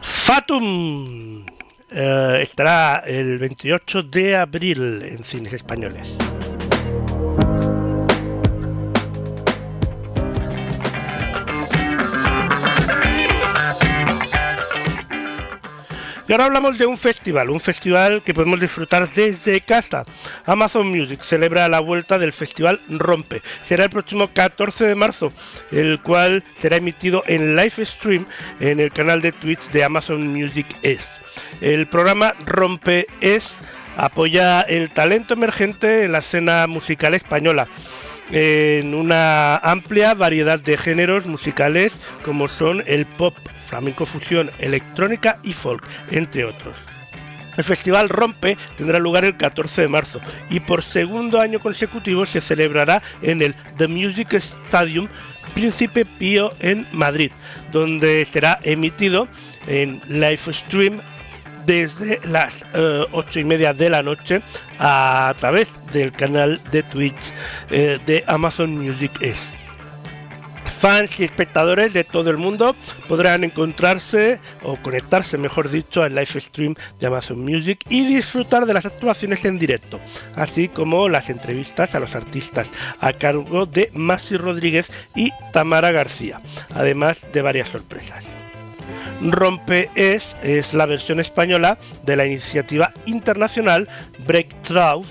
Fatum 0.02 1.46
eh, 1.90 2.40
estará 2.42 3.04
el 3.06 3.38
28 3.38 4.04
de 4.04 4.36
abril 4.36 5.02
en 5.04 5.24
cines 5.24 5.54
españoles. 5.54 6.18
Y 16.28 16.34
ahora 16.34 16.46
hablamos 16.46 16.78
de 16.78 16.86
un 16.86 16.98
festival, 16.98 17.50
un 17.50 17.62
festival 17.62 18.22
que 18.22 18.34
podemos 18.34 18.60
disfrutar 18.60 19.08
desde 19.14 19.62
casa. 19.62 20.04
Amazon 20.46 20.90
Music 20.90 21.24
celebra 21.24 21.70
la 21.70 21.80
vuelta 21.80 22.20
del 22.20 22.34
festival 22.34 22.82
Rompe. 22.90 23.42
Será 23.64 23.86
el 23.86 23.90
próximo 23.90 24.28
14 24.28 24.88
de 24.88 24.96
marzo, 24.96 25.32
el 25.72 26.02
cual 26.02 26.44
será 26.58 26.76
emitido 26.76 27.24
en 27.28 27.56
live 27.56 27.86
stream 27.86 28.26
en 28.60 28.82
el 28.82 28.92
canal 28.92 29.22
de 29.22 29.32
Twitch 29.32 29.70
de 29.72 29.86
Amazon 29.86 30.28
Music 30.28 30.68
Est. 30.82 31.10
El 31.62 31.88
programa 31.88 32.34
Rompe 32.46 33.08
Es 33.22 33.54
apoya 33.96 34.62
el 34.62 34.90
talento 34.90 35.34
emergente 35.34 36.04
en 36.04 36.12
la 36.12 36.20
escena 36.20 36.68
musical 36.68 37.14
española 37.14 37.70
en 38.32 38.94
una 38.94 39.58
amplia 39.58 40.14
variedad 40.14 40.60
de 40.60 40.78
géneros 40.78 41.26
musicales 41.26 42.00
como 42.26 42.48
son 42.48 42.84
el 42.86 43.06
pop, 43.06 43.36
flamenco 43.68 44.06
fusión, 44.06 44.52
electrónica 44.60 45.38
y 45.44 45.54
folk, 45.54 45.84
entre 46.10 46.46
otros. 46.46 46.76
El 47.58 47.64
festival 47.64 48.10
Rompe 48.10 48.56
tendrá 48.78 49.00
lugar 49.00 49.26
el 49.26 49.36
14 49.36 49.82
de 49.82 49.88
marzo 49.88 50.22
y 50.50 50.60
por 50.60 50.84
segundo 50.84 51.42
año 51.42 51.60
consecutivo 51.60 52.26
se 52.26 52.40
celebrará 52.40 53.02
en 53.24 53.42
el 53.42 53.56
The 53.78 53.88
Music 53.88 54.34
Stadium 54.34 55.08
Príncipe 55.56 56.06
Pío 56.06 56.52
en 56.60 56.86
Madrid, 56.92 57.32
donde 57.72 58.24
será 58.26 58.60
emitido 58.64 59.28
en 59.66 60.00
live 60.08 60.40
stream 60.54 61.02
desde 61.66 62.22
las 62.24 62.64
eh, 62.74 63.06
ocho 63.12 63.40
y 63.40 63.44
media 63.44 63.74
de 63.74 63.90
la 63.90 64.04
noche 64.04 64.42
a 64.80 65.34
través 65.40 65.68
del 65.92 66.12
canal 66.12 66.62
de 66.72 66.84
Twitch 66.84 67.34
eh, 67.72 68.00
de 68.06 68.24
Amazon 68.28 68.78
Music 68.78 69.12
Es. 69.20 69.52
Fans 70.80 71.20
y 71.20 71.24
espectadores 71.24 71.94
de 71.94 72.04
todo 72.04 72.30
el 72.30 72.38
mundo 72.38 72.76
podrán 73.08 73.44
encontrarse 73.44 74.40
o 74.62 74.78
conectarse, 74.78 75.38
mejor 75.38 75.70
dicho, 75.70 76.04
al 76.04 76.14
live 76.14 76.40
stream 76.40 76.76
de 77.00 77.08
Amazon 77.08 77.40
Music 77.40 77.80
y 77.90 78.06
disfrutar 78.06 78.66
de 78.66 78.74
las 78.74 78.86
actuaciones 78.86 79.44
en 79.46 79.58
directo, 79.58 80.00
así 80.36 80.68
como 80.68 81.10
las 81.10 81.30
entrevistas 81.30 81.96
a 81.96 82.00
los 82.00 82.14
artistas 82.16 82.72
a 83.00 83.14
cargo 83.14 83.66
de 83.66 83.90
Masi 83.94 84.38
Rodríguez 84.38 84.88
y 85.16 85.32
Tamara 85.52 85.92
García, 85.92 86.42
además 86.76 87.26
de 87.34 87.42
varias 87.42 87.70
sorpresas. 87.70 88.28
Rompe 89.22 89.90
es, 89.96 90.36
es 90.44 90.76
la 90.76 90.86
versión 90.86 91.20
española 91.20 91.80
de 92.04 92.16
la 92.16 92.26
iniciativa 92.28 92.94
internacional 93.08 93.90
Breakthrough 94.28 95.06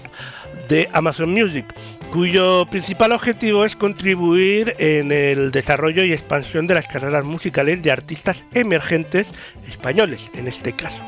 de 0.69 0.89
Amazon 0.93 1.31
Music, 1.31 1.67
cuyo 2.13 2.67
principal 2.67 3.13
objetivo 3.13 3.65
es 3.65 3.77
contribuir 3.77 4.75
en 4.79 5.13
el 5.13 5.51
desarrollo 5.51 6.05
y 6.05 6.13
expansión 6.13 6.67
de 6.67 6.75
las 6.75 6.87
carreras 6.87 7.25
musicales 7.25 7.83
de 7.83 7.91
artistas 7.91 8.45
emergentes 8.55 9.27
españoles, 9.67 10.31
en 10.35 10.49
este 10.49 10.73
caso. 10.73 11.03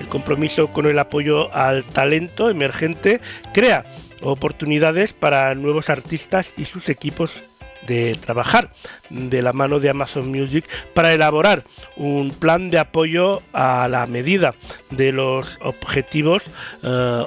El 0.00 0.08
compromiso 0.08 0.68
con 0.68 0.86
el 0.86 0.98
apoyo 0.98 1.54
al 1.54 1.84
talento 1.84 2.50
emergente 2.50 3.20
crea 3.54 3.84
oportunidades 4.22 5.12
para 5.12 5.54
nuevos 5.54 5.90
artistas 5.90 6.54
y 6.56 6.64
sus 6.64 6.88
equipos 6.88 7.32
de 7.86 8.16
trabajar 8.20 8.72
de 9.08 9.42
la 9.42 9.52
mano 9.52 9.80
de 9.80 9.90
Amazon 9.90 10.30
Music 10.30 10.64
para 10.94 11.12
elaborar 11.12 11.64
un 11.96 12.30
plan 12.30 12.70
de 12.70 12.78
apoyo 12.78 13.42
a 13.52 13.88
la 13.88 14.06
medida 14.06 14.54
de 14.90 15.12
los 15.12 15.58
objetivos 15.62 16.42
eh, 16.82 17.24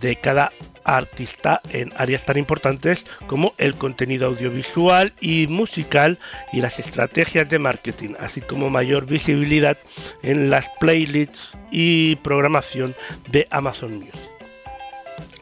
de 0.00 0.16
cada 0.16 0.52
artista 0.84 1.60
en 1.70 1.92
áreas 1.96 2.24
tan 2.24 2.36
importantes 2.36 3.04
como 3.26 3.54
el 3.58 3.74
contenido 3.74 4.26
audiovisual 4.26 5.12
y 5.20 5.46
musical 5.48 6.18
y 6.52 6.60
las 6.60 6.78
estrategias 6.78 7.48
de 7.50 7.58
marketing, 7.58 8.14
así 8.18 8.40
como 8.40 8.70
mayor 8.70 9.06
visibilidad 9.06 9.78
en 10.22 10.50
las 10.50 10.68
playlists 10.80 11.56
y 11.70 12.16
programación 12.16 12.94
de 13.30 13.46
Amazon 13.50 13.98
Music. 13.98 14.33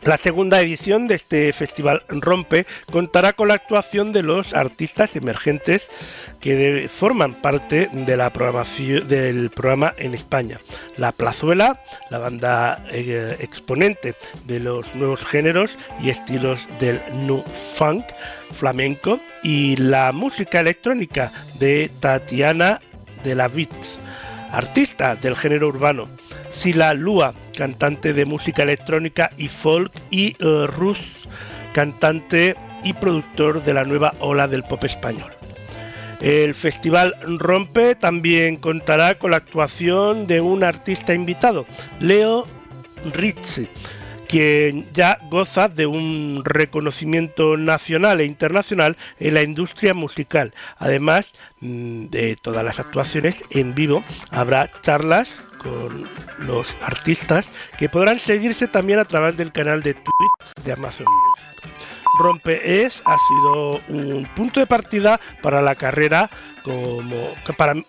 La 0.04 0.16
segunda 0.16 0.60
edición 0.60 1.06
de 1.06 1.14
este 1.14 1.52
festival 1.52 2.02
Rompe 2.08 2.66
contará 2.90 3.34
con 3.34 3.46
la 3.46 3.54
actuación 3.54 4.12
de 4.12 4.24
los 4.24 4.52
artistas 4.52 5.14
emergentes 5.14 5.88
que 6.40 6.90
forman 6.92 7.34
parte 7.34 7.88
de 7.92 8.16
la 8.16 8.30
del 8.30 9.50
programa 9.50 9.94
en 9.96 10.14
España. 10.14 10.58
La 10.96 11.12
Plazuela, 11.12 11.80
la 12.10 12.18
banda 12.18 12.84
eh, 12.90 13.36
exponente 13.38 14.16
de 14.44 14.58
los 14.58 14.92
nuevos 14.96 15.24
géneros 15.24 15.70
y 16.02 16.10
estilos 16.10 16.66
del 16.80 17.00
nu 17.12 17.44
funk, 17.76 18.04
flamenco 18.52 19.20
y 19.44 19.76
la 19.76 20.10
música 20.10 20.58
electrónica 20.58 21.30
de 21.60 21.92
Tatiana 22.00 22.80
de 23.22 23.36
la 23.36 23.46
Vitz, 23.46 23.98
artista 24.50 25.14
del 25.14 25.36
género 25.36 25.68
urbano. 25.68 26.08
Sila 26.50 26.92
Lua, 26.92 27.34
cantante 27.52 28.12
de 28.12 28.24
música 28.24 28.62
electrónica 28.62 29.30
y 29.36 29.48
folk, 29.48 29.92
y 30.10 30.36
uh, 30.44 30.66
Rus, 30.66 31.28
cantante 31.72 32.56
y 32.84 32.92
productor 32.94 33.62
de 33.62 33.74
la 33.74 33.84
nueva 33.84 34.12
ola 34.20 34.48
del 34.48 34.64
pop 34.64 34.84
español. 34.84 35.32
El 36.20 36.54
festival 36.54 37.16
Rompe 37.22 37.96
también 37.96 38.56
contará 38.56 39.18
con 39.18 39.32
la 39.32 39.38
actuación 39.38 40.26
de 40.28 40.40
un 40.40 40.62
artista 40.62 41.14
invitado, 41.14 41.66
Leo 41.98 42.44
Rizzi, 43.12 43.68
quien 44.28 44.86
ya 44.94 45.18
goza 45.28 45.68
de 45.68 45.86
un 45.86 46.42
reconocimiento 46.44 47.56
nacional 47.56 48.20
e 48.20 48.24
internacional 48.24 48.96
en 49.18 49.34
la 49.34 49.42
industria 49.42 49.94
musical. 49.94 50.54
Además 50.78 51.32
mm, 51.60 52.06
de 52.06 52.36
todas 52.40 52.64
las 52.64 52.78
actuaciones 52.78 53.44
en 53.50 53.74
vivo, 53.74 54.04
habrá 54.30 54.70
charlas 54.80 55.28
con 55.62 56.08
los 56.38 56.66
artistas 56.82 57.50
que 57.78 57.88
podrán 57.88 58.18
seguirse 58.18 58.68
también 58.68 58.98
a 58.98 59.04
través 59.04 59.36
del 59.36 59.52
canal 59.52 59.82
de 59.82 59.94
Twitch 59.94 60.64
de 60.64 60.72
Amazon 60.72 61.06
Music. 61.06 61.74
Rompe 62.18 62.84
es 62.84 63.02
ha 63.06 63.16
sido 63.16 63.80
un 63.88 64.28
punto 64.36 64.60
de 64.60 64.66
partida 64.66 65.18
para 65.40 65.62
la 65.62 65.74
carrera 65.74 66.28
como 66.62 67.34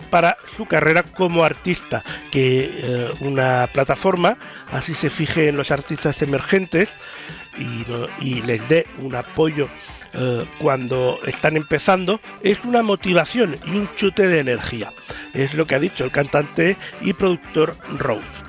para, 0.10 0.38
su 0.56 0.66
carrera 0.66 1.04
como 1.04 1.44
artista 1.44 2.04
que 2.32 2.72
eh, 2.74 3.12
una 3.20 3.68
plataforma 3.74 4.38
así 4.72 4.94
se 4.94 5.10
fije 5.10 5.50
en 5.50 5.58
los 5.58 5.72
artistas 5.72 6.22
emergentes 6.22 6.90
y 8.22 8.42
les 8.42 8.68
dé 8.70 8.88
un 9.00 9.14
apoyo 9.14 9.68
eh, 10.14 10.44
cuando 10.60 11.20
están 11.26 11.58
empezando 11.58 12.20
es 12.42 12.64
una 12.64 12.84
motivación 12.84 13.56
y 13.66 13.72
un 13.72 13.90
chute 13.96 14.28
de 14.28 14.40
energía. 14.40 14.92
Es 15.34 15.54
lo 15.54 15.66
que 15.66 15.76
ha 15.76 15.80
dicho 15.80 16.04
el 16.04 16.12
cantante 16.12 16.78
y 17.02 17.14
productor 17.14 17.76
Rose. 17.98 18.43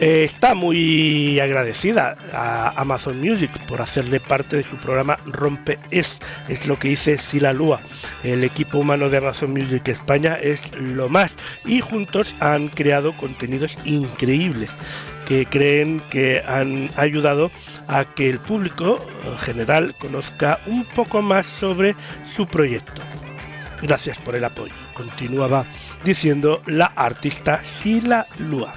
Eh, 0.00 0.22
está 0.22 0.54
muy 0.54 1.40
agradecida 1.40 2.16
a 2.32 2.68
Amazon 2.80 3.20
Music 3.20 3.50
por 3.66 3.82
hacerle 3.82 4.20
parte 4.20 4.58
de 4.58 4.62
su 4.62 4.76
programa 4.76 5.18
Rompe 5.26 5.76
Es, 5.90 6.20
es 6.48 6.68
lo 6.68 6.78
que 6.78 6.90
dice 6.90 7.18
Sila 7.18 7.52
Lua. 7.52 7.80
El 8.22 8.44
equipo 8.44 8.78
humano 8.78 9.10
de 9.10 9.16
Amazon 9.16 9.50
Music 9.50 9.88
España 9.88 10.34
es 10.34 10.70
lo 10.76 11.08
más 11.08 11.36
y 11.64 11.80
juntos 11.80 12.32
han 12.38 12.68
creado 12.68 13.12
contenidos 13.16 13.76
increíbles 13.84 14.70
que 15.26 15.46
creen 15.46 16.00
que 16.10 16.44
han 16.46 16.90
ayudado 16.96 17.50
a 17.88 18.04
que 18.04 18.30
el 18.30 18.38
público 18.38 19.04
general 19.40 19.96
conozca 19.98 20.60
un 20.66 20.84
poco 20.84 21.22
más 21.22 21.44
sobre 21.44 21.96
su 22.36 22.46
proyecto. 22.46 23.02
Gracias 23.82 24.16
por 24.18 24.36
el 24.36 24.44
apoyo, 24.44 24.74
continuaba 24.94 25.66
diciendo 26.04 26.62
la 26.66 26.86
artista 26.86 27.62
Sila 27.64 28.26
Lua. 28.38 28.72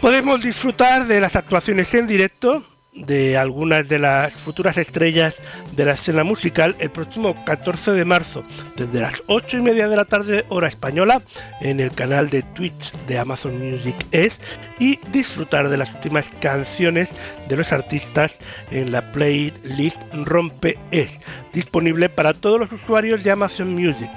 Podemos 0.00 0.42
disfrutar 0.42 1.06
de 1.06 1.20
las 1.20 1.36
actuaciones 1.36 1.92
en 1.92 2.06
directo 2.06 2.64
de 2.94 3.36
algunas 3.36 3.86
de 3.86 3.98
las 3.98 4.34
futuras 4.34 4.78
estrellas 4.78 5.36
de 5.72 5.84
la 5.84 5.92
escena 5.92 6.24
musical 6.24 6.74
el 6.78 6.90
próximo 6.90 7.44
14 7.44 7.92
de 7.92 8.04
marzo 8.06 8.42
desde 8.76 8.98
las 8.98 9.22
8 9.26 9.58
y 9.58 9.60
media 9.60 9.88
de 9.88 9.96
la 9.96 10.06
tarde 10.06 10.46
hora 10.48 10.68
española 10.68 11.22
en 11.60 11.80
el 11.80 11.92
canal 11.92 12.30
de 12.30 12.42
Twitch 12.42 12.92
de 13.06 13.18
Amazon 13.18 13.58
Music 13.58 13.94
Es 14.10 14.40
y 14.78 14.98
disfrutar 15.12 15.68
de 15.68 15.76
las 15.76 15.92
últimas 15.92 16.30
canciones 16.40 17.10
de 17.48 17.56
los 17.58 17.70
artistas 17.70 18.38
en 18.70 18.92
la 18.92 19.12
playlist 19.12 20.00
Rompe 20.14 20.78
Es 20.90 21.18
disponible 21.52 22.08
para 22.08 22.32
todos 22.32 22.58
los 22.58 22.72
usuarios 22.72 23.22
de 23.22 23.32
Amazon 23.32 23.74
Music 23.74 24.10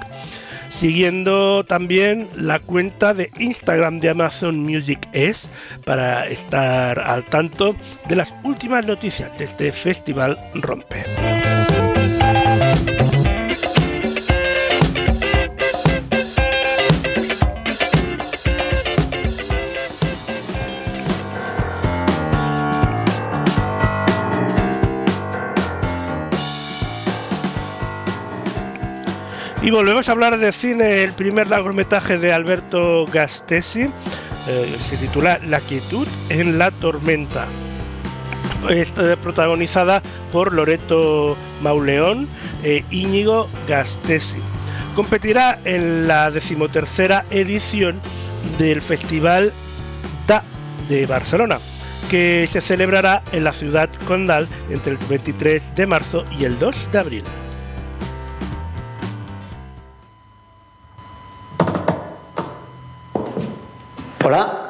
siguiendo 0.74 1.64
también 1.64 2.28
la 2.36 2.58
cuenta 2.58 3.14
de 3.14 3.30
Instagram 3.38 4.00
de 4.00 4.10
Amazon 4.10 4.58
Music 4.60 5.08
es 5.12 5.48
para 5.84 6.26
estar 6.26 6.98
al 6.98 7.24
tanto 7.24 7.76
de 8.08 8.16
las 8.16 8.32
últimas 8.42 8.84
noticias 8.84 9.36
de 9.38 9.44
este 9.44 9.72
festival 9.72 10.38
Rompe. 10.54 11.04
Y 29.64 29.70
volvemos 29.70 30.06
a 30.10 30.12
hablar 30.12 30.36
de 30.36 30.52
cine, 30.52 31.04
el 31.04 31.14
primer 31.14 31.48
largometraje 31.48 32.18
de 32.18 32.34
Alberto 32.34 33.06
Gastesi, 33.06 33.88
eh, 34.46 34.76
se 34.90 34.98
titula 34.98 35.40
La 35.46 35.60
quietud 35.60 36.06
en 36.28 36.58
la 36.58 36.70
tormenta. 36.70 37.46
Está 38.68 39.16
protagonizada 39.16 40.02
por 40.32 40.52
Loreto 40.52 41.34
Mauleón 41.62 42.28
e 42.62 42.84
Íñigo 42.90 43.48
Gastesi. 43.66 44.36
Competirá 44.94 45.58
en 45.64 46.06
la 46.06 46.30
decimotercera 46.30 47.24
edición 47.30 48.02
del 48.58 48.82
Festival 48.82 49.50
DA 50.26 50.44
de 50.90 51.06
Barcelona, 51.06 51.58
que 52.10 52.46
se 52.52 52.60
celebrará 52.60 53.22
en 53.32 53.44
la 53.44 53.52
ciudad 53.52 53.88
condal 54.06 54.46
entre 54.68 54.92
el 54.92 54.98
23 55.08 55.74
de 55.74 55.86
marzo 55.86 56.22
y 56.38 56.44
el 56.44 56.58
2 56.58 56.92
de 56.92 56.98
abril. 56.98 57.24
Hola. 64.24 64.63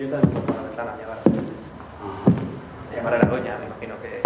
Yo 0.00 0.08
también 0.08 0.42
por 0.42 0.56
la 0.56 0.62
ventana 0.62 0.96
llamar 0.96 1.18
a 1.18 2.96
llamar 2.96 3.14
a 3.14 3.18
la 3.18 3.24
doña, 3.28 3.58
me 3.58 3.66
imagino 3.66 3.94
que. 4.00 4.22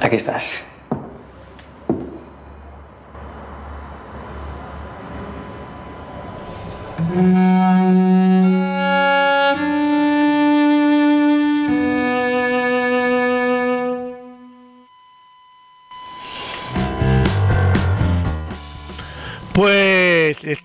Aquí 0.00 0.16
estás. 0.16 0.75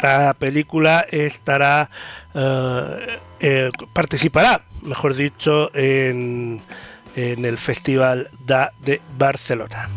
Esta 0.01 0.33
película 0.33 1.05
estará 1.11 1.87
eh, 2.33 3.19
eh, 3.39 3.69
participará, 3.93 4.63
mejor 4.81 5.13
dicho, 5.13 5.69
en, 5.75 6.59
en 7.15 7.45
el 7.45 7.59
Festival 7.59 8.27
da 8.43 8.71
de 8.79 8.99
Barcelona. 9.19 9.89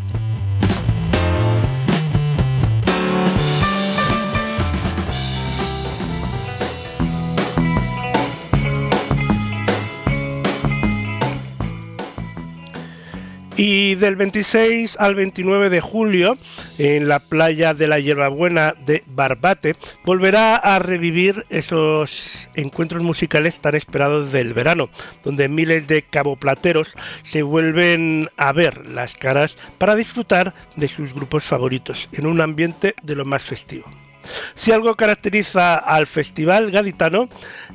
Y 13.57 13.95
del 13.95 14.17
26 14.17 14.97
al 14.99 15.15
29 15.15 15.71
de 15.71 15.81
julio, 15.81 16.37
en 16.79 17.07
la 17.07 17.21
playa 17.21 17.73
de 17.73 17.87
la 17.87 18.01
Hierbabuena 18.01 18.75
de 18.85 19.05
Barbate, 19.07 19.77
volverá 20.05 20.57
a 20.57 20.81
revivir 20.81 21.47
esos 21.51 22.49
encuentros 22.57 23.05
musicales 23.05 23.61
tan 23.61 23.77
esperados 23.77 24.33
del 24.33 24.55
verano, 24.55 24.91
donde 25.23 25.49
miles 25.49 25.87
de 25.87 26.03
caboplateros 26.03 26.95
se 27.23 27.43
vuelven 27.43 28.29
a 28.37 28.53
ver 28.53 28.89
las 28.89 29.15
caras 29.15 29.57
para 29.79 29.95
disfrutar 29.95 30.53
de 30.75 30.89
sus 30.89 31.15
grupos 31.15 31.45
favoritos 31.45 32.09
en 32.13 32.27
un 32.27 32.41
ambiente 32.41 32.97
de 33.05 33.15
lo 33.15 33.25
más 33.25 33.45
festivo. 33.45 33.85
Si 34.55 34.73
algo 34.73 34.95
caracteriza 34.95 35.77
al 35.77 36.07
Festival 36.07 36.71
Gaditano 36.71 37.29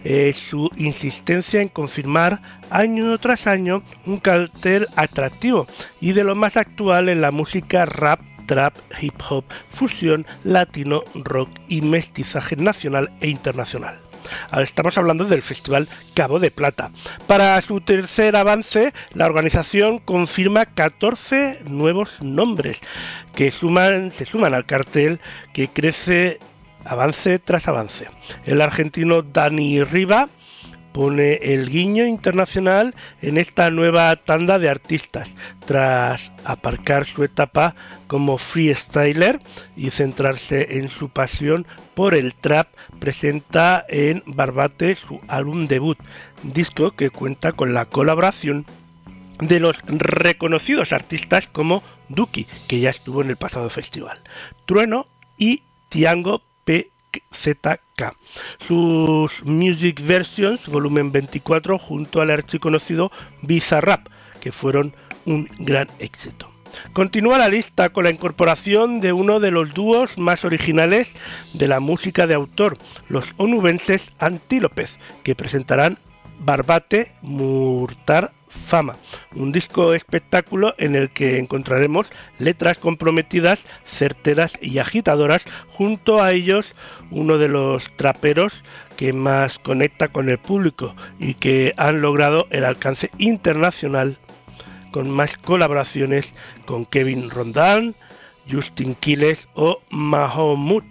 es 0.04 0.38
su 0.38 0.70
insistencia 0.78 1.62
en 1.62 1.70
confirmar 1.70 2.42
año 2.70 3.18
tras 3.18 3.48
año 3.48 3.84
un 4.06 4.20
cartel 4.20 4.88
atractivo 4.96 5.68
y 6.00 6.14
de 6.14 6.24
lo 6.24 6.36
más 6.36 6.58
actual 6.58 7.10
en 7.10 7.22
la 7.22 7.32
música 7.32 7.86
rap 7.86 8.20
trap, 8.50 8.74
hip 9.00 9.14
hop, 9.30 9.46
fusión, 9.70 10.26
latino, 10.44 11.04
rock 11.14 11.50
y 11.68 11.84
mestizaje 11.84 12.56
nacional 12.56 13.12
e 13.22 13.28
internacional. 13.28 14.09
Estamos 14.58 14.98
hablando 14.98 15.26
del 15.26 15.42
Festival 15.42 15.88
Cabo 16.14 16.40
de 16.40 16.52
Plata. 16.52 16.92
Para 17.28 17.60
su 17.62 17.82
tercer 17.82 18.36
avance, 18.36 18.94
la 19.14 19.26
organización 19.26 20.00
confirma 20.00 20.66
14 20.66 21.62
nuevos 21.66 22.22
nombres 22.22 22.82
que 23.36 23.52
suman, 23.52 24.12
se 24.12 24.26
suman 24.26 24.54
al 24.54 24.66
cartel 24.66 25.20
que 25.54 25.68
crece 25.68 26.40
avance 26.86 27.40
tras 27.40 27.68
avance. 27.68 28.08
El 28.46 28.62
argentino 28.62 29.22
Dani 29.22 29.84
Riva 29.84 30.30
pone 30.92 31.36
el 31.54 31.70
guiño 31.70 32.06
internacional 32.06 32.96
en 33.22 33.38
esta 33.38 33.70
nueva 33.72 34.16
tanda 34.16 34.60
de 34.60 34.70
artistas, 34.70 35.34
tras 35.66 36.32
aparcar 36.46 37.06
su 37.06 37.24
etapa 37.24 37.76
como 38.08 38.38
freestyler 38.38 39.40
y 39.76 39.92
centrarse 39.92 40.78
en 40.78 40.90
su 40.90 41.10
pasión 41.10 41.68
por 41.94 42.14
el 42.14 42.34
trap, 42.34 42.68
presenta 43.00 43.86
en 43.88 44.24
Barbate 44.26 44.96
su 44.96 45.22
álbum 45.28 45.68
debut, 45.68 45.98
disco 46.44 46.92
que 46.92 47.10
cuenta 47.10 47.52
con 47.52 47.74
la 47.74 47.86
colaboración 47.86 48.66
de 49.40 49.60
los 49.60 49.78
reconocidos 49.86 50.92
artistas 50.92 51.48
como 51.48 51.84
Duki, 52.10 52.48
que 52.68 52.80
ya 52.80 52.90
estuvo 52.90 53.22
en 53.22 53.30
el 53.30 53.38
pasado 53.38 53.70
festival, 53.70 54.20
Trueno 54.66 55.08
y 55.38 55.64
Tiango 55.90 56.42
PZK. 57.12 58.16
Sus 58.60 59.44
Music 59.44 60.02
Versions, 60.06 60.68
volumen 60.68 61.12
24, 61.12 61.78
junto 61.78 62.22
al 62.22 62.32
archiconocido 62.32 63.12
Bizarrap, 63.42 64.08
que 64.40 64.52
fueron 64.52 64.94
un 65.26 65.50
gran 65.60 65.88
éxito. 66.00 66.50
Continúa 66.94 67.38
la 67.38 67.50
lista 67.50 67.90
con 67.90 68.04
la 68.04 68.12
incorporación 68.12 69.02
de 69.02 69.14
uno 69.14 69.40
de 69.40 69.52
los 69.52 69.74
dúos 69.74 70.18
más 70.18 70.46
originales 70.46 71.14
de 71.54 71.68
la 71.68 71.80
música 71.80 72.28
de 72.28 72.36
autor, 72.36 72.78
los 73.08 73.26
onubenses 73.38 74.12
Antílopez, 74.20 74.98
que 75.24 75.36
presentarán 75.36 75.98
Barbate 76.40 77.12
Murtar 77.22 78.32
Fama, 78.50 78.98
un 79.36 79.52
disco 79.52 79.94
espectáculo 79.94 80.74
en 80.80 80.96
el 80.96 81.12
que 81.12 81.38
encontraremos 81.38 82.08
letras 82.40 82.78
comprometidas, 82.80 83.66
certeras 83.86 84.58
y 84.60 84.80
agitadoras, 84.80 85.46
junto 85.72 86.22
a 86.22 86.32
ellos 86.32 86.74
uno 87.12 87.38
de 87.38 87.48
los 87.48 87.96
traperos 87.96 88.54
que 88.98 89.14
más 89.14 89.60
conecta 89.60 90.08
con 90.08 90.30
el 90.30 90.40
público 90.40 90.96
y 91.20 91.36
que 91.36 91.74
han 91.78 92.02
logrado 92.02 92.48
el 92.50 92.66
alcance 92.66 93.12
internacional 93.18 94.18
con 94.92 95.10
más 95.10 95.38
colaboraciones 95.38 96.34
con 96.66 96.86
Kevin 96.86 97.30
Rondán, 97.30 97.96
Justin 98.52 98.96
Quiles 98.96 99.48
o 99.54 99.80
Mahomet, 99.92 100.84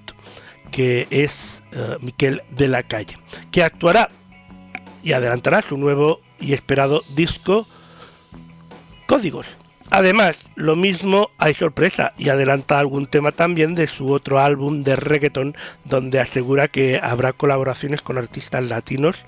que 0.71 1.07
es 1.11 1.63
uh, 1.73 2.03
Miquel 2.05 2.43
de 2.51 2.69
la 2.69 2.83
Calle, 2.83 3.19
que 3.51 3.63
actuará 3.63 4.11
y 5.03 5.13
adelantará 5.13 5.63
su 5.63 5.77
nuevo 5.77 6.21
y 6.41 6.53
esperado 6.53 7.03
disco 7.15 7.67
Códigos. 9.07 9.47
Además, 9.91 10.51
lo 10.55 10.77
mismo 10.77 11.31
hay 11.39 11.55
sorpresa 11.55 12.13
y 12.19 12.29
adelanta 12.29 12.79
algún 12.79 13.07
tema 13.07 13.33
también 13.33 13.75
de 13.75 13.87
su 13.87 14.13
otro 14.13 14.39
álbum 14.39 14.83
de 14.83 14.97
reggaeton 14.97 15.57
donde 15.85 16.21
asegura 16.21 16.69
que 16.69 17.01
habrá 17.03 17.33
colaboraciones 17.33 18.03
con 18.03 18.19
artistas 18.19 18.65
latinos 18.65 19.25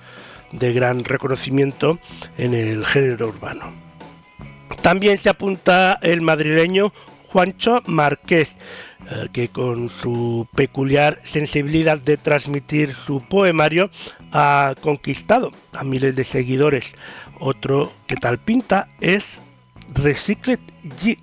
de 0.52 0.74
gran 0.74 1.04
reconocimiento 1.04 1.98
en 2.36 2.52
el 2.52 2.84
género 2.84 3.28
urbano. 3.28 3.72
También 4.82 5.16
se 5.16 5.30
apunta 5.30 5.98
el 6.02 6.20
madrileño 6.20 6.92
Juancho 7.28 7.82
eh, 7.86 8.46
que 9.32 9.48
con 9.48 9.88
su 9.88 10.46
peculiar 10.54 11.20
sensibilidad 11.24 11.98
de 11.98 12.16
transmitir 12.16 12.94
su 12.94 13.22
poemario 13.22 13.90
ha 14.32 14.74
conquistado 14.80 15.52
a 15.72 15.84
miles 15.84 16.14
de 16.16 16.24
seguidores. 16.24 16.94
Otro 17.38 17.92
que 18.06 18.16
tal 18.16 18.38
pinta 18.38 18.88
es 19.00 19.40
Recycled 19.94 20.60
G, 20.84 21.18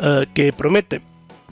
eh, 0.00 0.26
que 0.34 0.52
promete 0.52 1.00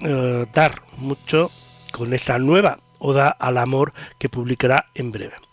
eh, 0.01 0.47
dar 0.53 0.83
mucho 0.99 1.51
con 1.93 2.13
esa 2.13 2.39
nueva 2.39 2.79
oda 2.99 3.29
al 3.29 3.59
amor 3.59 3.93
que 4.19 4.29
publicará 4.29 4.87
en 4.95 5.13
breve. 5.13 5.46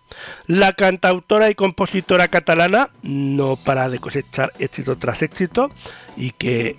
La 0.48 0.74
cantautora 0.74 1.50
y 1.50 1.56
compositora 1.56 2.28
catalana 2.28 2.90
no 3.02 3.56
para 3.56 3.90
de 3.90 4.00
cosechar 4.00 4.52
éxito 4.60 4.98
tras 4.98 5.22
éxito 5.22 5.72
y 6.18 6.32
que, 6.32 6.76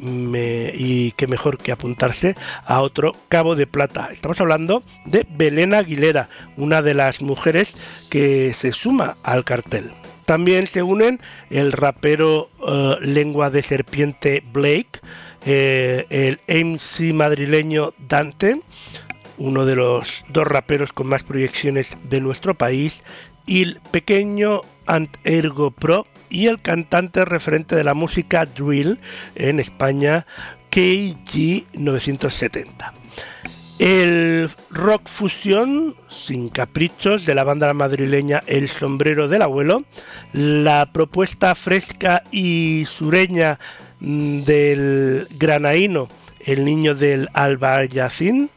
mejor 1.28 1.59
que 1.59 1.72
apuntarse 1.72 2.37
a 2.66 2.80
otro 2.80 3.14
cabo 3.28 3.57
de 3.57 3.66
plata. 3.66 4.09
Estamos 4.12 4.41
hablando 4.41 4.82
de 5.07 5.26
Belén 5.28 5.74
Aguilera, 5.74 6.28
una 6.57 6.82
de 6.82 6.95
las 6.95 7.22
mujeres 7.22 7.74
que 8.11 8.53
se 8.55 8.72
suma 8.72 9.16
al 9.22 9.45
cartel. 9.45 9.93
También 10.24 10.66
se 10.66 10.82
unen 10.82 11.20
el 11.51 11.72
rapero 11.72 12.49
uh, 12.61 12.99
lengua 13.01 13.51
de 13.51 13.62
serpiente 13.62 14.43
Blake, 14.53 15.01
eh, 15.45 16.07
el 16.09 16.41
MC 16.64 17.12
madrileño 17.12 17.93
Dante, 17.99 18.61
uno 19.39 19.66
de 19.66 19.76
los 19.76 20.24
dos 20.28 20.47
raperos 20.47 20.93
con 20.93 21.07
más 21.07 21.22
proyecciones 21.22 21.97
de 22.05 22.20
nuestro 22.20 22.55
país, 22.55 23.03
el 23.47 23.80
pequeño 23.91 24.62
Ant 24.87 25.16
Ergo 25.24 25.70
Pro 25.70 26.07
y 26.30 26.47
el 26.47 26.61
cantante 26.61 27.24
referente 27.24 27.76
de 27.76 27.85
la 27.85 27.95
música 27.95 28.47
drill 28.47 28.99
en 29.35 29.61
España, 29.61 30.26
KG 30.70 31.64
970. 31.74 32.93
El 33.78 34.51
rock 34.70 35.09
fusión 35.09 35.97
sin 36.09 36.49
caprichos 36.49 37.26
de 37.26 37.35
la 37.35 37.43
banda 37.43 37.74
madrileña 37.74 38.43
El 38.47 38.68
Sombrero 38.68 39.26
del 39.26 39.43
Abuelo, 39.43 39.85
la 40.32 40.91
propuesta 40.93 41.57
fresca 41.57 42.22
y 42.30 42.85
sureña 42.87 43.59
mm, 43.99 44.43
del 44.43 45.26
granaíno 45.32 46.09
El 46.39 46.64
Niño 46.64 46.95
del 46.95 47.28
Albayacín, 47.32 48.49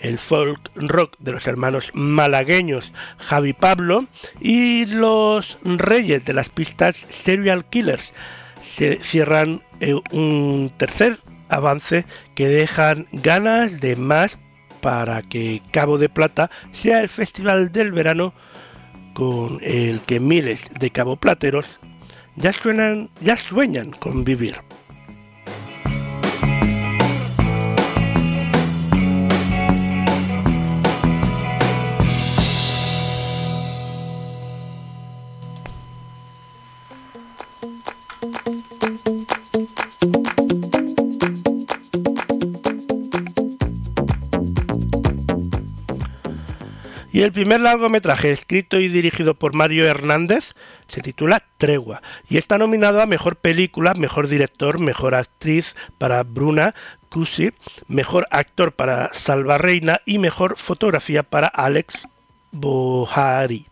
el 0.00 0.18
folk 0.18 0.70
rock 0.74 1.16
de 1.18 1.32
los 1.32 1.46
hermanos 1.46 1.90
malagueños 1.94 2.92
Javi 3.18 3.52
Pablo 3.52 4.06
y 4.40 4.86
los 4.86 5.58
reyes 5.64 6.24
de 6.24 6.32
las 6.32 6.48
pistas 6.48 7.06
Serial 7.08 7.64
Killers. 7.66 8.12
Se 8.60 8.98
cierran 9.02 9.62
eh, 9.80 9.94
un 10.12 10.72
tercer 10.76 11.18
avance 11.48 12.04
que 12.34 12.48
dejan 12.48 13.06
ganas 13.12 13.80
de 13.80 13.96
más 13.96 14.38
para 14.80 15.22
que 15.22 15.62
Cabo 15.72 15.98
de 15.98 16.08
Plata 16.08 16.50
sea 16.72 17.02
el 17.02 17.08
festival 17.08 17.72
del 17.72 17.92
verano 17.92 18.32
con 19.14 19.58
el 19.62 20.00
que 20.00 20.20
miles 20.20 20.62
de 20.78 20.90
caboplateros 20.90 21.66
ya 22.36 22.52
suenan, 22.52 23.10
ya 23.20 23.36
sueñan 23.36 23.90
con 23.90 24.24
vivir. 24.24 24.56
Y 47.12 47.22
el 47.22 47.32
primer 47.32 47.60
largometraje 47.60 48.30
escrito 48.30 48.78
y 48.78 48.88
dirigido 48.88 49.34
por 49.34 49.52
Mario 49.52 49.84
Hernández 49.84 50.54
se 50.88 51.02
titula 51.02 51.42
Tregua 51.58 52.02
y 52.28 52.38
está 52.38 52.56
nominado 52.56 53.02
a 53.02 53.06
Mejor 53.06 53.36
Película, 53.36 53.92
Mejor 53.94 54.28
Director, 54.28 54.78
Mejor 54.78 55.14
Actriz 55.14 55.74
para 55.98 56.22
Bruna 56.22 56.74
Cusi, 57.10 57.52
Mejor 57.88 58.26
Actor 58.30 58.72
para 58.72 59.12
Salva 59.12 59.58
Reina 59.58 60.00
y 60.06 60.18
Mejor 60.18 60.56
Fotografía 60.56 61.22
para 61.22 61.48
Alex 61.48 62.08
Bohari 62.52 63.66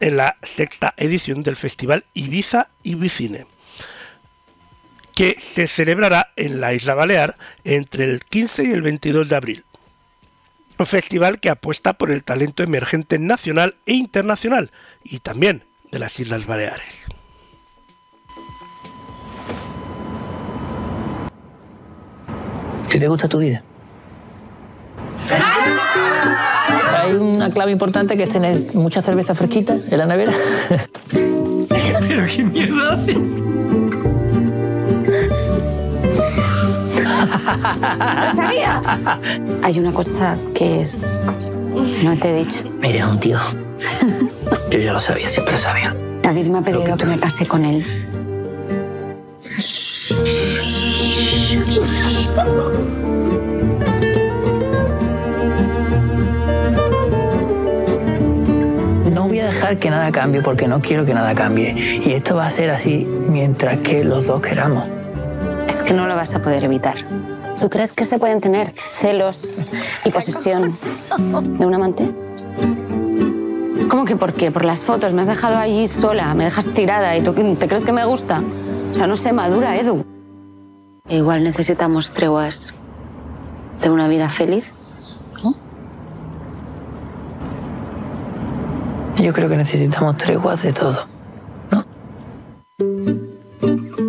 en 0.00 0.16
la 0.18 0.36
sexta 0.42 0.92
edición 0.98 1.42
del 1.42 1.56
Festival 1.56 2.04
Ibiza 2.12 2.68
Ibicine 2.82 3.53
que 5.14 5.36
se 5.38 5.68
celebrará 5.68 6.32
en 6.36 6.60
la 6.60 6.74
isla 6.74 6.94
Balear 6.94 7.36
entre 7.64 8.04
el 8.04 8.24
15 8.24 8.64
y 8.64 8.70
el 8.72 8.82
22 8.82 9.28
de 9.28 9.36
abril. 9.36 9.64
Un 10.76 10.86
festival 10.86 11.38
que 11.38 11.50
apuesta 11.50 11.92
por 11.92 12.10
el 12.10 12.24
talento 12.24 12.62
emergente 12.62 13.18
nacional 13.18 13.76
e 13.86 13.94
internacional 13.94 14.70
y 15.04 15.20
también 15.20 15.62
de 15.92 16.00
las 16.00 16.18
Islas 16.18 16.46
Baleares. 16.46 17.06
¿Qué 22.90 22.98
te 22.98 23.08
gusta 23.08 23.28
tu 23.28 23.38
vida? 23.38 23.62
Hay 26.96 27.12
una 27.12 27.50
clave 27.50 27.72
importante 27.72 28.16
que 28.16 28.24
es 28.24 28.28
tener 28.28 28.74
mucha 28.74 29.02
cerveza 29.02 29.34
fresquita 29.34 29.76
en 29.90 29.98
la 29.98 30.06
nevera. 30.06 30.32
Pero 32.08 32.26
qué 32.26 32.44
mierda 32.44 33.04
¡Lo 37.34 38.36
sabía! 38.36 38.80
Hay 39.62 39.78
una 39.78 39.92
cosa 39.92 40.38
que 40.54 40.82
es... 40.82 40.98
no 42.02 42.16
te 42.16 42.30
he 42.30 42.44
dicho. 42.44 42.62
Mira, 42.80 43.08
un 43.08 43.18
tío. 43.18 43.38
Yo 44.70 44.78
ya 44.78 44.92
lo 44.92 45.00
sabía, 45.00 45.28
siempre 45.28 45.54
lo 45.54 45.58
sabía. 45.58 45.96
David 46.22 46.46
me 46.46 46.58
ha 46.58 46.62
pedido 46.62 46.96
que 46.96 47.04
me 47.06 47.18
case 47.18 47.46
con 47.46 47.64
él. 47.64 47.84
No 59.12 59.28
voy 59.28 59.40
a 59.40 59.46
dejar 59.46 59.78
que 59.78 59.90
nada 59.90 60.10
cambie 60.12 60.40
porque 60.40 60.68
no 60.68 60.80
quiero 60.80 61.04
que 61.04 61.14
nada 61.14 61.34
cambie. 61.34 61.74
Y 62.04 62.12
esto 62.12 62.36
va 62.36 62.46
a 62.46 62.50
ser 62.50 62.70
así 62.70 63.06
mientras 63.28 63.78
que 63.78 64.04
los 64.04 64.26
dos 64.26 64.40
queramos. 64.40 64.93
Que 65.86 65.92
no 65.92 66.06
lo 66.06 66.16
vas 66.16 66.34
a 66.34 66.40
poder 66.40 66.64
evitar. 66.64 66.96
¿Tú 67.60 67.70
crees 67.70 67.92
que 67.92 68.04
se 68.04 68.18
pueden 68.18 68.40
tener 68.40 68.70
celos 68.70 69.62
y 70.04 70.10
posesión 70.10 70.76
de 71.58 71.66
un 71.66 71.74
amante? 71.74 72.10
¿Cómo 73.88 74.04
que 74.04 74.16
por 74.16 74.32
qué? 74.32 74.50
Por 74.50 74.64
las 74.64 74.80
fotos. 74.80 75.12
Me 75.12 75.22
has 75.22 75.28
dejado 75.28 75.56
allí 75.56 75.86
sola, 75.88 76.34
me 76.34 76.44
dejas 76.44 76.68
tirada 76.68 77.16
y 77.16 77.22
tú 77.22 77.32
te 77.32 77.68
crees 77.68 77.84
que 77.84 77.92
me 77.92 78.04
gusta. 78.04 78.42
O 78.90 78.94
sea, 78.94 79.06
no 79.06 79.16
sé, 79.16 79.32
madura, 79.32 79.76
Edu. 79.76 80.04
E 81.08 81.16
igual 81.16 81.44
necesitamos 81.44 82.12
treguas 82.12 82.74
de 83.82 83.90
una 83.90 84.08
vida 84.08 84.28
feliz. 84.28 84.72
Yo 89.18 89.32
creo 89.32 89.48
que 89.48 89.56
necesitamos 89.56 90.16
treguas 90.16 90.62
de 90.62 90.72
todo. 90.72 91.06
¿Otra 92.78 94.03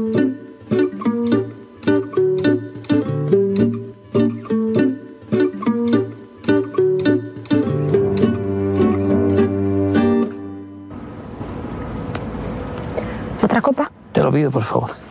Por 14.51 14.63
favor. 14.63 15.04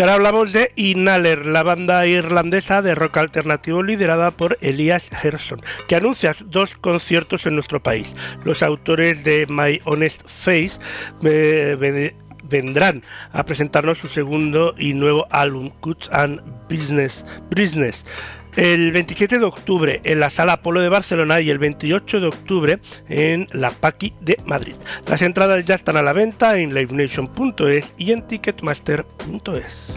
Y 0.00 0.02
ahora 0.02 0.14
hablamos 0.14 0.54
de 0.54 0.72
Inhaler, 0.76 1.44
la 1.44 1.62
banda 1.62 2.06
irlandesa 2.06 2.80
de 2.80 2.94
rock 2.94 3.18
alternativo 3.18 3.82
liderada 3.82 4.30
por 4.30 4.56
Elias 4.62 5.10
Gerson, 5.12 5.60
que 5.88 5.94
anuncia 5.96 6.34
dos 6.46 6.74
conciertos 6.74 7.44
en 7.44 7.56
nuestro 7.56 7.82
país. 7.82 8.16
Los 8.44 8.62
autores 8.62 9.24
de 9.24 9.46
My 9.50 9.78
Honest 9.84 10.22
Face 10.26 10.78
eh, 11.22 11.76
ve- 11.78 12.14
vendrán 12.44 13.02
a 13.32 13.44
presentarnos 13.44 13.98
su 13.98 14.06
segundo 14.06 14.74
y 14.78 14.94
nuevo 14.94 15.26
álbum, 15.30 15.68
Cuts 15.80 16.08
and 16.12 16.40
Business, 16.70 17.22
Business 17.54 18.02
el 18.56 18.92
27 18.92 19.38
de 19.38 19.44
octubre 19.44 20.00
en 20.04 20.20
la 20.20 20.30
Sala 20.30 20.54
Apolo 20.54 20.80
de 20.80 20.88
Barcelona 20.88 21.40
y 21.40 21.50
el 21.50 21.58
28 21.58 22.20
de 22.20 22.26
octubre 22.26 22.78
en 23.08 23.46
la 23.52 23.70
Paqui 23.70 24.14
de 24.20 24.38
Madrid. 24.44 24.74
Las 25.06 25.22
entradas 25.22 25.64
ya 25.64 25.74
están 25.74 25.96
a 25.96 26.02
la 26.02 26.12
venta 26.12 26.58
en 26.58 26.74
livenation.es 26.74 27.94
y 27.96 28.12
en 28.12 28.26
ticketmaster.es. 28.26 29.94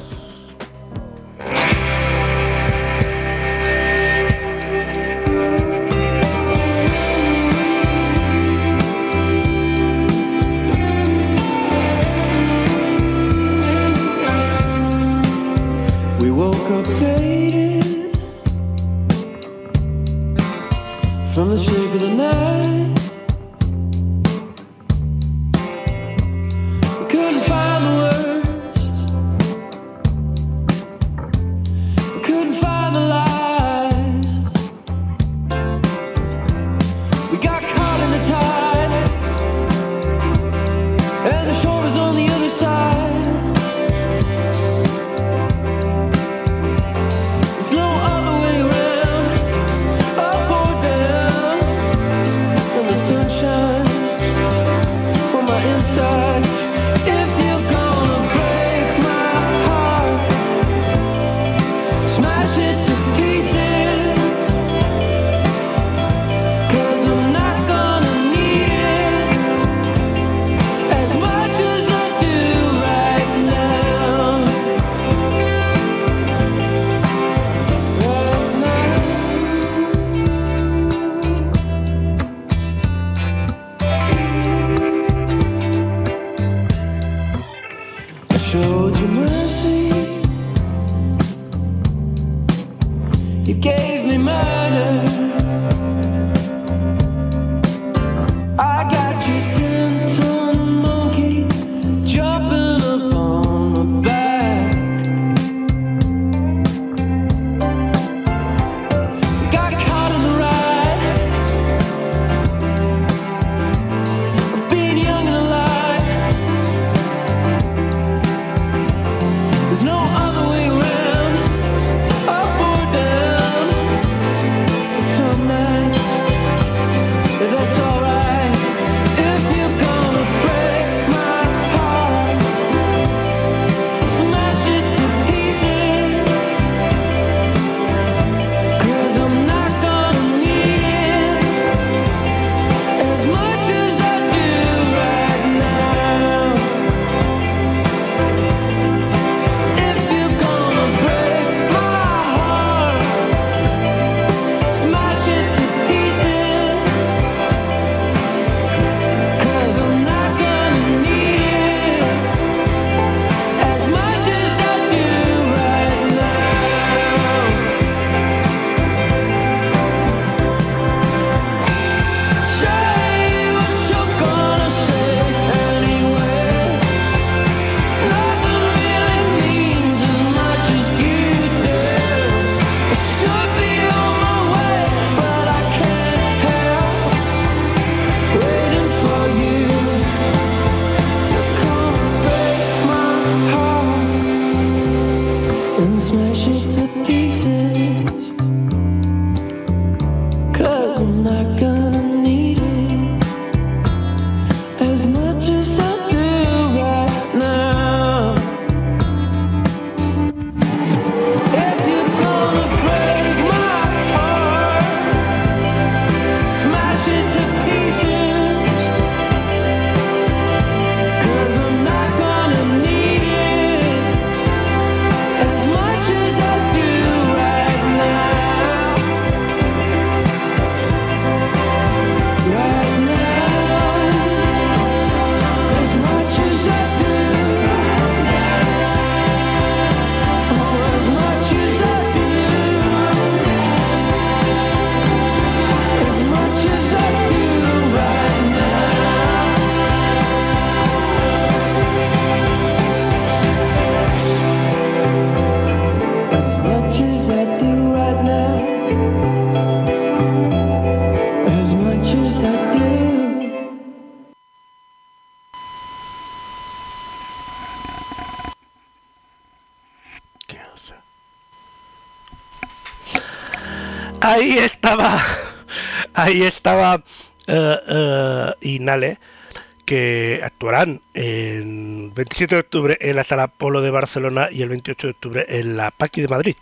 el 281.14 282.12
27 282.14 282.56
de 282.56 282.62
octubre 282.62 282.98
en 283.00 283.16
la 283.16 283.24
Sala 283.24 283.48
Polo 283.48 283.82
de 283.82 283.92
Barcelona 283.92 284.50
y 284.52 284.62
el 284.62 284.70
28 284.70 285.08
de 285.08 285.12
octubre 285.12 285.46
en 285.48 285.78
la 285.78 285.92
Paqui 285.92 286.22
de 286.22 286.28
Madrid. 286.28 286.56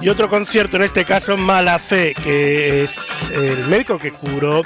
Y 0.00 0.08
otro 0.08 0.28
concierto, 0.28 0.78
en 0.78 0.82
este 0.82 1.04
caso 1.04 1.36
Mala 1.36 1.78
Fe, 1.78 2.14
que 2.14 2.82
es 2.82 2.96
el 3.32 3.68
médico 3.68 3.98
que 3.98 4.10
curó 4.10 4.62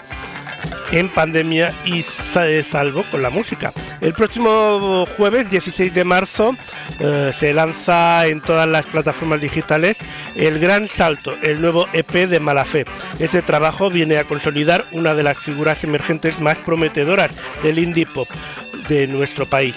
en 0.93 1.09
pandemia 1.09 1.73
y 1.85 2.03
se 2.03 2.63
salvó 2.63 3.03
con 3.05 3.23
la 3.23 3.31
música. 3.31 3.73
El 4.01 4.13
próximo 4.13 5.07
jueves 5.17 5.51
16 5.51 5.95
de 5.95 6.05
marzo 6.05 6.55
eh, 7.01 7.33
se 7.37 7.53
lanza 7.53 8.27
en 8.27 8.41
todas 8.41 8.69
las 8.69 8.87
plataformas 8.87 9.41
digitales 9.41 9.99
El 10.37 10.59
Gran 10.59 10.89
Salto, 10.89 11.35
el 11.43 11.61
nuevo 11.61 11.87
EP 11.93 12.29
de 12.29 12.41
Malafe. 12.41 12.85
Este 13.19 13.43
trabajo 13.43 13.91
viene 13.91 14.19
a 14.19 14.25
consolidar 14.25 14.85
una 14.93 15.15
de 15.15 15.23
las 15.23 15.39
figuras 15.39 15.83
emergentes 15.85 16.41
más 16.41 16.59
prometedoras 16.59 17.33
del 17.63 17.79
indie 17.79 18.07
pop 18.07 18.29
de 18.89 19.07
nuestro 19.07 19.47
país 19.47 19.77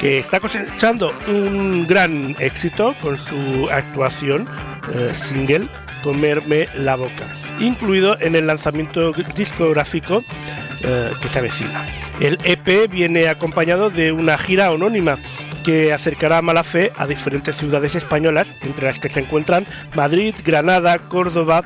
que 0.00 0.18
está 0.18 0.40
cosechando 0.40 1.14
un 1.28 1.86
gran 1.86 2.36
éxito 2.38 2.94
con 3.00 3.16
su 3.16 3.70
actuación 3.70 4.46
eh, 4.92 5.10
single 5.14 5.68
Comerme 6.02 6.68
la 6.76 6.96
boca, 6.96 7.24
incluido 7.60 8.16
en 8.20 8.34
el 8.34 8.46
lanzamiento 8.46 9.12
discográfico 9.12 10.22
eh, 10.82 11.12
que 11.20 11.28
se 11.28 11.38
avecina. 11.38 11.86
El 12.20 12.38
EP 12.44 12.90
viene 12.90 13.28
acompañado 13.28 13.90
de 13.90 14.12
una 14.12 14.38
gira 14.38 14.68
anónima 14.68 15.18
que 15.64 15.92
acercará 15.92 16.38
a 16.38 16.42
Malafe 16.42 16.92
a 16.96 17.06
diferentes 17.06 17.56
ciudades 17.56 17.94
españolas, 17.94 18.54
entre 18.62 18.86
las 18.86 18.98
que 18.98 19.08
se 19.08 19.20
encuentran 19.20 19.66
Madrid, 19.94 20.34
Granada, 20.44 20.98
Córdoba, 20.98 21.64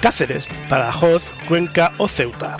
Cáceres, 0.00 0.46
Badajoz, 0.70 1.24
Cuenca 1.48 1.92
o 1.98 2.08
Ceuta. 2.08 2.56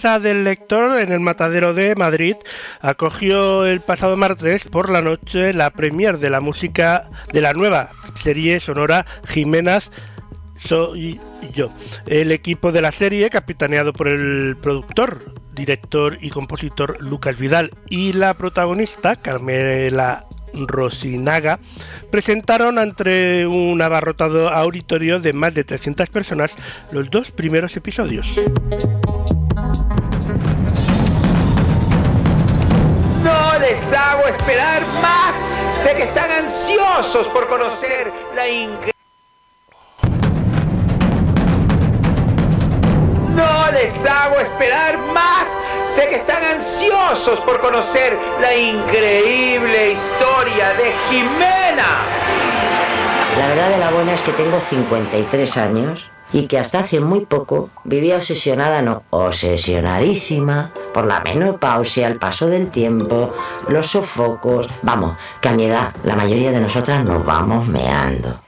Casa 0.00 0.18
del 0.18 0.44
Lector 0.44 0.98
en 0.98 1.12
el 1.12 1.20
Matadero 1.20 1.74
de 1.74 1.94
Madrid 1.94 2.36
acogió 2.80 3.66
el 3.66 3.82
pasado 3.82 4.16
martes 4.16 4.64
por 4.64 4.88
la 4.88 5.02
noche 5.02 5.52
la 5.52 5.68
premier 5.68 6.16
de 6.16 6.30
la 6.30 6.40
música 6.40 7.10
de 7.34 7.42
la 7.42 7.52
nueva 7.52 7.90
serie 8.14 8.60
sonora 8.60 9.04
Jiménez 9.28 9.90
Soy 10.56 11.20
yo. 11.52 11.70
El 12.06 12.32
equipo 12.32 12.72
de 12.72 12.80
la 12.80 12.92
serie, 12.92 13.28
capitaneado 13.28 13.92
por 13.92 14.08
el 14.08 14.56
productor, 14.56 15.34
director 15.52 16.16
y 16.22 16.30
compositor 16.30 16.96
Lucas 17.04 17.36
Vidal 17.36 17.70
y 17.90 18.14
la 18.14 18.32
protagonista 18.32 19.16
Carmela 19.16 20.24
Rosinaga 20.54 21.60
presentaron 22.10 22.78
ante 22.78 23.46
un 23.46 23.82
abarrotado 23.82 24.48
auditorio 24.48 25.20
de 25.20 25.34
más 25.34 25.52
de 25.52 25.64
300 25.64 26.08
personas 26.08 26.56
los 26.90 27.10
dos 27.10 27.30
primeros 27.32 27.76
episodios. 27.76 28.40
No 33.50 33.58
les 33.58 33.92
hago 33.92 34.28
esperar 34.28 34.80
más. 35.02 35.34
Sé 35.74 35.96
que 35.96 36.04
están 36.04 36.30
ansiosos 36.30 37.26
por 37.28 37.48
conocer 37.48 38.12
la 38.36 38.48
increíble. 38.48 38.92
No 43.34 43.72
les 43.72 44.06
hago 44.06 44.38
esperar 44.38 44.98
más. 44.98 45.48
Sé 45.84 46.06
que 46.08 46.14
están 46.16 46.44
ansiosos 46.44 47.40
por 47.40 47.60
conocer 47.60 48.16
la 48.40 48.54
increíble 48.54 49.92
historia 49.92 50.68
de 50.74 50.92
Jimena. 51.08 52.04
La 53.36 53.46
verdad 53.48 53.68
de 53.70 53.78
la 53.78 53.90
buena 53.90 54.14
es 54.14 54.22
que 54.22 54.32
tengo 54.32 54.60
53 54.60 55.56
años 55.56 56.09
y 56.32 56.46
que 56.46 56.58
hasta 56.58 56.80
hace 56.80 57.00
muy 57.00 57.26
poco 57.26 57.70
vivía 57.84 58.16
obsesionada, 58.16 58.82
no, 58.82 59.02
obsesionadísima 59.10 60.72
por 60.92 61.06
la 61.06 61.20
menopausia, 61.20 62.08
el 62.08 62.18
paso 62.18 62.46
del 62.46 62.70
tiempo, 62.70 63.32
los 63.68 63.88
sofocos. 63.88 64.68
Vamos, 64.82 65.16
que 65.40 65.48
a 65.48 65.52
mi 65.52 65.64
edad 65.64 65.94
la 66.04 66.16
mayoría 66.16 66.52
de 66.52 66.60
nosotras 66.60 67.04
nos 67.04 67.24
vamos 67.24 67.66
meando. 67.66 68.40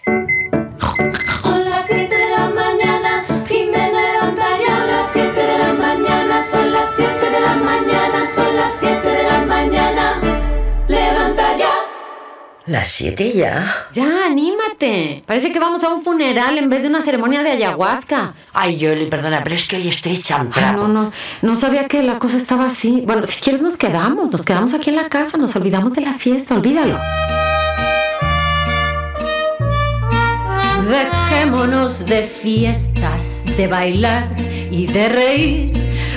Son 1.40 1.64
las 1.64 1.86
7 1.86 2.14
de 2.14 2.30
la 2.30 2.50
mañana, 2.50 3.24
Jimena 3.46 4.00
levanta 4.12 4.44
ya. 4.58 4.86
Las 4.86 5.12
7 5.12 5.40
de 5.40 5.58
la 5.58 5.72
mañana, 5.72 6.42
son 6.42 6.72
las 6.72 6.94
7 6.96 7.30
de 7.30 7.40
la 7.40 7.54
mañana, 7.56 8.24
son 8.34 8.56
las 8.56 8.72
7 8.78 9.01
¿Las 12.66 12.88
7 12.90 13.32
ya? 13.32 13.88
Ya, 13.92 14.26
anímate. 14.26 15.24
Parece 15.26 15.50
que 15.50 15.58
vamos 15.58 15.82
a 15.82 15.88
un 15.88 16.04
funeral 16.04 16.58
en 16.58 16.70
vez 16.70 16.82
de 16.82 16.88
una 16.88 17.02
ceremonia 17.02 17.42
de 17.42 17.50
ayahuasca. 17.50 18.34
Ay, 18.52 18.78
Yoli, 18.78 19.06
perdona, 19.06 19.42
pero 19.42 19.56
es 19.56 19.66
que 19.66 19.76
hoy 19.76 19.88
estoy 19.88 20.18
trapo. 20.18 20.86
no, 20.86 20.88
no, 20.88 21.12
no 21.42 21.56
sabía 21.56 21.88
que 21.88 22.04
la 22.04 22.20
cosa 22.20 22.36
estaba 22.36 22.66
así. 22.66 23.02
Bueno, 23.04 23.26
si 23.26 23.40
quieres 23.40 23.60
nos 23.62 23.76
quedamos, 23.76 24.30
nos 24.30 24.42
quedamos 24.42 24.74
aquí 24.74 24.90
en 24.90 24.96
la 24.96 25.08
casa, 25.08 25.38
nos 25.38 25.56
olvidamos 25.56 25.92
de 25.94 26.02
la 26.02 26.14
fiesta, 26.14 26.54
olvídalo. 26.54 26.98
Dejémonos 30.88 32.06
de 32.06 32.22
fiestas, 32.22 33.42
de 33.56 33.66
bailar 33.66 34.28
y 34.70 34.86
de 34.86 35.08
reír. 35.08 35.72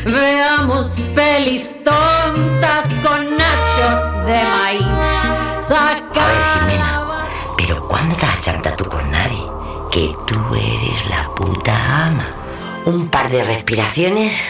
Veamos 0.06 0.92
pelis 1.16 1.76
tontas 1.84 2.86
con 3.02 3.36
nachos 3.36 4.26
de 4.28 4.44
maíz. 4.44 5.55
Saca 5.68 6.28
Pero 7.58 7.88
¿cuándo 7.88 8.16
te 8.16 8.26
vas 8.26 8.38
a 8.38 8.42
chantar 8.42 8.76
tú 8.76 8.86
por 8.86 9.04
nadie? 9.06 9.56
que 9.96 10.14
tú 10.28 10.36
eres 10.54 11.10
la 11.10 11.30
puta 11.34 12.06
ama. 12.08 12.28
Un 12.84 13.08
par 13.08 13.30
de 13.30 13.46
respiraciones. 13.46 14.44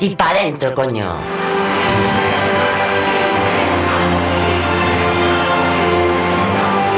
Y 0.00 0.16
para 0.16 0.40
adentro, 0.40 0.74
coño. 0.74 1.14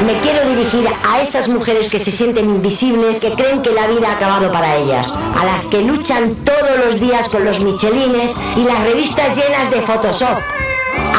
Me 0.05 0.19
quiero 0.19 0.45
dirigir 0.49 0.85
a 1.07 1.21
esas 1.21 1.47
mujeres 1.47 1.87
que 1.87 1.97
se 1.97 2.11
sienten 2.11 2.49
invisibles, 2.49 3.19
que 3.19 3.31
creen 3.31 3.61
que 3.61 3.71
la 3.71 3.87
vida 3.87 4.09
ha 4.09 4.15
acabado 4.15 4.51
para 4.51 4.75
ellas, 4.75 5.07
a 5.39 5.45
las 5.45 5.63
que 5.67 5.81
luchan 5.81 6.35
todos 6.43 6.85
los 6.85 6.99
días 6.99 7.29
con 7.29 7.45
los 7.45 7.61
michelines 7.61 8.35
y 8.57 8.65
las 8.65 8.83
revistas 8.83 9.37
llenas 9.37 9.71
de 9.71 9.81
Photoshop. 9.81 10.37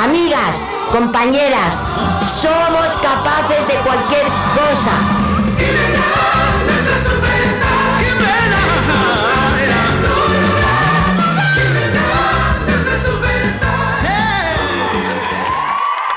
Amigas, 0.02 0.56
compañeras, 0.92 1.72
somos 2.42 2.92
capaces 3.00 3.66
de 3.68 3.74
cualquier 3.74 4.26
cosa. 4.54 5.24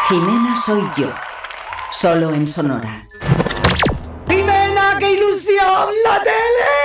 Jimena 0.10 0.56
soy 0.56 0.82
yo, 0.98 1.10
solo 2.00 2.32
en 2.32 2.48
Sonora. 2.48 3.08
¡Jimena, 4.30 4.98
qué 5.00 5.14
ilusión! 5.14 5.90
¡La 6.06 6.22
tele! 6.22 6.76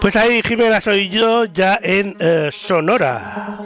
Pues 0.00 0.16
ahí, 0.16 0.40
Jimena, 0.42 0.80
soy 0.80 1.10
yo 1.10 1.44
ya 1.44 1.78
en 1.82 2.16
eh, 2.18 2.48
Sonora. 2.50 3.59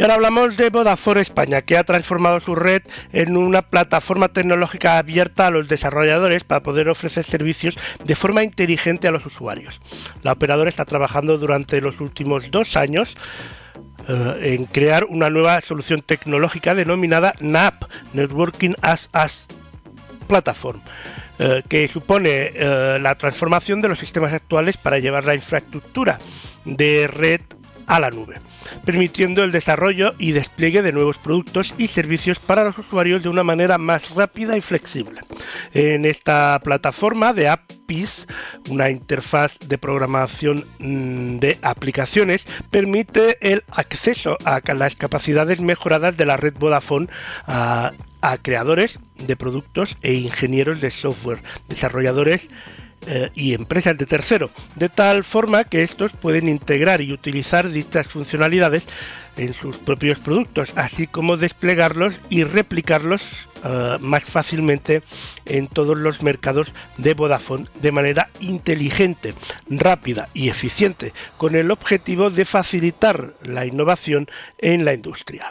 Y 0.00 0.02
ahora 0.02 0.14
hablamos 0.14 0.56
de 0.56 0.70
Vodafone 0.70 1.20
España, 1.20 1.60
que 1.60 1.76
ha 1.76 1.84
transformado 1.84 2.40
su 2.40 2.54
red 2.54 2.80
en 3.12 3.36
una 3.36 3.60
plataforma 3.60 4.28
tecnológica 4.28 4.96
abierta 4.96 5.48
a 5.48 5.50
los 5.50 5.68
desarrolladores 5.68 6.42
para 6.42 6.62
poder 6.62 6.88
ofrecer 6.88 7.22
servicios 7.26 7.76
de 8.02 8.16
forma 8.16 8.42
inteligente 8.42 9.08
a 9.08 9.10
los 9.10 9.26
usuarios. 9.26 9.78
La 10.22 10.32
operadora 10.32 10.70
está 10.70 10.86
trabajando 10.86 11.36
durante 11.36 11.82
los 11.82 12.00
últimos 12.00 12.50
dos 12.50 12.78
años 12.78 13.14
eh, 14.08 14.54
en 14.54 14.64
crear 14.64 15.04
una 15.04 15.28
nueva 15.28 15.60
solución 15.60 16.00
tecnológica 16.00 16.74
denominada 16.74 17.34
NAP, 17.40 17.84
Networking 18.14 18.72
as 18.80 19.10
as 19.12 19.48
Platform, 20.26 20.80
eh, 21.38 21.62
que 21.68 21.88
supone 21.88 22.52
eh, 22.54 22.98
la 23.02 23.16
transformación 23.16 23.82
de 23.82 23.88
los 23.88 23.98
sistemas 23.98 24.32
actuales 24.32 24.78
para 24.78 24.98
llevar 24.98 25.26
la 25.26 25.34
infraestructura 25.34 26.18
de 26.64 27.06
red 27.06 27.42
a 27.86 28.00
la 28.00 28.10
nube, 28.10 28.36
permitiendo 28.84 29.42
el 29.42 29.52
desarrollo 29.52 30.14
y 30.18 30.32
despliegue 30.32 30.82
de 30.82 30.92
nuevos 30.92 31.18
productos 31.18 31.74
y 31.78 31.88
servicios 31.88 32.38
para 32.38 32.64
los 32.64 32.78
usuarios 32.78 33.22
de 33.22 33.28
una 33.28 33.44
manera 33.44 33.78
más 33.78 34.10
rápida 34.10 34.56
y 34.56 34.60
flexible. 34.60 35.20
En 35.74 36.04
esta 36.04 36.60
plataforma 36.62 37.32
de 37.32 37.48
APIs, 37.48 38.26
una 38.68 38.90
interfaz 38.90 39.58
de 39.58 39.78
programación 39.78 40.64
mm, 40.78 41.38
de 41.38 41.58
aplicaciones 41.62 42.46
permite 42.70 43.38
el 43.40 43.64
acceso 43.70 44.36
a 44.44 44.60
las 44.74 44.96
capacidades 44.96 45.60
mejoradas 45.60 46.16
de 46.16 46.26
la 46.26 46.36
red 46.36 46.54
Vodafone 46.58 47.08
a, 47.46 47.92
a 48.20 48.38
creadores 48.38 48.98
de 49.18 49.36
productos 49.36 49.96
e 50.02 50.14
ingenieros 50.14 50.80
de 50.80 50.90
software, 50.90 51.42
desarrolladores 51.68 52.50
eh, 53.06 53.30
y 53.34 53.54
empresas 53.54 53.96
de 53.96 54.06
tercero, 54.06 54.50
de 54.76 54.88
tal 54.88 55.24
forma 55.24 55.64
que 55.64 55.82
estos 55.82 56.12
pueden 56.12 56.48
integrar 56.48 57.00
y 57.00 57.12
utilizar 57.12 57.70
dichas 57.70 58.06
funcionalidades 58.06 58.86
en 59.36 59.54
sus 59.54 59.78
propios 59.78 60.18
productos, 60.18 60.72
así 60.76 61.06
como 61.06 61.38
desplegarlos 61.38 62.14
y 62.28 62.44
replicarlos 62.44 63.22
eh, 63.64 63.96
más 64.00 64.24
fácilmente 64.24 65.02
en 65.46 65.66
todos 65.68 65.96
los 65.96 66.22
mercados 66.22 66.72
de 66.98 67.14
Vodafone 67.14 67.66
de 67.80 67.92
manera 67.92 68.28
inteligente, 68.40 69.34
rápida 69.68 70.28
y 70.34 70.48
eficiente, 70.48 71.12
con 71.36 71.54
el 71.54 71.70
objetivo 71.70 72.30
de 72.30 72.44
facilitar 72.44 73.34
la 73.42 73.66
innovación 73.66 74.28
en 74.58 74.84
la 74.84 74.92
industria. 74.92 75.50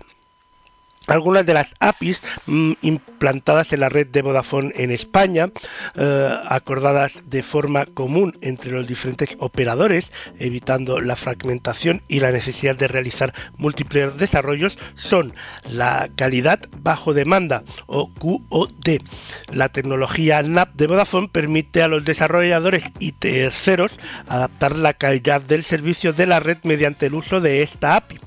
Algunas 1.10 1.46
de 1.46 1.56
las 1.56 1.76
APIs 1.80 2.22
mm, 2.46 2.74
implantadas 2.84 3.74
en 3.74 3.80
la 3.80 3.90
red 3.90 4.08
de 4.08 4.22
Vodafone 4.22 4.72
en 4.76 4.92
España, 4.92 5.50
eh, 5.96 6.40
acordadas 6.48 7.24
de 7.26 7.42
forma 7.42 7.88
común 7.88 8.38
entre 8.42 8.72
los 8.72 8.88
diferentes 8.88 9.36
operadores, 9.40 10.14
evitando 10.38 11.00
la 11.00 11.16
fragmentación 11.16 12.04
y 12.08 12.20
la 12.20 12.32
necesidad 12.32 12.76
de 12.76 12.88
realizar 12.88 13.34
múltiples 13.58 14.18
desarrollos, 14.18 14.78
son 14.96 15.34
la 15.72 16.10
calidad 16.16 16.60
bajo 16.78 17.16
demanda 17.16 17.64
o 17.88 18.12
QoD. 18.14 19.02
La 19.52 19.70
tecnología 19.70 20.44
NAP 20.44 20.76
de 20.76 20.88
Vodafone 20.88 21.30
permite 21.30 21.82
a 21.82 21.88
los 21.88 22.06
desarrolladores 22.06 22.86
y 23.00 23.14
terceros 23.14 23.98
adaptar 24.28 24.78
la 24.78 24.94
calidad 24.94 25.42
del 25.42 25.64
servicio 25.64 26.14
de 26.14 26.28
la 26.28 26.40
red 26.40 26.58
mediante 26.64 27.08
el 27.08 27.16
uso 27.16 27.42
de 27.42 27.64
esta 27.64 27.96
API 27.96 28.20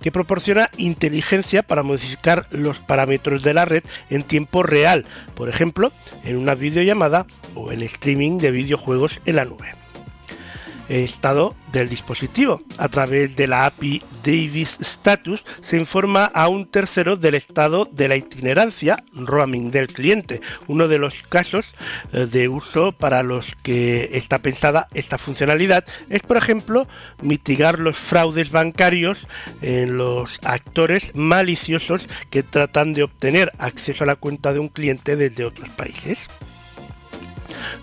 que 0.00 0.10
proporciona 0.10 0.70
inteligencia 0.76 1.62
para 1.62 1.82
modificar 1.82 2.29
los 2.50 2.78
parámetros 2.80 3.42
de 3.42 3.54
la 3.54 3.64
red 3.64 3.82
en 4.10 4.22
tiempo 4.22 4.62
real, 4.62 5.04
por 5.34 5.48
ejemplo, 5.48 5.92
en 6.24 6.36
una 6.36 6.54
videollamada 6.54 7.26
o 7.54 7.72
en 7.72 7.82
streaming 7.82 8.38
de 8.38 8.50
videojuegos 8.50 9.20
en 9.26 9.36
la 9.36 9.44
nube 9.44 9.79
estado 10.90 11.54
del 11.72 11.88
dispositivo. 11.88 12.62
A 12.78 12.88
través 12.88 13.36
de 13.36 13.46
la 13.46 13.66
API 13.66 14.02
Davis 14.24 14.76
Status 14.80 15.42
se 15.62 15.76
informa 15.76 16.24
a 16.26 16.48
un 16.48 16.66
tercero 16.66 17.16
del 17.16 17.34
estado 17.34 17.88
de 17.90 18.08
la 18.08 18.16
itinerancia 18.16 19.02
roaming 19.14 19.70
del 19.70 19.86
cliente, 19.88 20.40
uno 20.66 20.88
de 20.88 20.98
los 20.98 21.22
casos 21.22 21.66
eh, 22.12 22.26
de 22.26 22.48
uso 22.48 22.92
para 22.92 23.22
los 23.22 23.54
que 23.62 24.10
está 24.12 24.38
pensada 24.38 24.88
esta 24.94 25.18
funcionalidad 25.18 25.84
es, 26.08 26.22
por 26.22 26.36
ejemplo, 26.36 26.86
mitigar 27.22 27.78
los 27.78 27.96
fraudes 27.96 28.50
bancarios 28.50 29.18
en 29.62 29.96
los 29.96 30.38
actores 30.44 31.12
maliciosos 31.14 32.06
que 32.30 32.42
tratan 32.42 32.92
de 32.92 33.04
obtener 33.04 33.52
acceso 33.58 34.04
a 34.04 34.06
la 34.06 34.16
cuenta 34.16 34.52
de 34.52 34.58
un 34.58 34.68
cliente 34.68 35.16
desde 35.16 35.44
otros 35.44 35.68
países. 35.70 36.28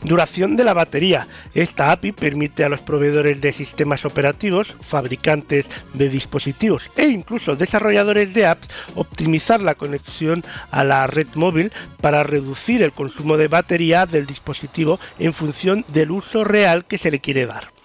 Duración 0.03 0.55
de 0.55 0.63
la 0.63 0.73
batería. 0.73 1.27
Esta 1.53 1.91
API 1.91 2.11
permite 2.11 2.63
a 2.63 2.69
los 2.69 2.81
proveedores 2.81 3.41
de 3.41 3.51
sistemas 3.51 4.05
operativos, 4.05 4.75
fabricantes 4.81 5.65
de 5.93 6.09
dispositivos 6.09 6.89
e 6.95 7.07
incluso 7.07 7.55
desarrolladores 7.55 8.33
de 8.33 8.45
apps 8.45 8.67
optimizar 8.95 9.61
la 9.61 9.75
conexión 9.75 10.43
a 10.71 10.83
la 10.83 11.07
red 11.07 11.27
móvil 11.35 11.71
para 12.01 12.23
reducir 12.23 12.81
el 12.81 12.91
consumo 12.91 13.37
de 13.37 13.47
batería 13.47 14.05
del 14.05 14.25
dispositivo 14.25 14.99
en 15.19 15.33
función 15.33 15.85
del 15.87 16.11
uso 16.11 16.43
real 16.43 16.85
que 16.85 16.97
se 16.97 17.11
le 17.11 17.19
quiere 17.19 17.45
dar 17.45 17.76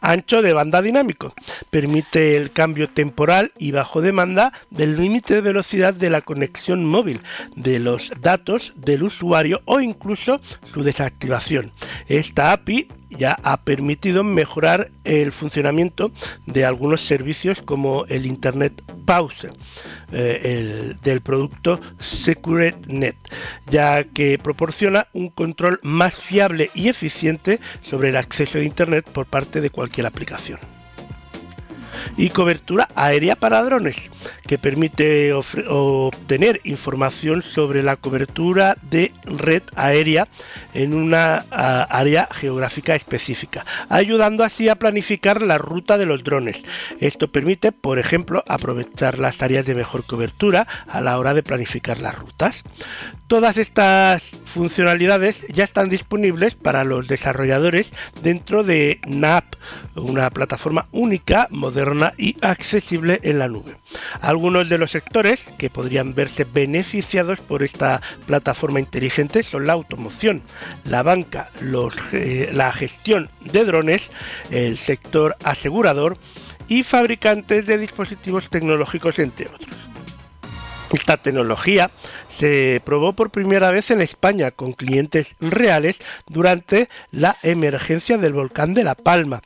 ancho 0.00 0.42
de 0.42 0.52
banda 0.52 0.82
dinámico. 0.82 1.34
Permite 1.70 2.36
el 2.36 2.50
cambio 2.50 2.88
temporal 2.88 3.52
y 3.58 3.72
bajo 3.72 4.00
demanda 4.00 4.52
del 4.70 4.96
límite 4.96 5.34
de 5.34 5.40
velocidad 5.40 5.94
de 5.94 6.10
la 6.10 6.20
conexión 6.20 6.84
móvil, 6.84 7.20
de 7.56 7.78
los 7.78 8.10
datos 8.20 8.72
del 8.76 9.02
usuario 9.04 9.62
o 9.64 9.80
incluso 9.80 10.40
su 10.72 10.82
desactivación. 10.82 11.72
Esta 12.08 12.52
API 12.52 12.88
ya 13.10 13.38
ha 13.42 13.58
permitido 13.58 14.24
mejorar 14.24 14.90
el 15.04 15.32
funcionamiento 15.32 16.10
de 16.46 16.64
algunos 16.64 17.06
servicios 17.06 17.62
como 17.62 18.04
el 18.06 18.26
Internet 18.26 18.82
Pause 19.04 19.48
eh, 20.12 20.94
del 21.02 21.20
producto 21.20 21.80
SecureNet, 22.00 23.16
ya 23.70 24.04
que 24.04 24.38
proporciona 24.38 25.08
un 25.12 25.30
control 25.30 25.80
más 25.82 26.16
fiable 26.16 26.70
y 26.74 26.88
eficiente 26.88 27.60
sobre 27.82 28.10
el 28.10 28.16
acceso 28.16 28.58
a 28.58 28.62
Internet 28.62 29.08
por 29.10 29.26
parte 29.26 29.60
de 29.60 29.70
cualquier 29.70 30.06
aplicación. 30.06 30.77
Y 32.16 32.30
cobertura 32.30 32.88
aérea 32.94 33.36
para 33.36 33.62
drones, 33.62 34.10
que 34.46 34.58
permite 34.58 35.32
obtener 35.32 36.60
información 36.64 37.42
sobre 37.42 37.82
la 37.82 37.96
cobertura 37.96 38.76
de 38.82 39.12
red 39.24 39.62
aérea 39.76 40.28
en 40.74 40.94
una 40.94 41.44
área 41.50 42.28
geográfica 42.30 42.94
específica, 42.94 43.64
ayudando 43.88 44.44
así 44.44 44.68
a 44.68 44.76
planificar 44.76 45.42
la 45.42 45.58
ruta 45.58 45.98
de 45.98 46.06
los 46.06 46.24
drones. 46.24 46.64
Esto 47.00 47.28
permite, 47.28 47.72
por 47.72 47.98
ejemplo, 47.98 48.42
aprovechar 48.48 49.18
las 49.18 49.42
áreas 49.42 49.66
de 49.66 49.74
mejor 49.74 50.04
cobertura 50.04 50.66
a 50.88 51.00
la 51.00 51.18
hora 51.18 51.34
de 51.34 51.42
planificar 51.42 51.98
las 51.98 52.18
rutas. 52.18 52.64
Todas 53.28 53.58
estas 53.58 54.30
funcionalidades 54.46 55.46
ya 55.48 55.62
están 55.62 55.90
disponibles 55.90 56.54
para 56.54 56.82
los 56.82 57.08
desarrolladores 57.08 57.92
dentro 58.22 58.64
de 58.64 59.00
NAP, 59.06 59.44
una 59.96 60.30
plataforma 60.30 60.86
única, 60.92 61.46
moderna 61.50 62.14
y 62.16 62.36
accesible 62.40 63.20
en 63.22 63.38
la 63.38 63.48
nube. 63.48 63.76
Algunos 64.22 64.70
de 64.70 64.78
los 64.78 64.92
sectores 64.92 65.50
que 65.58 65.68
podrían 65.68 66.14
verse 66.14 66.44
beneficiados 66.44 67.40
por 67.40 67.62
esta 67.62 68.00
plataforma 68.26 68.80
inteligente 68.80 69.42
son 69.42 69.66
la 69.66 69.74
automoción, 69.74 70.40
la 70.86 71.02
banca, 71.02 71.50
eh, 72.12 72.48
la 72.54 72.72
gestión 72.72 73.28
de 73.40 73.66
drones, 73.66 74.10
el 74.50 74.78
sector 74.78 75.36
asegurador 75.44 76.16
y 76.66 76.82
fabricantes 76.82 77.66
de 77.66 77.76
dispositivos 77.76 78.48
tecnológicos, 78.48 79.18
entre 79.18 79.48
otros. 79.48 79.87
Esta 80.92 81.18
tecnología 81.18 81.90
se 82.28 82.80
probó 82.84 83.12
por 83.12 83.30
primera 83.30 83.70
vez 83.70 83.90
en 83.90 84.00
España 84.00 84.50
con 84.50 84.72
clientes 84.72 85.36
reales 85.40 86.00
durante 86.26 86.88
la 87.10 87.36
emergencia 87.42 88.16
del 88.16 88.32
volcán 88.32 88.72
de 88.72 88.84
La 88.84 88.94
Palma 88.94 89.42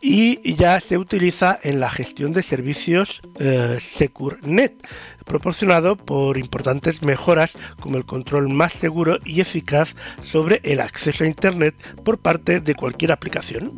y 0.00 0.54
ya 0.54 0.80
se 0.80 0.98
utiliza 0.98 1.58
en 1.62 1.78
la 1.78 1.88
gestión 1.88 2.32
de 2.32 2.42
servicios 2.42 3.22
eh, 3.38 3.78
SecurNet, 3.80 4.74
proporcionado 5.24 5.96
por 5.96 6.36
importantes 6.36 7.02
mejoras 7.02 7.56
como 7.78 7.96
el 7.96 8.04
control 8.04 8.48
más 8.48 8.72
seguro 8.72 9.18
y 9.24 9.40
eficaz 9.40 9.94
sobre 10.24 10.60
el 10.64 10.80
acceso 10.80 11.22
a 11.22 11.28
Internet 11.28 11.76
por 12.04 12.18
parte 12.18 12.60
de 12.60 12.74
cualquier 12.74 13.12
aplicación. 13.12 13.72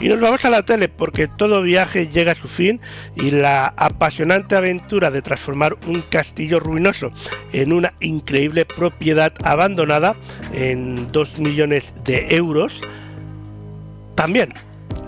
Y 0.00 0.08
nos 0.08 0.20
vamos 0.20 0.44
a 0.44 0.50
la 0.50 0.64
tele 0.64 0.88
porque 0.88 1.26
todo 1.26 1.62
viaje 1.62 2.08
llega 2.08 2.32
a 2.32 2.36
su 2.36 2.46
fin 2.46 2.80
y 3.16 3.32
la 3.32 3.74
apasionante 3.76 4.54
aventura 4.54 5.10
de 5.10 5.22
transformar 5.22 5.76
un 5.86 6.02
castillo 6.02 6.60
ruinoso 6.60 7.10
en 7.52 7.72
una 7.72 7.92
increíble 8.00 8.64
propiedad 8.64 9.32
abandonada 9.42 10.14
en 10.52 11.10
2 11.10 11.38
millones 11.40 11.92
de 12.04 12.26
euros 12.30 12.80
también. 14.14 14.54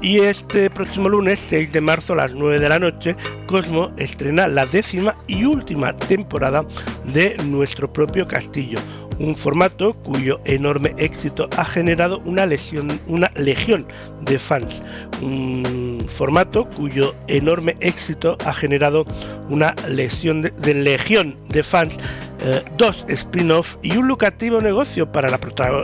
Y 0.02 0.20
este 0.20 0.70
próximo 0.70 1.08
lunes, 1.08 1.38
6 1.38 1.72
de 1.72 1.80
marzo 1.80 2.14
a 2.14 2.16
las 2.16 2.32
9 2.32 2.58
de 2.58 2.68
la 2.68 2.78
noche, 2.78 3.14
Cosmo 3.46 3.92
estrena 3.98 4.48
la 4.48 4.64
décima 4.64 5.14
y 5.26 5.44
última 5.44 5.94
temporada 5.96 6.64
de 7.12 7.36
Nuestro 7.44 7.92
propio 7.92 8.26
castillo, 8.26 8.78
un 9.20 9.36
formato 9.36 9.92
cuyo 9.92 10.40
enorme 10.44 10.94
éxito 10.96 11.48
ha 11.56 11.64
generado 11.64 12.20
una, 12.24 12.46
legión 12.46 13.86
de 14.22 14.38
fans, 14.38 14.82
un 15.20 16.04
formato 16.08 16.64
cuyo 16.70 17.14
enorme 17.28 17.76
éxito 17.80 18.36
ha 18.44 18.52
generado 18.52 19.06
una 19.48 19.74
legión 19.86 20.42
de, 20.42 20.74
legión 20.74 21.36
de 21.48 21.62
fans, 21.62 21.98
eh, 22.40 22.62
dos 22.76 23.04
spin-off 23.08 23.76
y 23.82 23.96
un 23.96 24.08
lucrativo 24.08 24.60
negocio 24.60 25.12
para 25.12 25.28
la, 25.28 25.38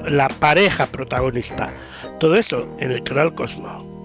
la 0.09 0.29
pareja 0.29 0.87
protagonista. 0.87 1.73
Todo 2.19 2.37
eso 2.37 2.67
en 2.81 2.91
el 2.91 3.03
canal 3.03 3.35
Cosmo. 3.35 3.96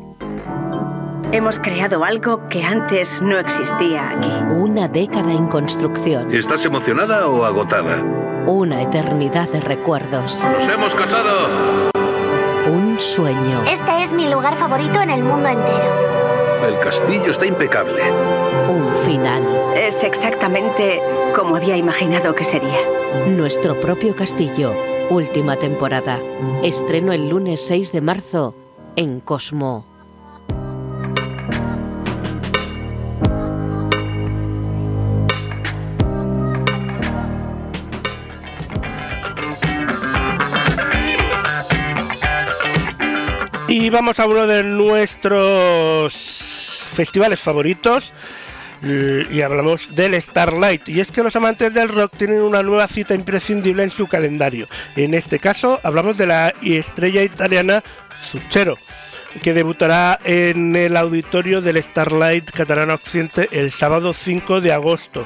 Hemos 1.34 1.60
creado 1.60 2.04
algo 2.04 2.50
que 2.50 2.62
antes 2.62 3.22
no 3.22 3.40
existía 3.40 4.10
aquí. 4.10 4.30
Una 4.54 4.90
década 4.90 5.32
en 5.32 5.48
construcción. 5.48 6.30
¿Estás 6.34 6.66
emocionada 6.66 7.30
o 7.30 7.46
agotada? 7.46 8.04
Una 8.48 8.82
eternidad 8.82 9.48
de 9.48 9.62
recuerdos. 9.62 10.44
¡Nos 10.44 10.68
hemos 10.68 10.94
casado! 10.94 11.90
Un 12.70 13.00
sueño. 13.00 13.64
Este 13.66 14.04
es 14.04 14.12
mi 14.12 14.30
lugar 14.30 14.58
favorito 14.58 15.00
en 15.00 15.10
el 15.10 15.24
mundo 15.24 15.48
entero. 15.48 16.68
El 16.68 16.78
castillo 16.80 17.32
está 17.32 17.46
impecable. 17.46 18.02
Un 18.70 18.94
final. 19.06 19.42
Es 19.78 20.04
exactamente 20.04 21.02
como 21.34 21.56
había 21.56 21.78
imaginado 21.78 22.36
que 22.36 22.44
sería. 22.44 22.80
Nuestro 23.28 23.80
propio 23.80 24.18
castillo. 24.18 24.74
Última 25.10 25.56
temporada. 25.56 26.20
Estreno 26.62 27.14
el 27.14 27.30
lunes 27.30 27.66
6 27.66 27.94
de 27.94 28.02
marzo 28.02 28.54
en 28.98 29.22
Cosmo. 29.22 29.91
Y 43.82 43.90
vamos 43.90 44.20
a 44.20 44.28
uno 44.28 44.46
de 44.46 44.64
nuestros 44.64 46.14
festivales 46.94 47.40
favoritos 47.40 48.14
y 48.84 49.42
hablamos 49.42 49.96
del 49.96 50.22
Starlight. 50.22 50.88
Y 50.88 51.00
es 51.00 51.12
que 51.12 51.24
los 51.24 51.36
amantes 51.36 51.74
del 51.74 51.90
rock 51.90 52.16
tienen 52.16 52.44
una 52.44 52.62
nueva 52.62 52.88
cita 52.88 53.16
imprescindible 53.16 53.82
en 53.82 53.90
su 53.90 54.06
calendario. 54.06 54.68
En 54.96 55.16
este 55.16 55.40
caso 55.40 55.80
hablamos 55.82 56.16
de 56.16 56.28
la 56.28 56.54
estrella 56.62 57.24
italiana 57.24 57.84
Suchero, 58.24 58.78
que 59.42 59.52
debutará 59.52 60.20
en 60.26 60.76
el 60.76 60.96
auditorio 60.96 61.60
del 61.60 61.82
Starlight 61.82 62.52
Catalana 62.52 62.94
Occidente 62.94 63.50
el 63.52 63.72
sábado 63.72 64.14
5 64.14 64.62
de 64.62 64.74
agosto 64.74 65.26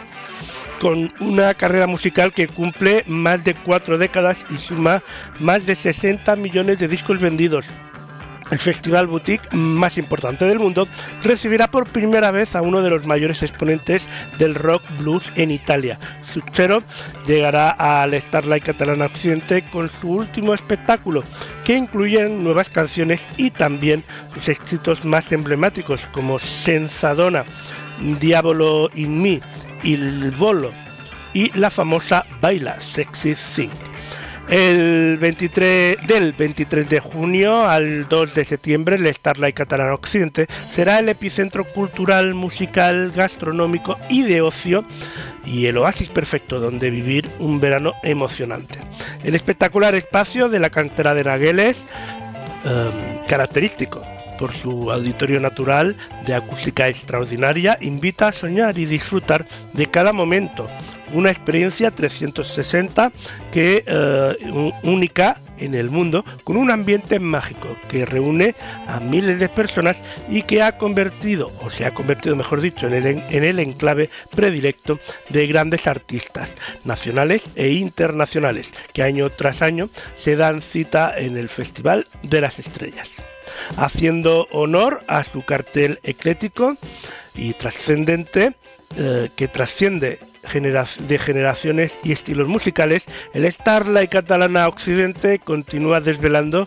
con 0.79 1.13
una 1.19 1.53
carrera 1.55 1.87
musical 1.87 2.31
que 2.31 2.47
cumple 2.47 3.03
más 3.05 3.43
de 3.43 3.53
cuatro 3.53 3.97
décadas 3.97 4.45
y 4.49 4.57
suma 4.57 5.03
más 5.39 5.65
de 5.65 5.75
60 5.75 6.35
millones 6.35 6.79
de 6.79 6.87
discos 6.89 7.19
vendidos, 7.19 7.65
el 8.51 8.59
festival 8.59 9.07
boutique 9.07 9.47
más 9.51 9.97
importante 9.97 10.45
del 10.45 10.59
mundo, 10.59 10.87
recibirá 11.23 11.67
por 11.67 11.87
primera 11.87 12.31
vez 12.31 12.55
a 12.55 12.61
uno 12.61 12.81
de 12.81 12.89
los 12.89 13.05
mayores 13.05 13.43
exponentes 13.43 14.07
del 14.37 14.55
rock 14.55 14.83
blues 14.99 15.23
en 15.35 15.51
Italia. 15.51 15.99
Suchero 16.33 16.83
llegará 17.25 17.71
al 17.71 18.19
Starlight 18.19 18.63
Catalana 18.63 19.05
Occidente 19.05 19.63
con 19.71 19.89
su 19.89 20.09
último 20.09 20.53
espectáculo, 20.53 21.21
que 21.63 21.75
incluye 21.75 22.27
nuevas 22.29 22.69
canciones 22.69 23.27
y 23.37 23.51
también 23.51 24.03
sus 24.33 24.49
éxitos 24.49 25.05
más 25.05 25.31
emblemáticos 25.31 26.07
como 26.11 26.39
Senzadona, 26.39 27.45
Diablo 28.19 28.89
in 28.93 29.21
Me, 29.21 29.41
Il 29.83 30.31
Volo 30.31 30.71
y 31.33 31.51
la 31.57 31.69
famosa 31.69 32.25
Baila 32.41 32.79
Sexy 32.79 33.35
Thing. 33.55 33.84
El 34.47 35.17
23, 35.19 36.05
del 36.05 36.33
23 36.33 36.87
de 36.87 36.99
junio 36.99 37.65
al 37.65 38.07
2 38.07 38.35
de 38.35 38.45
septiembre, 38.45 38.95
el 38.95 39.11
Starlight 39.11 39.55
Catalán 39.55 39.89
Occidente 39.89 40.45
será 40.71 40.99
el 40.99 41.09
epicentro 41.09 41.63
cultural, 41.63 42.35
musical, 42.35 43.11
gastronómico 43.11 43.97
y 44.07 44.21
de 44.21 44.41
ocio 44.41 44.85
y 45.45 45.65
el 45.65 45.77
oasis 45.77 46.09
perfecto 46.09 46.59
donde 46.59 46.91
vivir 46.91 47.27
un 47.39 47.59
verano 47.59 47.93
emocionante. 48.03 48.77
El 49.23 49.33
espectacular 49.33 49.95
espacio 49.95 50.47
de 50.47 50.59
la 50.59 50.69
cantera 50.69 51.15
de 51.15 51.23
Nagueles, 51.23 51.77
em, 52.65 53.25
característico 53.27 54.03
por 54.37 54.53
su 54.55 54.91
auditorio 54.91 55.39
natural 55.39 55.95
de 56.27 56.35
acústica 56.35 56.87
extraordinaria, 56.87 57.79
invita 57.81 58.27
a 58.27 58.33
soñar 58.33 58.77
y 58.77 58.85
disfrutar 58.85 59.47
de 59.73 59.87
cada 59.87 60.13
momento 60.13 60.69
una 61.13 61.29
experiencia 61.29 61.91
360 61.91 63.11
que 63.51 63.83
eh, 63.85 64.71
única 64.83 65.39
en 65.57 65.73
el 65.73 65.89
mundo 65.89 66.25
con 66.43 66.57
un 66.57 66.71
ambiente 66.71 67.19
mágico 67.19 67.77
que 67.89 68.05
reúne 68.05 68.55
a 68.87 68.99
miles 68.99 69.39
de 69.39 69.49
personas 69.49 70.01
y 70.29 70.41
que 70.41 70.61
ha 70.61 70.77
convertido 70.77 71.51
o 71.63 71.69
se 71.69 71.85
ha 71.85 71.93
convertido 71.93 72.35
mejor 72.35 72.61
dicho 72.61 72.87
en 72.87 72.93
el, 72.93 73.05
en 73.29 73.43
el 73.43 73.59
enclave 73.59 74.09
predilecto 74.35 74.99
de 75.29 75.47
grandes 75.47 75.87
artistas 75.87 76.55
nacionales 76.83 77.49
e 77.55 77.69
internacionales 77.69 78.73
que 78.93 79.03
año 79.03 79.29
tras 79.29 79.61
año 79.61 79.89
se 80.15 80.35
dan 80.35 80.61
cita 80.61 81.13
en 81.17 81.37
el 81.37 81.49
Festival 81.49 82.07
de 82.23 82.41
las 82.41 82.59
Estrellas 82.59 83.21
haciendo 83.77 84.47
honor 84.51 85.01
a 85.07 85.23
su 85.23 85.43
cartel 85.43 85.99
eclético 86.03 86.77
y 87.35 87.53
trascendente 87.53 88.53
eh, 88.97 89.29
que 89.35 89.47
trasciende 89.47 90.19
de 90.53 91.19
generaciones 91.19 91.97
y 92.03 92.11
estilos 92.11 92.47
musicales, 92.47 93.05
el 93.33 93.51
Starlight 93.51 94.11
Catalana 94.11 94.67
Occidente 94.67 95.39
continúa 95.39 95.99
desvelando 95.99 96.63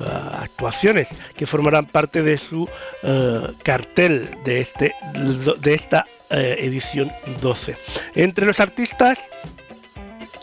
uh, 0.00 0.04
actuaciones 0.42 1.08
que 1.36 1.46
formarán 1.46 1.86
parte 1.86 2.22
de 2.22 2.38
su 2.38 2.62
uh, 2.62 2.68
cartel 3.62 4.28
de, 4.44 4.60
este, 4.60 4.94
de 5.60 5.74
esta 5.74 6.06
uh, 6.30 6.34
edición 6.34 7.12
12. 7.40 7.76
Entre 8.14 8.46
los 8.46 8.60
artistas 8.60 9.28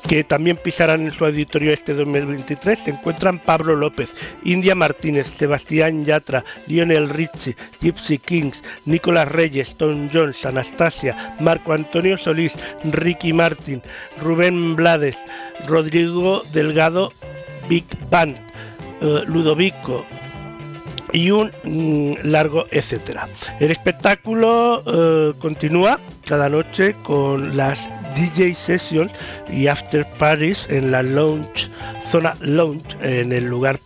que 0.07 0.23
también 0.23 0.57
pisarán 0.57 1.01
en 1.01 1.11
su 1.11 1.25
auditorio 1.25 1.71
este 1.71 1.93
2023 1.93 2.79
se 2.79 2.91
encuentran 2.91 3.39
Pablo 3.39 3.75
López, 3.75 4.11
India 4.43 4.75
Martínez, 4.75 5.27
Sebastián 5.27 6.05
Yatra, 6.05 6.43
Lionel 6.67 7.09
Richie, 7.09 7.55
Gypsy 7.81 8.19
Kings, 8.19 8.61
Nicolás 8.85 9.27
Reyes, 9.27 9.75
Tom 9.75 10.09
Jones, 10.13 10.45
Anastasia, 10.45 11.35
Marco 11.39 11.73
Antonio 11.73 12.17
Solís, 12.17 12.53
Ricky 12.83 13.33
Martin, 13.33 13.81
Rubén 14.21 14.75
Blades, 14.75 15.17
Rodrigo 15.67 16.43
Delgado, 16.53 17.11
Big 17.67 17.85
Band, 18.09 18.37
uh, 19.01 19.25
Ludovico, 19.25 20.05
y 21.13 21.31
un 21.31 21.51
mm, 21.63 22.27
largo 22.27 22.65
etcétera. 22.71 23.27
El 23.59 23.71
espectáculo 23.71 24.83
eh, 24.85 25.33
continúa 25.39 25.99
cada 26.25 26.49
noche 26.49 26.95
con 27.03 27.55
las 27.55 27.89
DJ 28.15 28.55
sessions 28.55 29.11
y 29.49 29.67
after 29.67 30.05
parties 30.17 30.67
en 30.69 30.91
la 30.91 31.03
lounge, 31.03 31.69
zona 32.07 32.33
lounge, 32.39 32.95
en 33.01 33.31
el 33.31 33.45
lugar 33.45 33.79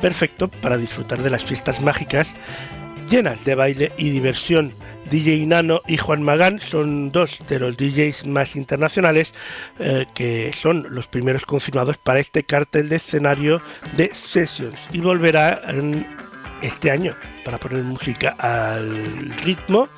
perfecto 0.00 0.48
para 0.48 0.76
disfrutar 0.76 1.18
de 1.18 1.30
las 1.30 1.44
fiestas 1.44 1.80
mágicas 1.80 2.34
llenas 3.08 3.44
de 3.44 3.54
baile 3.54 3.92
y 3.96 4.10
diversión. 4.10 4.72
DJ 5.10 5.46
Nano 5.46 5.82
y 5.86 5.98
Juan 5.98 6.22
Magán 6.22 6.58
son 6.58 7.12
dos 7.12 7.38
de 7.48 7.60
los 7.60 7.76
DJs 7.76 8.26
más 8.26 8.56
internacionales 8.56 9.34
eh, 9.78 10.06
que 10.14 10.52
son 10.52 10.86
los 10.90 11.06
primeros 11.06 11.46
confirmados 11.46 11.96
para 11.96 12.18
este 12.18 12.42
cartel 12.42 12.88
de 12.88 12.96
escenario 12.96 13.62
de 13.96 14.12
sessions 14.12 14.80
y 14.92 14.98
volverá 14.98 15.62
este 16.60 16.90
año 16.90 17.14
para 17.44 17.58
poner 17.58 17.84
música 17.84 18.34
al 18.38 19.32
ritmo, 19.44 19.88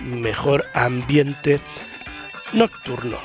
mejor 0.00 0.66
ambiente 0.74 1.60
nocturno. 2.52 3.18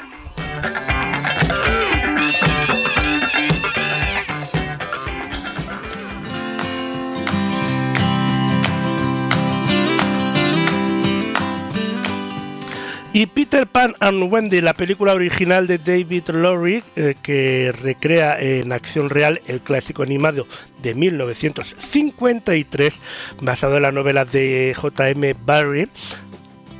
Y 13.17 13.25
Peter 13.25 13.65
Pan 13.65 13.95
and 13.99 14.31
Wendy, 14.31 14.61
la 14.61 14.75
película 14.75 15.15
original 15.15 15.65
de 15.65 15.79
David 15.79 16.29
Lowery, 16.29 16.83
eh, 16.95 17.15
que 17.23 17.73
recrea 17.81 18.39
en 18.39 18.71
acción 18.71 19.09
real 19.09 19.41
el 19.47 19.59
clásico 19.59 20.03
animado 20.03 20.45
de 20.83 20.93
1953, 20.93 22.93
basado 23.41 23.77
en 23.77 23.81
la 23.81 23.91
novela 23.91 24.23
de 24.23 24.75
J.M. 24.77 25.35
Barrie, 25.43 25.87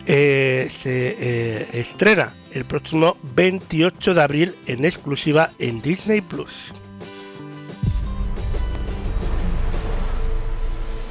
eh, 0.08 0.70
se 0.72 1.16
eh, 1.20 1.68
estrena 1.74 2.34
el 2.52 2.64
próximo 2.64 3.18
28 3.36 4.14
de 4.14 4.22
abril 4.22 4.56
en 4.66 4.86
exclusiva 4.86 5.52
en 5.60 5.82
Disney 5.82 6.22
Plus. 6.22 6.50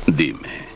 Dime. 0.06 0.66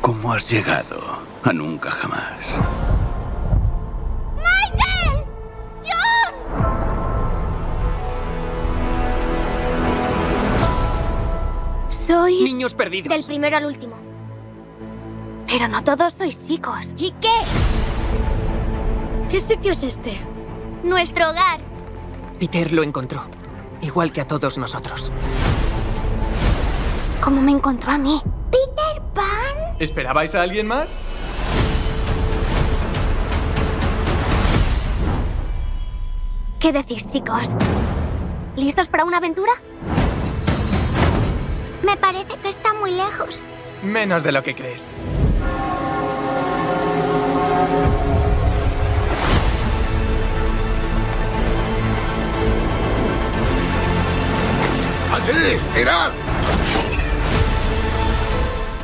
¿Cómo 0.00 0.32
has 0.32 0.50
llegado 0.50 1.00
a 1.44 1.52
nunca 1.52 1.88
jamás? 1.88 2.58
¡Michael! 4.34 5.24
¡John! 5.84 6.34
Sois... 11.88 12.42
Niños 12.42 12.74
perdidos. 12.74 13.16
Del 13.16 13.24
primero 13.24 13.56
al 13.58 13.66
último. 13.66 14.01
Pero 15.52 15.68
no 15.68 15.84
todos 15.84 16.14
sois 16.14 16.38
chicos. 16.48 16.94
¿Y 16.96 17.12
qué? 17.20 17.28
¿Qué 19.30 19.38
sitio 19.38 19.72
es 19.72 19.82
este? 19.82 20.18
Nuestro 20.82 21.28
hogar. 21.28 21.60
Peter 22.40 22.72
lo 22.72 22.82
encontró. 22.82 23.26
Igual 23.82 24.14
que 24.14 24.22
a 24.22 24.26
todos 24.26 24.56
nosotros. 24.56 25.12
¿Cómo 27.20 27.42
me 27.42 27.52
encontró 27.52 27.92
a 27.92 27.98
mí? 27.98 28.22
¿Peter 28.50 29.02
Pan? 29.12 29.76
¿Esperabais 29.78 30.34
a 30.34 30.40
alguien 30.40 30.66
más? 30.66 30.88
¿Qué 36.60 36.72
decís, 36.72 37.06
chicos? 37.12 37.50
¿Listos 38.56 38.88
para 38.88 39.04
una 39.04 39.18
aventura? 39.18 39.52
Me 41.84 41.94
parece 41.98 42.38
que 42.42 42.48
está 42.48 42.72
muy 42.72 42.92
lejos. 42.92 43.42
Menos 43.82 44.22
de 44.22 44.32
lo 44.32 44.42
que 44.42 44.54
crees. 44.54 44.88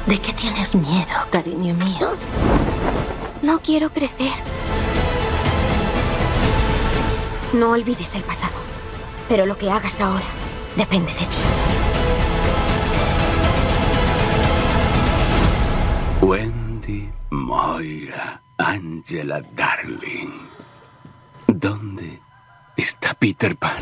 ¿De 0.08 0.18
qué 0.18 0.32
tienes 0.32 0.74
miedo, 0.74 1.06
cariño 1.30 1.74
mío? 1.74 2.16
No 3.42 3.60
quiero 3.60 3.90
crecer. 3.90 4.32
No 7.52 7.72
olvides 7.72 8.14
el 8.14 8.22
pasado. 8.22 8.54
Pero 9.28 9.44
lo 9.44 9.58
que 9.58 9.70
hagas 9.70 10.00
ahora 10.00 10.24
depende 10.76 11.12
de 11.12 11.18
ti. 11.18 11.26
Wendy, 16.22 17.10
Moira, 17.28 18.40
Angela, 18.58 19.40
Darling. 19.40 20.48
¿Dónde 21.46 22.20
está 22.76 23.14
Peter 23.14 23.56
Pan? 23.56 23.78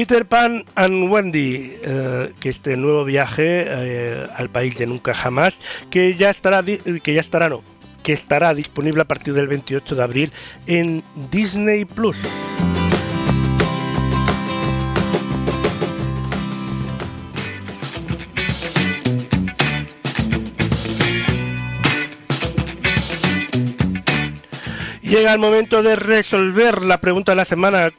Peter 0.00 0.24
Pan 0.24 0.64
and 0.76 1.10
Wendy, 1.10 1.76
eh, 1.82 2.32
que 2.40 2.48
este 2.48 2.74
nuevo 2.74 3.04
viaje 3.04 3.66
eh, 3.68 4.26
al 4.34 4.48
país 4.48 4.74
de 4.78 4.86
nunca 4.86 5.12
jamás, 5.12 5.58
que 5.90 6.14
ya 6.16 6.30
estará, 6.30 6.62
que 6.64 7.12
ya 7.12 7.20
estará, 7.20 7.50
no, 7.50 7.62
que 8.02 8.14
estará 8.14 8.54
disponible 8.54 9.02
a 9.02 9.04
partir 9.04 9.34
del 9.34 9.46
28 9.48 9.94
de 9.94 10.02
abril 10.02 10.32
en 10.66 11.02
Disney 11.30 11.84
Plus. 11.84 12.16
Llega 25.02 25.34
el 25.34 25.38
momento 25.38 25.82
de 25.82 25.94
resolver 25.96 26.80
la 26.84 27.02
pregunta 27.02 27.32
de 27.32 27.36
la 27.36 27.44
semana 27.44 27.90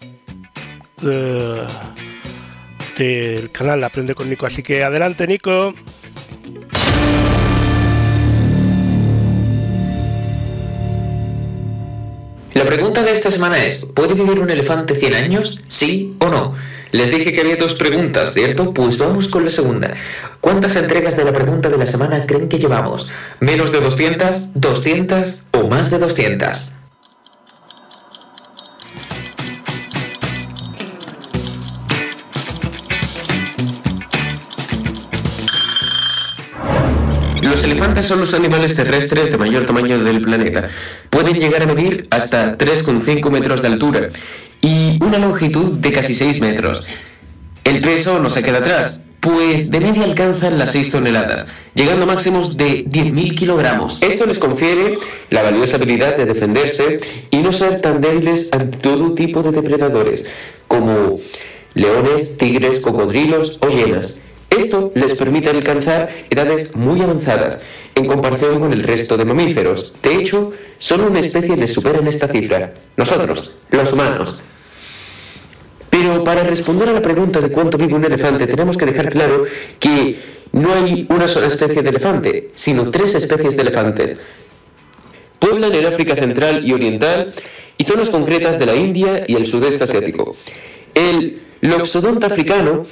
eh, 1.03 1.63
del 2.97 3.51
canal 3.51 3.83
Aprende 3.83 4.15
con 4.15 4.29
Nico. 4.29 4.45
Así 4.45 4.63
que 4.63 4.83
adelante, 4.83 5.27
Nico. 5.27 5.73
La 12.53 12.65
pregunta 12.65 13.01
de 13.01 13.11
esta 13.11 13.31
semana 13.31 13.63
es, 13.63 13.85
¿puede 13.85 14.13
vivir 14.13 14.39
un 14.39 14.49
elefante 14.49 14.93
100 14.93 15.13
años? 15.13 15.61
¿Sí 15.67 16.15
o 16.19 16.27
no? 16.27 16.55
Les 16.91 17.09
dije 17.09 17.31
que 17.33 17.41
había 17.41 17.55
dos 17.55 17.75
preguntas, 17.75 18.33
¿cierto? 18.33 18.73
Pues 18.73 18.97
vamos 18.97 19.29
con 19.29 19.45
la 19.45 19.51
segunda. 19.51 19.93
¿Cuántas 20.41 20.75
entregas 20.75 21.15
de 21.15 21.23
la 21.23 21.31
pregunta 21.31 21.69
de 21.69 21.77
la 21.77 21.85
semana 21.85 22.25
creen 22.25 22.49
que 22.49 22.59
llevamos? 22.59 23.09
¿Menos 23.39 23.71
de 23.71 23.79
200? 23.79 24.53
¿200? 24.55 25.35
¿O 25.53 25.67
más 25.67 25.89
de 25.89 25.99
200? 25.99 26.71
Elefantes 37.71 38.05
son 38.05 38.19
los 38.19 38.33
animales 38.33 38.75
terrestres 38.75 39.31
de 39.31 39.37
mayor 39.37 39.65
tamaño 39.65 40.03
del 40.03 40.21
planeta. 40.21 40.69
Pueden 41.09 41.39
llegar 41.39 41.63
a 41.63 41.65
medir 41.65 42.05
hasta 42.09 42.57
3,5 42.57 43.29
metros 43.31 43.61
de 43.61 43.69
altura 43.69 44.09
y 44.59 44.99
una 45.01 45.17
longitud 45.17 45.73
de 45.79 45.91
casi 45.91 46.13
6 46.13 46.41
metros. 46.41 46.85
El 47.63 47.79
peso 47.79 48.19
no 48.19 48.29
se 48.29 48.43
queda 48.43 48.57
atrás, 48.57 49.01
pues 49.21 49.71
de 49.71 49.79
media 49.79 50.03
alcanzan 50.03 50.57
las 50.57 50.71
6 50.73 50.91
toneladas. 50.91 51.45
llegando 51.73 52.03
a 52.03 52.07
máximos 52.07 52.57
de 52.57 52.83
10.000 52.85 53.35
kilogramos. 53.37 54.01
Esto 54.01 54.25
les 54.25 54.39
confiere 54.39 54.97
la 55.29 55.41
valiosa 55.41 55.77
habilidad 55.77 56.17
de 56.17 56.25
defenderse 56.25 56.99
y 57.29 57.37
no 57.37 57.53
ser 57.53 57.79
tan 57.79 58.01
débiles 58.01 58.49
ante 58.51 58.77
todo 58.79 59.13
tipo 59.13 59.41
de 59.41 59.51
depredadores, 59.51 60.25
como 60.67 61.19
leones, 61.73 62.35
tigres, 62.35 62.81
cocodrilos 62.81 63.57
o 63.61 63.69
hienas. 63.69 64.19
Esto 64.51 64.91
les 64.95 65.15
permite 65.15 65.49
alcanzar 65.49 66.09
edades 66.29 66.75
muy 66.75 67.01
avanzadas 67.01 67.59
en 67.95 68.05
comparación 68.05 68.59
con 68.59 68.73
el 68.73 68.83
resto 68.83 69.15
de 69.15 69.23
mamíferos. 69.23 69.93
De 70.03 70.15
hecho, 70.15 70.51
solo 70.77 71.07
una 71.07 71.19
especie 71.19 71.55
les 71.55 71.73
supera 71.73 71.99
en 71.99 72.07
esta 72.07 72.27
cifra, 72.27 72.73
nosotros, 72.97 73.53
los 73.69 73.93
humanos. 73.93 74.43
Pero 75.89 76.23
para 76.25 76.43
responder 76.43 76.89
a 76.89 76.93
la 76.93 77.01
pregunta 77.01 77.39
de 77.39 77.49
cuánto 77.49 77.77
vive 77.77 77.93
un 77.93 78.03
elefante, 78.03 78.45
tenemos 78.45 78.75
que 78.75 78.85
dejar 78.85 79.09
claro 79.09 79.45
que 79.79 80.19
no 80.51 80.73
hay 80.73 81.07
una 81.09 81.29
sola 81.29 81.47
especie 81.47 81.81
de 81.81 81.89
elefante, 81.89 82.49
sino 82.53 82.91
tres 82.91 83.15
especies 83.15 83.55
de 83.55 83.61
elefantes. 83.61 84.21
Pueblan 85.39 85.73
el 85.73 85.85
África 85.85 86.13
Central 86.15 86.65
y 86.65 86.73
Oriental 86.73 87.33
y 87.77 87.85
zonas 87.85 88.09
concretas 88.09 88.59
de 88.59 88.65
la 88.65 88.75
India 88.75 89.23
y 89.27 89.35
el 89.35 89.47
sudeste 89.47 89.85
asiático. 89.85 90.35
El 90.93 91.41
loxodonte 91.61 92.25
africano 92.25 92.85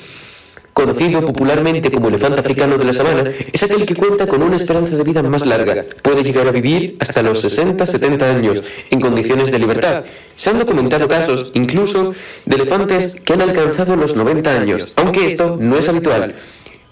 conocido 0.74 1.26
popularmente 1.26 1.92
como 1.92 2.08
elefante 2.08 2.40
africano 2.40 2.78
de 2.78 2.86
la 2.86 2.94
sabana, 2.94 3.32
es 3.52 3.64
aquel 3.64 3.86
que 3.86 3.96
cuenta 3.96 4.28
con 4.28 4.42
una 4.42 4.56
esperanza 4.56 4.96
de 4.96 5.04
vida 5.04 5.22
más 5.24 5.46
larga. 5.46 5.86
Puede 6.02 6.24
llegar 6.24 6.48
a 6.48 6.52
vivir 6.52 6.96
hasta 7.00 7.22
los 7.22 7.44
60-70 7.44 8.22
años, 8.24 8.64
en 8.90 9.02
condiciones 9.02 9.52
de 9.52 9.60
libertad. 9.60 10.04
Se 10.36 10.50
han 10.50 10.60
documentado 10.60 11.08
casos, 11.08 11.52
incluso, 11.54 12.14
de 12.46 12.56
elefantes 12.56 13.16
que 13.16 13.34
han 13.34 13.42
alcanzado 13.42 13.96
los 13.96 14.16
90 14.16 14.52
años, 14.52 14.94
aunque 14.96 15.26
esto 15.26 15.58
no 15.60 15.78
es 15.78 15.90
habitual. 15.90 16.36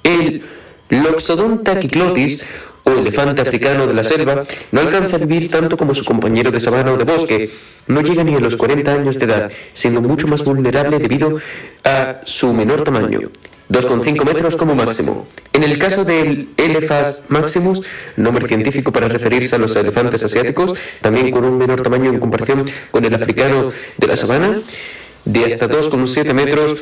El 0.04 0.44
Loxodonta 0.90 1.80
kyklotis, 1.80 2.46
o 2.88 2.92
elefante 2.92 3.42
africano 3.42 3.86
de 3.86 3.94
la 3.94 4.04
selva, 4.04 4.44
no 4.72 4.80
alcanza 4.80 5.18
a 5.18 5.20
vivir 5.20 5.52
tanto 5.52 5.76
como 5.76 5.94
su 5.94 6.06
compañero 6.06 6.52
de 6.52 6.60
sabana 6.60 6.94
o 6.94 6.98
de 6.98 7.04
bosque. 7.04 7.50
No 7.88 8.02
llega 8.02 8.24
ni 8.24 8.36
a 8.36 8.40
los 8.40 8.56
40 8.56 8.94
años 8.94 9.20
de 9.20 9.26
edad, 9.26 9.52
siendo 9.74 10.00
mucho 10.02 10.28
más 10.28 10.44
vulnerable 10.44 10.98
debido 10.98 11.38
a 11.84 12.22
su 12.24 12.54
menor 12.54 12.84
tamaño. 12.84 13.30
2,5 13.70 14.26
metros 14.26 14.56
como 14.56 14.76
máximo. 14.76 15.28
En 15.54 15.64
el 15.64 15.78
caso 15.78 16.06
del 16.06 16.50
Elephas 16.58 17.24
maximus, 17.28 17.82
nombre 18.16 18.48
científico 18.48 18.92
para 18.92 19.08
referirse 19.08 19.56
a 19.56 19.60
los 19.60 19.76
elefantes 19.76 20.24
asiáticos, 20.24 20.74
también 21.02 21.32
con 21.32 21.44
un 21.44 21.58
menor 21.58 21.82
tamaño 21.82 22.10
en 22.10 22.20
comparación 22.20 22.66
con 22.92 23.04
el 23.04 23.14
africano 23.14 23.72
de 23.98 24.08
la 24.08 24.16
sabana, 24.16 24.58
de 25.26 25.46
hasta 25.46 25.68
2,7 25.68 26.34
metros, 26.34 26.80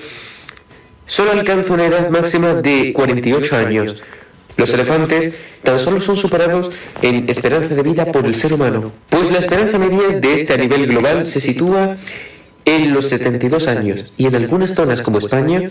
solo 1.08 1.32
alcanza 1.32 1.74
una 1.74 1.86
edad 1.86 2.10
máxima 2.10 2.54
de 2.54 2.94
48 2.94 3.56
años. 3.56 4.04
Los 4.58 4.74
elefantes 4.74 5.38
tan 5.64 5.80
solo 5.80 6.00
son 6.00 6.16
superados 6.16 6.72
en 7.02 7.28
esperanza 7.30 7.74
de 7.76 7.82
vida 7.82 8.06
por 8.06 8.26
el 8.26 8.36
ser 8.36 8.54
humano, 8.54 8.94
pues 9.10 9.32
la 9.32 9.40
esperanza 9.40 9.78
media 9.78 10.20
de 10.20 10.34
este 10.34 10.54
a 10.54 10.58
nivel 10.58 10.88
global 10.88 11.26
se 11.26 11.42
sitúa 11.42 11.98
en 12.64 12.94
los 12.94 13.10
72 13.10 13.68
años 13.68 14.14
y 14.18 14.28
en 14.28 14.36
algunas 14.36 14.74
zonas 14.74 15.02
como 15.02 15.18
España 15.18 15.70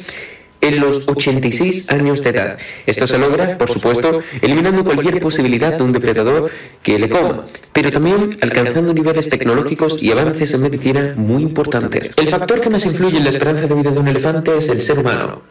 en 0.60 0.80
los 0.80 1.06
86 1.08 1.90
años 1.90 2.22
de 2.22 2.30
edad. 2.30 2.58
Esto 2.86 3.06
se 3.06 3.18
logra, 3.18 3.58
por 3.58 3.70
supuesto, 3.70 4.20
eliminando 4.40 4.84
cualquier 4.84 5.20
posibilidad 5.20 5.74
de 5.74 5.82
un 5.82 5.92
depredador 5.92 6.50
que 6.82 6.98
le 6.98 7.08
coma, 7.08 7.44
pero 7.72 7.92
también 7.92 8.38
alcanzando 8.40 8.94
niveles 8.94 9.28
tecnológicos 9.28 10.02
y 10.02 10.10
avances 10.10 10.54
en 10.54 10.62
medicina 10.62 11.14
muy 11.16 11.42
importantes. 11.42 12.12
El 12.16 12.28
factor 12.28 12.60
que 12.60 12.70
más 12.70 12.86
influye 12.86 13.18
en 13.18 13.24
la 13.24 13.30
esperanza 13.30 13.66
de 13.66 13.74
vida 13.74 13.90
de 13.90 13.98
un 13.98 14.08
elefante 14.08 14.56
es 14.56 14.68
el 14.68 14.80
ser 14.80 14.98
humano. 14.98 15.42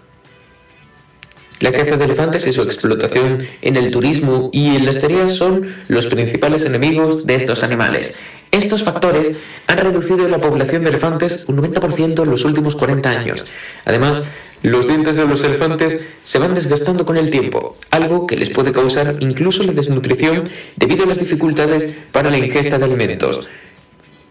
La 1.63 1.71
caza 1.71 1.95
de 1.95 2.03
elefantes 2.03 2.45
y 2.45 2.51
su 2.51 2.61
explotación 2.61 3.47
en 3.61 3.77
el 3.77 3.89
turismo 3.89 4.49
y 4.51 4.75
en 4.75 4.85
las 4.85 4.99
tareas 4.99 5.31
son 5.31 5.73
los 5.88 6.07
principales 6.07 6.65
enemigos 6.65 7.25
de 7.25 7.35
estos 7.35 7.63
animales. 7.63 8.19
Estos 8.51 8.84
factores 8.84 9.39
han 9.67 9.77
reducido 9.77 10.27
la 10.27 10.41
población 10.41 10.84
de 10.84 10.89
elefantes 10.89 11.45
un 11.47 11.57
90% 11.57 12.23
en 12.23 12.30
los 12.30 12.43
últimos 12.43 12.75
40 12.75 13.09
años. 13.09 13.45
Además, 13.85 14.23
los 14.64 14.88
dientes 14.88 15.15
de 15.15 15.27
los 15.27 15.44
elefantes 15.44 16.06
se 16.22 16.40
van 16.40 16.56
desgastando 16.56 17.06
con 17.06 17.18
el 17.18 17.30
tiempo, 17.30 17.76
algo 17.91 18.26
que 18.26 18.38
les 18.38 18.49
puede 18.49 18.72
causar 18.72 19.18
incluso 19.19 19.61
la 19.64 19.73
desnutrición 19.73 20.45
debido 20.77 21.03
a 21.03 21.07
las 21.07 21.19
dificultades 21.19 21.94
para 22.11 22.31
la 22.31 22.38
ingesta 22.38 22.80
de 22.80 22.85
alimentos. 22.85 23.49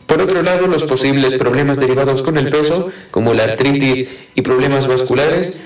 Por 0.07 0.21
otro 0.21 0.43
lado, 0.43 0.67
los 0.67 0.85
posibles 0.85 1.35
problemas 1.35 1.79
derivados 1.79 2.23
con 2.23 2.37
el 2.37 2.51
peso, 2.51 2.91
como 3.11 3.35
la 3.35 3.45
artritis 3.45 4.11
y 4.35 4.43
problemas 4.43 4.87
vasculares, 4.87 5.61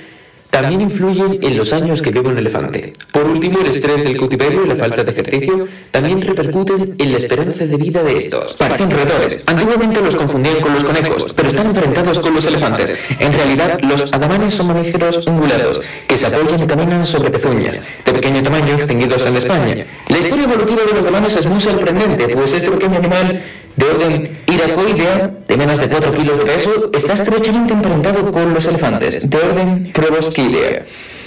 también 0.56 0.80
influyen 0.80 1.38
en 1.42 1.54
los 1.54 1.70
años 1.74 2.00
que 2.00 2.10
vive 2.10 2.30
un 2.30 2.38
elefante. 2.38 2.94
Por 3.12 3.24
último, 3.24 3.58
el 3.60 3.66
estrés 3.66 4.02
del 4.02 4.16
cautiverio 4.16 4.64
y 4.64 4.68
la 4.68 4.76
falta 4.76 5.04
de 5.04 5.10
ejercicio 5.10 5.68
también 5.90 6.22
repercuten 6.22 6.94
en 6.96 7.12
la 7.12 7.18
esperanza 7.18 7.66
de 7.66 7.76
vida 7.76 8.02
de 8.02 8.18
estos. 8.18 8.54
Parecen 8.54 8.90
roedores. 8.90 9.44
Antiguamente 9.46 10.00
los 10.00 10.16
confundían 10.16 10.58
con 10.60 10.72
los 10.72 10.82
conejos, 10.82 11.34
pero 11.34 11.48
están 11.48 11.66
emparentados 11.66 12.18
con 12.20 12.32
los 12.32 12.46
elefantes. 12.46 12.94
En 13.18 13.34
realidad, 13.34 13.78
los 13.82 14.10
adamanes 14.14 14.54
son 14.54 14.68
mamíferos 14.68 15.26
ungulados, 15.26 15.82
que 16.06 16.16
se 16.16 16.26
apoyan 16.26 16.62
y 16.62 16.66
caminan 16.66 17.04
sobre 17.04 17.28
pezuñas, 17.28 17.82
de 18.06 18.12
pequeño 18.14 18.42
tamaño 18.42 18.76
extinguidos 18.76 19.26
en 19.26 19.36
España. 19.36 19.86
La 20.08 20.18
historia 20.18 20.44
evolutiva 20.44 20.84
de 20.84 20.92
los 20.94 21.04
adamanes 21.04 21.36
es 21.36 21.44
muy 21.44 21.60
sorprendente, 21.60 22.28
pues 22.28 22.54
este 22.54 22.70
pequeño 22.70 22.96
animal 22.96 23.42
de 23.76 23.86
orden 23.86 24.40
iracoidea, 24.46 25.30
de 25.46 25.56
menos 25.56 25.80
de 25.80 25.88
4 25.88 26.12
kilos 26.12 26.38
de 26.38 26.44
peso, 26.44 26.90
está 26.92 27.12
estrechamente 27.12 27.72
emparentado 27.72 28.30
con 28.30 28.54
los 28.54 28.66
elefantes, 28.66 29.28
de 29.28 29.36
orden 29.36 29.92
proboscidea. 29.92 30.84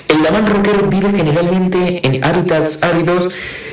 El 0.07 0.23
lamán 0.23 0.47
roquero 0.47 0.87
vive 0.87 1.11
generalmente 1.15 2.01
en 2.05 2.23
hábitats 2.23 2.83
áridos 2.83 3.29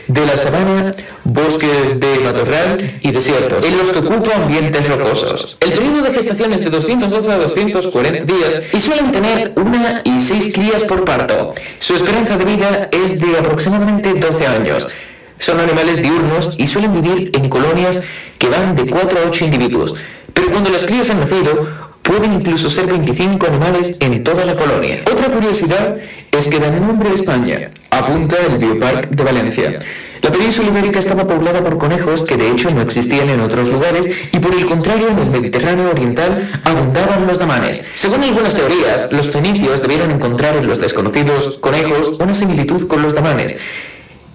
de 0.07 0.27
la 0.27 0.37
sabana, 0.37 0.93
bosques 1.25 1.99
de 1.99 2.21
matorral 2.21 2.99
y 3.01 3.11
desiertos, 3.11 3.65
en 3.65 3.79
los 3.79 3.91
que 3.91 3.99
ocupa 3.99 4.37
ambientes 4.37 4.89
rocosos. 4.89 5.57
El 5.61 5.73
periodo 5.73 6.03
de 6.03 6.13
gestación 6.13 6.53
es 6.53 6.61
de 6.61 6.71
212 6.71 7.33
a 7.33 7.39
240 7.39 8.25
días 8.33 8.69
y 8.73 8.81
suelen 8.81 9.11
tener 9.11 9.53
una 9.57 10.03
y 10.05 10.21
seis 10.21 10.55
crías 10.55 10.85
por 10.85 11.05
parto. 11.05 11.55
Su 11.79 11.97
esperanza 11.97 12.37
de 12.37 12.45
vida 12.45 12.89
es 12.93 13.19
de 13.19 13.39
aproximadamente 13.39 14.13
12 14.13 14.47
años. 14.47 14.89
Son 15.39 15.61
animales 15.61 16.03
diurnos 16.03 16.55
y 16.59 16.67
suelen 16.67 17.01
vivir 17.01 17.31
en 17.35 17.49
colonias 17.49 18.01
que 18.39 18.49
van 18.49 18.75
de 18.75 18.87
4 18.87 19.19
a 19.19 19.29
8 19.29 19.45
individuos, 19.45 19.95
pero 20.33 20.51
cuando 20.51 20.71
las 20.71 20.85
crías 20.85 21.11
han 21.11 21.21
nacido, 21.21 21.67
pueden 22.03 22.33
incluso 22.33 22.71
ser 22.71 22.87
25 22.87 23.47
animales 23.47 23.97
en 24.01 24.23
toda 24.23 24.45
la 24.45 24.55
colonia. 24.55 25.03
Otra 25.11 25.29
curiosidad 25.29 25.97
es 26.31 26.49
que 26.49 26.61
dan 26.61 26.81
nombre 26.81 27.11
a 27.11 27.15
España, 27.15 27.71
apunta 27.91 28.37
el 28.49 28.59
Biopark 28.59 29.11
de 29.11 29.25
Valencia. 29.25 29.77
La 30.23 30.31
península 30.31 30.69
ibérica 30.69 30.99
estaba 30.99 31.27
poblada 31.27 31.63
por 31.63 31.79
conejos 31.79 32.23
que 32.23 32.37
de 32.37 32.51
hecho 32.51 32.71
no 32.71 32.81
existían 32.81 33.29
en 33.29 33.41
otros 33.41 33.69
lugares 33.69 34.11
y 34.33 34.39
por 34.39 34.55
el 34.55 34.67
contrario 34.67 35.09
en 35.09 35.19
el 35.19 35.31
Mediterráneo 35.31 35.91
oriental 35.91 36.61
abundaban 36.65 37.27
los 37.27 37.39
damanes. 37.39 37.91
Según 37.95 38.25
algunas 38.25 38.55
teorías, 38.55 39.13
los 39.13 39.29
fenicios 39.29 39.83
debieron 39.83 40.11
encontrar 40.11 40.57
en 40.57 40.67
los 40.67 40.81
desconocidos 40.81 41.59
conejos 41.59 42.19
una 42.19 42.35
similitud 42.35 42.87
con 42.89 43.03
los 43.03 43.15
damanes. 43.15 43.57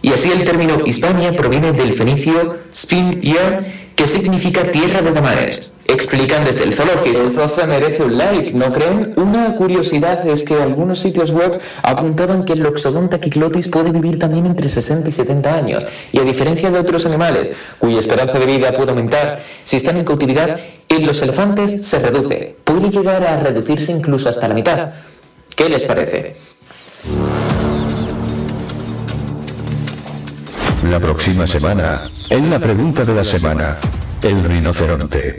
Y 0.02 0.12
así 0.14 0.32
el 0.32 0.44
término 0.44 0.82
Hispania 0.86 1.36
proviene 1.36 1.72
del 1.74 1.94
fenicio 1.94 2.58
Spin-ya, 2.74 3.60
que 3.96 4.08
significa 4.08 4.64
tierra 4.64 5.02
de 5.02 5.12
damares. 5.12 5.74
Explican 5.86 6.44
desde 6.44 6.64
el 6.64 6.74
zoológico. 6.74 7.22
Eso 7.22 7.48
se 7.48 7.68
merece 7.68 8.04
un 8.04 8.18
like, 8.18 8.54
¿no 8.54 8.72
creen? 8.72 9.14
Una 9.18 9.54
curiosidad 9.54 10.28
es 10.28 10.42
que 10.42 10.56
algunos 10.56 11.00
sitios 11.00 11.32
web 11.32 11.60
apuntaban 11.84 12.46
que 12.46 12.54
el 12.54 12.62
Loxodonta 12.62 13.20
kyklotis 13.20 13.68
puede 13.68 13.92
vivir 13.92 14.18
también 14.18 14.48
entre 14.48 14.70
60 14.70 15.08
y 15.08 15.12
70 15.12 15.54
años, 15.54 15.88
y 16.12 16.20
a 16.20 16.24
diferencia 16.24 16.72
de 16.72 16.80
otros 16.80 17.06
animales, 17.06 17.52
cuya 17.78 18.00
esperanza 18.00 18.40
de 18.40 18.46
vida 18.46 18.72
puede 18.74 18.90
aumentar 18.90 19.44
si 19.66 19.78
están 19.78 19.98
en 19.98 20.06
cautividad, 20.06 20.60
en 20.90 21.06
los 21.06 21.22
elefantes 21.22 21.86
se 21.86 22.00
reduce. 22.00 22.56
Puede 22.64 22.90
llegar 22.90 23.24
a 23.24 23.40
reducirse 23.40 23.92
incluso 23.92 24.30
hasta 24.30 24.48
la 24.48 24.56
mitad. 24.56 24.90
¿Qué 25.56 25.70
les 25.70 25.84
parece? 25.84 26.38
La 30.84 31.00
próxima 31.00 31.46
semana, 31.46 32.10
en 32.30 32.50
la 32.50 32.60
pregunta 32.60 33.06
de 33.06 33.14
la 33.14 33.24
semana, 33.24 33.78
el 34.24 34.44
rinoceronte. 34.44 35.38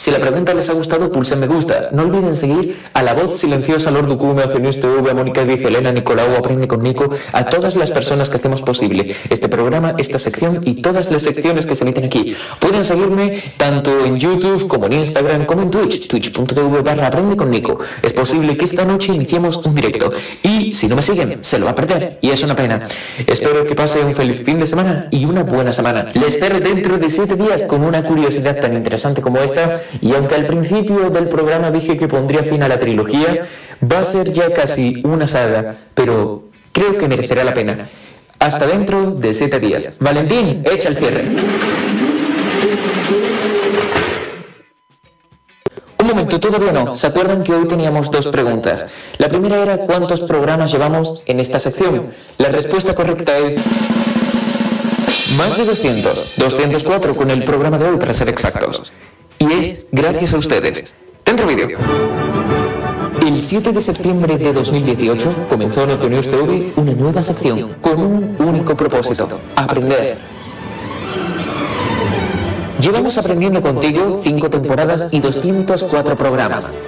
Si 0.00 0.10
la 0.10 0.18
pregunta 0.18 0.54
les 0.54 0.70
ha 0.70 0.72
gustado, 0.72 1.12
pulsen 1.12 1.40
me 1.40 1.46
gusta. 1.46 1.90
No 1.92 2.04
olviden 2.04 2.34
seguir 2.34 2.84
a 2.94 3.02
la 3.02 3.12
voz 3.12 3.36
silenciosa, 3.36 3.90
Lord 3.90 4.06
Ducume, 4.06 4.44
Fenius 4.48 4.80
TV, 4.80 5.10
a 5.10 5.12
Mónica 5.12 5.44
Dice, 5.44 5.68
Elena, 5.68 5.92
Nicolau, 5.92 6.36
Aprende 6.36 6.66
con 6.66 6.82
Nico, 6.82 7.10
a 7.32 7.44
todas 7.44 7.76
las 7.76 7.90
personas 7.90 8.30
que 8.30 8.38
hacemos 8.38 8.62
posible 8.62 9.14
este 9.28 9.50
programa, 9.50 9.92
esta 9.98 10.18
sección 10.18 10.60
y 10.64 10.80
todas 10.80 11.10
las 11.10 11.22
secciones 11.22 11.66
que 11.66 11.74
se 11.74 11.84
emiten 11.84 12.06
aquí. 12.06 12.34
Pueden 12.60 12.82
seguirme 12.82 13.42
tanto 13.58 14.06
en 14.06 14.18
YouTube 14.18 14.68
como 14.68 14.86
en 14.86 14.94
Instagram 14.94 15.44
como 15.44 15.60
en 15.60 15.70
Twitch, 15.70 16.08
twitch.tv 16.08 16.80
barra 16.80 17.08
Aprende 17.08 17.36
con 17.36 17.50
Nico. 17.50 17.78
Es 18.02 18.14
posible 18.14 18.56
que 18.56 18.64
esta 18.64 18.86
noche 18.86 19.12
iniciemos 19.12 19.58
un 19.66 19.74
directo 19.74 20.10
y 20.42 20.72
si 20.72 20.88
no 20.88 20.96
me 20.96 21.02
siguen, 21.02 21.44
se 21.44 21.58
lo 21.58 21.66
va 21.66 21.72
a 21.72 21.74
perder 21.74 22.16
y 22.22 22.30
es 22.30 22.42
una 22.42 22.56
pena. 22.56 22.88
Espero 23.26 23.66
que 23.66 23.74
pase 23.74 24.02
un 24.02 24.14
feliz 24.14 24.42
fin 24.42 24.60
de 24.60 24.66
semana 24.66 25.08
y 25.10 25.26
una 25.26 25.42
buena 25.42 25.74
semana. 25.74 26.10
Les 26.14 26.36
espero 26.36 26.58
dentro 26.58 26.96
de 26.96 27.10
siete 27.10 27.36
días 27.36 27.64
con 27.64 27.84
una 27.84 28.02
curiosidad 28.02 28.58
tan 28.58 28.72
interesante 28.72 29.20
como 29.20 29.40
esta 29.40 29.82
y 30.00 30.14
aunque 30.14 30.34
al 30.34 30.46
principio 30.46 31.10
del 31.10 31.28
programa 31.28 31.70
dije 31.70 31.96
que 31.96 32.08
pondría 32.08 32.42
fin 32.42 32.62
a 32.62 32.68
la 32.68 32.78
trilogía, 32.78 33.46
Va 33.80 34.00
a 34.00 34.04
ser 34.04 34.30
ya 34.32 34.52
casi 34.52 35.00
una 35.04 35.26
saga, 35.26 35.74
pero 35.94 36.44
creo 36.72 36.98
que 36.98 37.08
merecerá 37.08 37.44
la 37.44 37.54
pena. 37.54 37.88
Hasta 38.38 38.66
dentro 38.66 39.12
de 39.12 39.32
siete 39.32 39.58
días. 39.58 39.98
Valentín, 39.98 40.62
echa 40.70 40.90
el 40.90 40.96
cierre. 40.96 41.24
Un 45.98 46.06
momento, 46.06 46.38
todavía 46.38 46.72
no. 46.72 46.94
¿Se 46.94 47.06
acuerdan 47.06 47.42
que 47.42 47.54
hoy 47.54 47.66
teníamos 47.66 48.10
dos 48.10 48.28
preguntas? 48.28 48.94
La 49.16 49.28
primera 49.28 49.62
era 49.62 49.78
¿cuántos 49.78 50.20
programas 50.20 50.72
llevamos 50.72 51.22
en 51.24 51.40
esta 51.40 51.58
sección? 51.58 52.10
La 52.36 52.48
respuesta 52.48 52.92
correcta 52.92 53.38
es... 53.38 53.56
Más 55.38 55.56
de 55.56 55.64
200. 55.64 56.34
204 56.36 57.14
con 57.14 57.30
el 57.30 57.44
programa 57.44 57.78
de 57.78 57.88
hoy 57.88 57.96
para 57.96 58.12
ser 58.12 58.28
exactos. 58.28 58.92
Gracias 59.90 60.32
a 60.32 60.36
ustedes. 60.36 60.94
Dentro 61.24 61.46
vídeo. 61.46 61.76
El 63.20 63.40
7 63.40 63.72
de 63.72 63.80
septiembre 63.80 64.38
de 64.38 64.52
2018 64.52 65.46
comenzó 65.48 65.82
en 65.82 65.90
Ozonews 65.90 66.30
TV 66.30 66.72
una 66.76 66.92
nueva 66.92 67.20
sección 67.20 67.74
con 67.80 68.00
un 68.00 68.36
único 68.38 68.76
propósito, 68.76 69.40
aprender. 69.56 70.18
Llevamos 72.80 73.18
aprendiendo 73.18 73.60
contigo 73.60 74.20
5 74.22 74.50
temporadas 74.50 75.12
y 75.12 75.18
204 75.18 76.16
programas. 76.16 76.80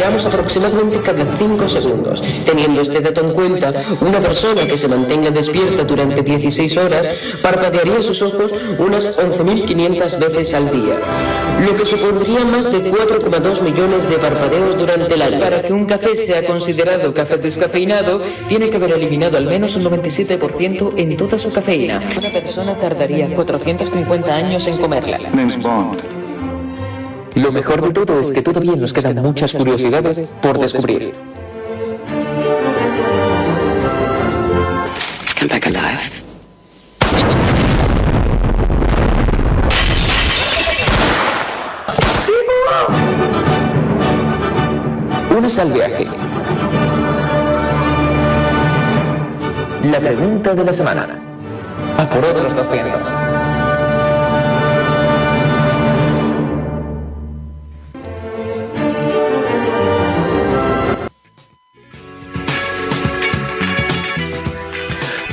Parpadeamos 0.00 0.26
aproximadamente 0.26 1.00
cada 1.02 1.26
5 1.36 1.68
segundos. 1.68 2.22
Teniendo 2.46 2.80
este 2.80 3.00
dato 3.00 3.20
en 3.20 3.32
cuenta, 3.32 3.72
una 4.00 4.18
persona 4.18 4.62
que 4.64 4.76
se 4.76 4.88
mantenga 4.88 5.30
despierta 5.30 5.84
durante 5.84 6.22
16 6.22 6.76
horas 6.78 7.08
parpadearía 7.42 8.00
sus 8.00 8.22
ojos 8.22 8.54
unas 8.78 9.18
11.500 9.18 10.18
veces 10.18 10.54
al 10.54 10.70
día, 10.70 10.96
lo 11.66 11.74
que 11.74 11.84
supondría 11.84 12.44
más 12.44 12.70
de 12.72 12.78
4,2 12.90 13.60
millones 13.62 14.08
de 14.08 14.16
parpadeos 14.16 14.78
durante 14.78 15.14
el 15.14 15.22
año. 15.22 15.40
Para 15.40 15.62
que 15.62 15.72
un 15.72 15.84
café 15.84 16.16
sea 16.16 16.46
considerado 16.46 17.12
café 17.12 17.36
descafeinado, 17.36 18.22
tiene 18.48 18.70
que 18.70 18.76
haber 18.76 18.92
eliminado 18.92 19.36
al 19.36 19.46
menos 19.46 19.76
un 19.76 19.84
97% 19.84 20.94
en 20.96 21.16
toda 21.16 21.36
su 21.36 21.52
cafeína. 21.52 22.02
Una 22.16 22.30
persona 22.30 22.78
tardaría 22.78 23.34
450 23.34 24.34
años 24.34 24.66
en 24.66 24.78
comerla. 24.78 25.18
Lo 27.40 27.50
mejor 27.52 27.80
de 27.80 27.90
todo 27.92 28.20
es 28.20 28.30
que 28.30 28.42
todavía 28.42 28.76
nos 28.76 28.92
quedan 28.92 29.16
muchas 29.22 29.54
curiosidades 29.54 30.34
por 30.42 30.58
descubrir. 30.58 31.14
Come 35.38 35.48
back 35.48 35.66
alive. 35.68 36.00
Únese 45.34 45.62
al 45.62 45.72
viaje. 45.72 46.06
La 49.84 49.98
pregunta 49.98 50.54
de 50.54 50.64
la 50.64 50.72
semana. 50.74 51.18
A 51.96 52.06
por 52.06 52.22
otros 52.22 52.54
200. 52.54 53.69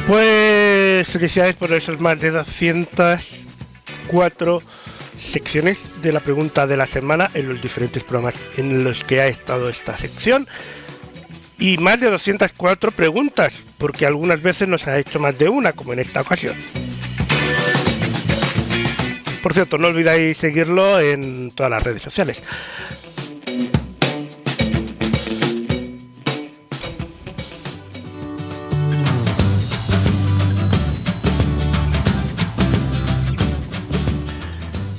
Pues 0.07 1.07
felicidades 1.09 1.55
por 1.57 1.73
esos 1.73 1.99
más 1.99 2.21
de 2.21 2.31
204 2.31 4.63
secciones 5.19 5.77
de 6.01 6.13
la 6.13 6.21
pregunta 6.21 6.65
de 6.65 6.77
la 6.77 6.87
semana 6.87 7.29
en 7.33 7.49
los 7.49 7.61
diferentes 7.61 8.03
programas 8.03 8.35
en 8.55 8.85
los 8.85 9.03
que 9.03 9.19
ha 9.19 9.27
estado 9.27 9.67
esta 9.67 9.97
sección. 9.97 10.47
Y 11.59 11.77
más 11.77 11.99
de 11.99 12.09
204 12.09 12.91
preguntas, 12.91 13.53
porque 13.77 14.05
algunas 14.05 14.41
veces 14.41 14.69
nos 14.69 14.87
ha 14.87 14.97
hecho 14.97 15.19
más 15.19 15.37
de 15.37 15.49
una, 15.49 15.73
como 15.73 15.91
en 15.91 15.99
esta 15.99 16.21
ocasión. 16.21 16.55
Por 19.43 19.53
cierto, 19.53 19.77
no 19.77 19.89
olvidáis 19.89 20.37
seguirlo 20.37 21.01
en 21.01 21.51
todas 21.51 21.69
las 21.69 21.83
redes 21.83 22.01
sociales. 22.01 22.43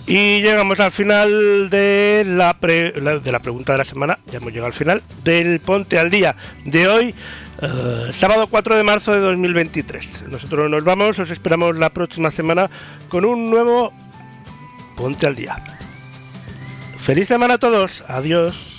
Y 0.08 0.40
llegamos 0.40 0.80
al 0.80 0.90
final 0.90 1.68
de 1.68 2.24
la, 2.26 2.56
de 2.58 3.30
la 3.30 3.40
pregunta 3.40 3.72
de 3.72 3.78
la 3.78 3.84
semana. 3.84 4.18
Ya 4.32 4.38
hemos 4.38 4.52
llegado 4.52 4.68
al 4.68 4.72
final 4.72 5.02
del 5.22 5.60
Ponte 5.60 5.98
al 5.98 6.08
Día 6.10 6.34
de 6.64 6.88
hoy, 6.88 7.14
eh, 7.60 8.08
sábado 8.12 8.46
4 8.46 8.76
de 8.76 8.84
marzo 8.84 9.12
de 9.12 9.18
2023. 9.18 10.22
Nosotros 10.30 10.70
nos 10.70 10.82
vamos, 10.82 11.18
os 11.18 11.28
esperamos 11.28 11.76
la 11.76 11.90
próxima 11.90 12.30
semana 12.30 12.70
con 13.10 13.26
un 13.26 13.50
nuevo 13.50 13.92
Ponte 14.96 15.26
al 15.26 15.36
Día. 15.36 15.62
Feliz 17.00 17.28
semana 17.28 17.54
a 17.54 17.58
todos. 17.58 18.02
Adiós. 18.08 18.77